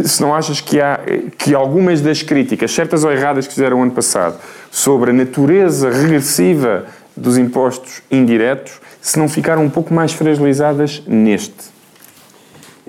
Se 0.04 0.22
não 0.22 0.34
achas 0.34 0.60
que 0.60 0.80
há 0.80 1.00
que 1.36 1.54
algumas 1.54 2.00
das 2.00 2.22
críticas, 2.22 2.70
certas 2.70 3.02
ou 3.02 3.10
erradas, 3.10 3.46
que 3.46 3.54
fizeram 3.54 3.82
ano 3.82 3.90
passado 3.90 4.38
sobre 4.70 5.10
a 5.10 5.12
natureza 5.12 5.90
regressiva 5.90 6.86
dos 7.16 7.36
impostos 7.36 8.00
indiretos, 8.10 8.80
se 9.00 9.18
não 9.18 9.28
ficaram 9.28 9.64
um 9.64 9.70
pouco 9.70 9.92
mais 9.92 10.12
fragilizadas 10.12 11.02
neste? 11.06 11.79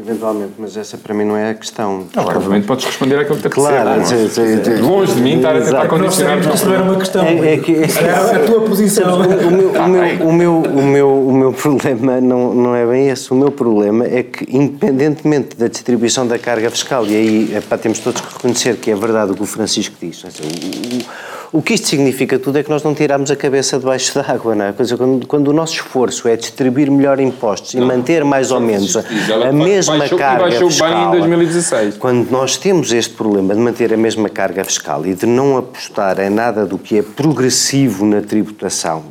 Eventualmente, 0.03 0.53
mas 0.57 0.75
essa 0.75 0.97
para 0.97 1.13
mim 1.13 1.25
não 1.25 1.37
é 1.37 1.51
a 1.51 1.53
questão. 1.53 2.07
Agora, 2.15 2.37
obviamente, 2.37 2.65
podes 2.65 2.85
responder 2.85 3.19
àquilo 3.19 3.37
que 3.37 3.43
te 3.43 3.49
Claro, 3.49 3.89
apetecer, 3.89 4.29
sim, 4.29 4.29
sim, 4.29 4.63
sim. 4.63 4.69
não 4.71 4.77
é? 4.77 4.81
Longe 4.81 5.13
de 5.13 5.21
mim 5.21 5.35
estar 5.37 5.49
a 5.49 5.53
tentar 5.53 5.67
Exato. 5.67 5.87
condicionar 5.89 6.39
isto 6.39 6.73
era 6.73 6.83
uma 6.83 6.95
questão. 6.95 7.23
É, 7.23 7.53
é 7.53 7.57
que, 7.57 7.75
é 7.75 8.35
a 8.35 8.39
tua 8.45 8.61
posição. 8.61 9.21
O 9.21 9.51
meu, 9.51 9.69
o, 9.71 9.87
meu, 9.87 10.27
o, 10.27 10.33
meu, 10.33 10.61
o, 10.61 10.83
meu, 10.83 11.27
o 11.27 11.33
meu 11.33 11.53
problema 11.53 12.19
não, 12.19 12.53
não 12.53 12.75
é 12.75 12.85
bem 12.85 13.09
esse. 13.09 13.31
O 13.31 13.35
meu 13.35 13.51
problema 13.51 14.05
é 14.05 14.23
que, 14.23 14.45
independentemente 14.49 15.55
da 15.55 15.67
distribuição 15.67 16.25
da 16.25 16.39
carga 16.39 16.69
fiscal, 16.71 17.05
e 17.05 17.15
aí 17.15 17.55
epá, 17.57 17.77
temos 17.77 17.99
todos 17.99 18.21
que 18.21 18.33
reconhecer 18.33 18.77
que 18.77 18.89
é 18.89 18.95
verdade 18.95 19.31
o 19.31 19.35
que 19.35 19.43
o 19.43 19.45
Francisco 19.45 19.95
diz. 20.01 20.15
Dizer, 20.17 20.41
O, 20.43 21.40
o, 21.51 21.61
que 21.61 21.73
isto 21.73 21.87
significa 21.87 22.39
tudo 22.39 22.57
é 22.57 22.63
que 22.63 22.69
nós 22.69 22.83
não 22.83 22.93
tiramos 22.93 23.29
a 23.31 23.35
cabeça 23.35 23.77
debaixo 23.77 24.13
d'água. 24.13 24.55
Não 24.55 24.65
é? 24.65 24.73
Quer 24.73 24.83
dizer, 24.83 24.97
quando, 24.97 25.27
quando 25.27 25.47
o 25.49 25.53
nosso 25.53 25.73
esforço 25.73 26.27
é 26.27 26.35
distribuir 26.35 26.89
melhor 26.89 27.19
impostos 27.19 27.73
e 27.73 27.81
manter 27.81 28.23
mais 28.23 28.51
ou 28.51 28.59
menos 28.59 28.95
a, 28.95 29.03
a 29.49 29.51
mesma 29.51 29.97
baixou, 29.97 30.17
carga 30.17 30.43
baixou 30.43 30.69
fiscal. 30.69 30.89
bem 30.89 31.03
em 31.03 31.19
2016. 31.19 31.97
Quando 31.97 32.29
nós 32.29 32.57
temos 32.57 32.91
este 32.91 33.13
problema 33.13 33.53
de 33.53 33.59
manter 33.59 33.93
a 33.93 33.97
mesma 33.97 34.29
carga 34.29 34.63
fiscal 34.63 35.05
e 35.05 35.13
de 35.13 35.25
não 35.25 35.57
apostar 35.57 36.19
em 36.19 36.29
nada 36.29 36.65
do 36.65 36.77
que 36.77 36.99
é 36.99 37.01
progressivo 37.01 38.05
na 38.05 38.21
tributação, 38.21 39.03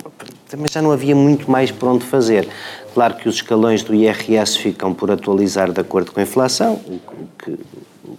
também 0.49 0.67
já 0.71 0.83
não 0.83 0.91
havia 0.91 1.15
muito 1.15 1.51
mais 1.51 1.71
por 1.71 1.89
onde 1.89 2.05
fazer. 2.05 2.49
Claro 2.93 3.15
que 3.15 3.29
os 3.29 3.37
escalões 3.37 3.83
do 3.83 3.95
IRS 3.95 4.59
ficam 4.59 4.93
por 4.93 5.11
atualizar 5.11 5.71
de 5.71 5.81
acordo 5.81 6.11
com 6.11 6.19
a 6.19 6.23
inflação, 6.25 6.81
o 6.87 7.01
que 7.39 7.57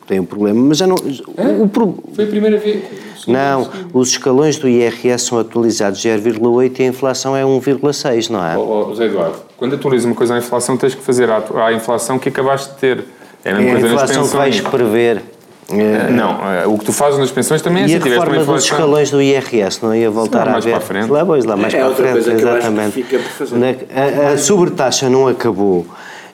tem 0.08 0.20
um 0.20 0.26
problema, 0.26 0.60
mas 0.62 0.78
já 0.78 0.88
não. 0.88 0.96
O, 0.96 1.68
pro- 1.70 1.98
Foi 2.14 2.26
a 2.26 2.28
primeira 2.28 2.58
vez. 2.58 2.84
não, 3.28 3.70
os 3.94 4.10
escalões 4.10 4.58
do 4.58 4.68
IRS 4.68 5.26
são 5.26 5.40
atualizados 5.40 6.00
0,8 6.04 6.80
e 6.80 6.84
a 6.84 6.88
inflação 6.88 7.36
é 7.36 7.44
1,6, 7.44 8.30
não 8.30 8.46
é? 8.46 8.58
Oh, 8.58 8.86
oh, 8.88 8.90
José 8.90 9.06
Eduardo, 9.06 9.36
quando 9.58 9.76
atualiza 9.76 10.08
uma 10.08 10.16
coisa 10.16 10.36
à 10.36 10.38
inflação, 10.38 10.76
tens 10.78 10.96
que 10.96 11.02
fazer 11.02 11.30
à, 11.30 11.44
à 11.66 11.74
inflação 11.74 12.18
que 12.20 12.30
acabaste 12.30 12.70
de 12.74 12.76
ter. 12.78 13.06
É 13.44 13.52
a 13.52 13.56
mesma 13.56 13.72
É 13.72 13.76
a 13.76 13.86
inflação 13.94 14.28
que 14.28 14.36
vais 14.36 14.60
prever. 14.62 15.22
É, 15.74 16.12
Não, 16.12 16.32
eh, 16.52 16.68
o 16.68 16.78
que 16.78 16.84
tu 16.84 16.92
fazes 16.92 17.18
nas 17.18 17.32
pensões 17.32 17.62
também 17.62 17.84
é 17.84 17.86
E 17.86 17.90
se 17.92 17.96
a 17.96 18.00
tiveste 18.02 18.18
uma 18.20 18.26
reforma 18.26 18.54
dos 18.56 18.66
inflação. 18.66 18.78
escalões 18.78 19.10
do 19.10 19.22
IRS, 19.22 19.80
não 19.82 19.96
ia 19.96 20.12
voltar 20.12 20.40
Lá 20.40 20.44
a 20.44 20.52
mais 20.54 20.66
ver? 20.66 20.72
para 20.72 20.80
a 20.80 20.82
frente. 20.82 21.10
Lá, 21.10 21.26
pois, 21.26 21.46
lá 21.46 21.56
mais 21.56 21.74
É 21.74 21.78
para 21.78 21.86
a 21.86 21.90
outra 21.90 22.08
frente, 22.12 22.30
exatamente. 22.30 22.92
fica 22.92 23.18
por 23.20 23.30
fazer. 23.30 23.56
Na- 23.58 23.68
a, 24.30 24.34
a 24.34 24.38
sobretaxa 24.38 25.10
não 25.10 25.28
acabou. 25.30 25.86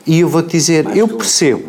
E 0.07 0.21
eu 0.21 0.27
vou-te 0.27 0.49
dizer, 0.49 0.87
eu 0.97 1.07
percebo, 1.07 1.65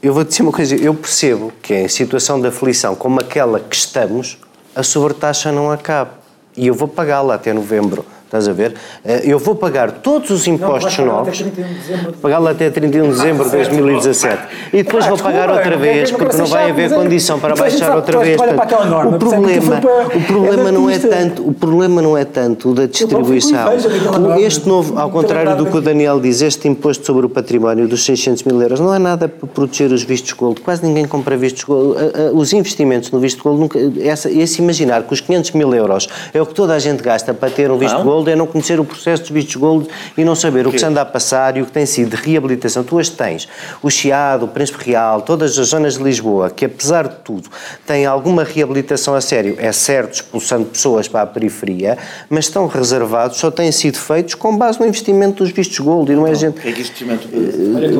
eu 0.00 0.14
vou-te 0.14 0.28
dizer 0.28 0.42
uma 0.42 0.52
coisa, 0.52 0.76
eu 0.76 0.94
percebo 0.94 1.52
que 1.60 1.74
em 1.74 1.88
situação 1.88 2.40
de 2.40 2.46
aflição 2.46 2.94
como 2.94 3.20
aquela 3.20 3.58
que 3.58 3.74
estamos, 3.74 4.38
a 4.74 4.82
sobretaxa 4.82 5.50
não 5.50 5.70
acaba. 5.70 6.12
E 6.56 6.66
eu 6.66 6.74
vou 6.74 6.86
pagá-la 6.86 7.34
até 7.34 7.52
novembro. 7.52 8.04
Estás 8.28 8.46
a 8.46 8.52
ver? 8.52 8.74
Eh, 9.06 9.22
Eu 9.24 9.38
vou 9.38 9.54
pagar 9.54 9.90
todos 9.90 10.28
os 10.28 10.46
impostos 10.46 10.92
até 10.92 11.02
novos. 11.02 11.38
31 11.38 11.64
de 11.66 11.74
dezembro. 11.78 12.12
Pagá-la 12.20 12.50
até 12.50 12.68
31 12.68 13.04
de 13.04 13.08
dezembro 13.16 13.44
de 13.46 13.50
2017. 13.56 14.38
E 14.70 14.82
depois 14.82 15.04
Ah, 15.04 15.08
vou 15.08 15.16
desculpa, 15.16 15.38
pagar 15.38 15.50
outra 15.54 15.70
não 15.70 15.78
vez, 15.78 16.10
porque 16.10 16.36
não 16.36 16.44
vai 16.44 16.70
haver 16.70 16.92
é- 16.92 16.94
condição 16.94 17.40
para 17.40 17.56
baixar 17.56 17.96
outra 17.96 18.18
vez. 18.18 18.36
norma, 18.38 19.16
o 19.16 19.18
problema, 19.18 19.80
para- 19.80 20.18
o 20.18 20.20
problema 20.26 20.68
é 20.68 20.72
não 20.72 20.90
é 20.90 20.98
tanto, 20.98 21.48
o 21.48 21.54
problema 21.54 22.02
não 22.02 22.18
é 22.18 22.24
tanto 22.26 22.74
da 22.74 22.84
distribuição. 22.84 23.66
O-. 24.36 24.38
Este 24.38 24.68
novo, 24.68 24.98
ao 24.98 25.10
contrário 25.10 25.56
do 25.56 25.64
que 25.64 25.76
o 25.78 25.80
Daniel 25.80 26.20
diz, 26.20 26.42
este 26.42 26.68
imposto 26.68 27.06
sobre 27.06 27.24
o 27.24 27.30
património 27.30 27.88
dos 27.88 28.04
600 28.04 28.42
mil 28.42 28.60
euros 28.60 28.78
não 28.78 28.94
é 28.94 28.98
nada 28.98 29.26
para 29.26 29.48
proteger 29.48 29.90
os 29.90 30.02
vistos 30.02 30.32
gold. 30.34 30.60
Quase 30.60 30.84
ninguém 30.84 31.06
compra 31.06 31.34
vistos 31.34 31.64
gold. 31.64 31.96
A- 31.98 32.28
a- 32.28 32.32
Os 32.32 32.52
investimentos 32.52 33.10
no 33.10 33.18
visto 33.18 33.42
gold 33.42 33.58
nunca, 33.60 33.78
esse 33.78 34.60
imaginar 34.60 35.02
que 35.04 35.14
os 35.14 35.20
500 35.22 35.52
mil 35.52 35.72
euros 35.74 36.08
é 36.34 36.42
o 36.42 36.44
que 36.46 36.52
toda 36.54 36.74
a 36.74 36.78
gente 36.78 37.02
gasta 37.02 37.32
para 37.32 37.48
ter 37.50 37.70
um 37.70 37.78
visto 37.78 37.94
Não, 37.96 38.04
gold 38.04 38.17
gold, 38.18 38.30
é 38.30 38.36
não 38.36 38.46
conhecer 38.46 38.78
o 38.80 38.84
processo 38.84 39.22
dos 39.22 39.30
vistos 39.30 39.56
gold 39.56 39.86
e 40.16 40.24
não 40.24 40.34
saber 40.34 40.66
o 40.66 40.72
que 40.72 40.78
se 40.78 40.84
anda 40.84 41.00
a 41.00 41.04
passar 41.04 41.56
e 41.56 41.62
o 41.62 41.66
que 41.66 41.72
tem 41.72 41.86
sido 41.86 42.16
de 42.16 42.22
reabilitação. 42.22 42.82
Tu 42.82 42.96
hoje 42.96 43.10
tens. 43.10 43.48
O 43.82 43.90
Chiado, 43.90 44.44
o 44.44 44.48
Príncipe 44.48 44.84
Real, 44.90 45.22
todas 45.22 45.58
as 45.58 45.68
zonas 45.68 45.96
de 45.96 46.02
Lisboa, 46.02 46.50
que 46.50 46.64
apesar 46.64 47.08
de 47.08 47.16
tudo 47.24 47.48
têm 47.86 48.06
alguma 48.06 48.44
reabilitação 48.44 49.14
a 49.14 49.20
sério, 49.20 49.56
é 49.58 49.72
certo, 49.72 50.14
expulsando 50.14 50.64
pessoas 50.66 51.08
para 51.08 51.22
a 51.22 51.26
periferia, 51.26 51.96
mas 52.28 52.46
estão 52.46 52.66
reservados, 52.66 53.36
só 53.38 53.50
têm 53.50 53.70
sido 53.72 53.98
feitos 53.98 54.34
com 54.34 54.56
base 54.56 54.80
no 54.80 54.86
investimento 54.86 55.42
dos 55.44 55.52
vistos 55.52 55.78
gold 55.78 56.10
e 56.10 56.14
não 56.16 56.26
é 56.26 56.34
gente... 56.34 56.58
O 56.58 56.60
que 56.62 56.68
é 56.68 56.72
que 56.72 56.80
investimento... 56.80 57.28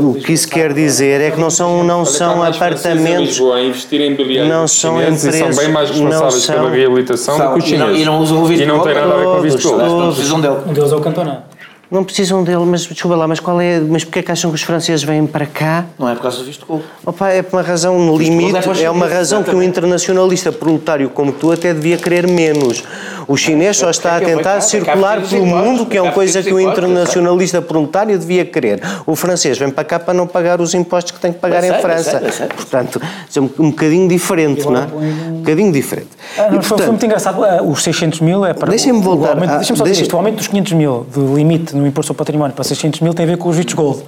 O 0.09 0.15
que 0.15 0.33
isso 0.33 0.49
quer 0.49 0.73
dizer 0.73 1.21
é 1.21 1.31
que 1.31 1.41
não 1.41 1.51
são, 1.51 1.85
não 1.85 2.05
são 2.05 2.43
apartamentos... 2.43 3.41
a 3.41 3.61
investir 3.61 4.01
em 4.01 4.15
biliário 4.15 4.51
Não 4.53 4.67
são 4.69 4.99
chineses. 4.99 5.25
e 5.25 5.31
são 5.31 5.41
empresas- 5.41 5.65
bem 5.65 5.73
mais 5.73 5.91
não 5.91 6.05
responsáveis 6.11 6.47
pela 6.47 6.71
reabilitação 6.71 7.37
São, 7.37 7.49
do 7.55 7.59
que 7.61 7.65
os 7.67 7.71
e 7.71 7.77
não- 7.77 7.87
chineses. 7.87 8.03
e 8.03 8.05
não 8.07 8.19
usam 8.21 8.43
o 8.43 8.47
visto 8.47 8.63
E 8.63 8.67
não 8.67 8.81
tem 8.81 8.95
nada 8.95 9.15
a 9.15 9.17
ver 9.17 9.25
com 9.25 9.31
o 9.31 9.43
visto 9.43 9.63
Todos, 9.63 9.89
gold. 9.89 10.08
Não 10.09 10.15
precisam 10.15 10.41
dele. 10.41 10.57
Um 10.67 10.73
deles 10.73 10.93
é 10.93 10.97
o 10.97 11.01
Cantona. 11.01 11.45
Não 11.91 12.05
precisam 12.05 12.45
dele, 12.45 12.65
mas 12.67 12.83
desculpa 12.83 13.17
lá, 13.17 13.27
mas 13.27 13.41
qual 13.41 13.59
é, 13.59 13.81
mas 13.81 14.05
porquê 14.05 14.19
é 14.19 14.23
que 14.23 14.31
acham 14.31 14.51
que 14.51 14.57
os 14.57 14.63
franceses 14.63 15.03
vêm 15.03 15.27
para 15.27 15.47
cá? 15.47 15.87
Não 15.99 16.07
é 16.07 16.15
por 16.15 16.21
causa 16.21 16.39
do 16.39 16.45
visto 16.45 16.67
gold. 16.67 16.85
Opa, 17.05 17.31
é 17.31 17.41
por 17.41 17.57
uma 17.57 17.63
razão 17.63 17.99
no 17.99 18.19
limite, 18.19 18.59
é 18.59 18.83
é 18.83 18.91
uma 18.91 19.07
razão 19.07 19.43
que 19.43 19.55
um 19.55 19.63
internacionalista 19.63 20.53
proletário 20.53 21.09
como 21.09 21.33
tu 21.33 21.51
até 21.51 21.73
devia 21.73 21.97
querer 21.97 22.29
menos. 22.29 22.85
O 23.29 23.37
chinês 23.37 23.77
só 23.77 23.91
está 23.91 24.17
a 24.17 24.21
tentar 24.21 24.59
circular 24.63 25.21
pelo 25.21 25.45
mundo, 25.45 25.85
que 25.85 25.99
é 25.99 26.03
uma 26.03 26.13
coisa 26.13 26.43
que 26.43 26.53
o 26.53 26.59
internacionalista 26.59 27.61
proletário 27.61 28.19
devia 28.19 28.43
querer. 28.45 28.81
O 29.07 29.15
francês 29.15 29.59
vem 29.59 29.69
para 29.69 29.85
cá 29.85 29.99
para 29.99 30.15
não 30.15 30.27
pagar 30.27 30.63
os 30.63 30.73
impostos 30.73 31.13
que 31.13 31.21
tem 31.21 31.33
que 31.33 31.39
pagar 31.39 31.63
em 31.63 31.73
França. 31.75 32.23
Portanto, 32.57 33.01
é 33.37 33.41
um, 33.41 33.71
bocadinho 33.71 34.09
diferente, 34.09 34.65
não 34.65 34.77
é? 34.77 34.87
Um 34.87 35.33
bocadinho 35.41 35.71
diferente. 35.71 36.09
Ah, 36.39 36.49
foi, 36.63 36.87
muito 36.87 37.05
engraçado. 37.05 37.45
Ah, 37.45 37.63
Os 37.63 37.83
600 37.83 38.21
mil 38.21 38.47
é 38.47 38.55
para. 38.55 38.71
Deixem-me 38.71 38.99
o- 38.99 39.03
voltar 39.03 39.35
deixem-me 39.35 39.77
só 39.77 39.85
dizer 39.85 40.03
isto. 40.03 40.13
O 40.15 40.17
aumento 40.17 40.37
dos 40.37 40.47
500 40.49 40.73
mil 40.73 41.07
do 41.13 41.37
limite 41.37 41.77
no 41.77 41.87
imposto 41.87 42.13
ao 42.13 42.17
património 42.17 42.55
para 42.55 42.65
600 42.65 43.01
mil 43.01 43.13
tem 43.13 43.25
a 43.25 43.29
ver 43.29 43.37
com 43.37 43.51
os 43.51 43.57
vistos 43.57 43.75
gold. 43.75 44.03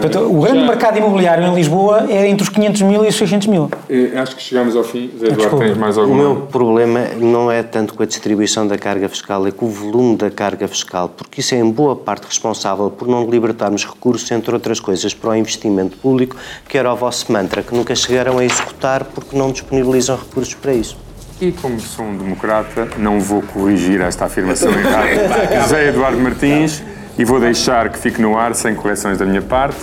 Portanto, 0.00 0.20
o 0.30 0.40
grande 0.42 0.60
já- 0.60 0.66
mercado 0.66 0.98
imobiliário 0.98 1.44
em 1.44 1.54
Lisboa 1.54 2.06
é 2.08 2.28
entre 2.28 2.42
os 2.44 2.48
500 2.48 2.82
mil 2.82 3.04
e 3.04 3.08
os 3.08 3.16
600 3.16 3.46
mil. 3.48 3.68
Eh, 3.90 4.12
Acho 4.16 4.36
que 4.36 4.42
chegamos 4.42 4.76
ao 4.76 4.84
fim. 4.84 5.10
Zé 5.18 5.26
Eduardo, 5.28 5.58
tens 5.58 5.76
mais 5.76 5.96
O 5.96 6.00
alguma? 6.02 6.22
meu 6.22 6.36
problema 6.42 7.00
não 7.18 7.50
é 7.50 7.62
tanto 7.62 7.94
com 7.94 8.02
a 8.02 8.06
distribuição 8.06 8.66
da 8.66 8.78
carga 8.78 9.08
fiscal, 9.08 9.46
é 9.46 9.50
com 9.50 9.66
o 9.66 9.68
volume 9.68 10.16
da 10.16 10.30
carga 10.30 10.68
fiscal, 10.68 11.08
porque 11.08 11.40
isso 11.40 11.54
é 11.54 11.58
em 11.58 11.68
boa 11.70 11.96
parte 11.96 12.26
responsável 12.26 12.90
por 12.90 13.08
não 13.08 13.28
libertarmos 13.28 13.84
recursos, 13.84 14.30
entre 14.30 14.52
outras 14.54 14.78
coisas, 14.78 15.12
para 15.12 15.30
o 15.30 15.34
investimento 15.36 15.96
público, 15.96 16.36
que 16.68 16.78
era 16.78 16.92
o 16.92 16.96
vosso 16.96 17.30
mantra, 17.32 17.62
que 17.62 17.74
nunca 17.74 17.94
chegaram 17.94 18.38
a 18.38 18.44
executar 18.44 19.04
porque 19.04 19.36
não 19.36 19.50
disponibilizam 19.50 20.16
recursos 20.16 20.54
para 20.54 20.72
isso. 20.72 20.96
E 21.40 21.52
como 21.52 21.78
sou 21.80 22.04
um 22.06 22.16
democrata, 22.16 22.88
não 22.96 23.20
vou 23.20 23.42
corrigir 23.42 24.00
esta 24.00 24.24
afirmação 24.24 24.70
errada. 24.72 25.60
José 25.62 25.88
Eduardo 25.88 26.18
Martins, 26.18 26.82
e 27.18 27.24
vou 27.24 27.40
deixar 27.40 27.88
que 27.88 27.98
fique 27.98 28.20
no 28.20 28.36
ar, 28.36 28.54
sem 28.54 28.74
correções 28.74 29.18
da 29.18 29.24
minha 29.24 29.42
parte. 29.42 29.78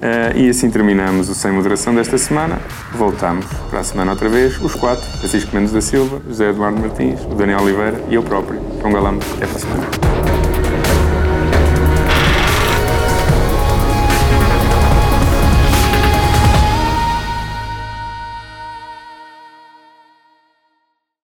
Eh, 0.00 0.32
e 0.36 0.50
assim 0.50 0.70
terminamos 0.70 1.28
o 1.30 1.34
Sem 1.34 1.50
Moderação 1.52 1.94
desta 1.94 2.18
semana. 2.18 2.58
Voltamos 2.92 3.46
para 3.70 3.80
a 3.80 3.84
semana 3.84 4.12
outra 4.12 4.28
vez, 4.28 4.60
os 4.60 4.74
quatro: 4.74 5.04
Francisco 5.18 5.54
Mendes 5.54 5.72
da 5.72 5.80
Silva, 5.80 6.20
José 6.28 6.50
Eduardo 6.50 6.78
Martins, 6.78 7.24
Daniel 7.36 7.60
Oliveira 7.60 8.00
e 8.08 8.14
eu 8.14 8.22
próprio, 8.22 8.60
João 8.80 8.92
Galamba. 8.92 9.24
Até 9.36 9.46
para 9.46 9.56
a 9.56 9.58
semana. 9.58 10.35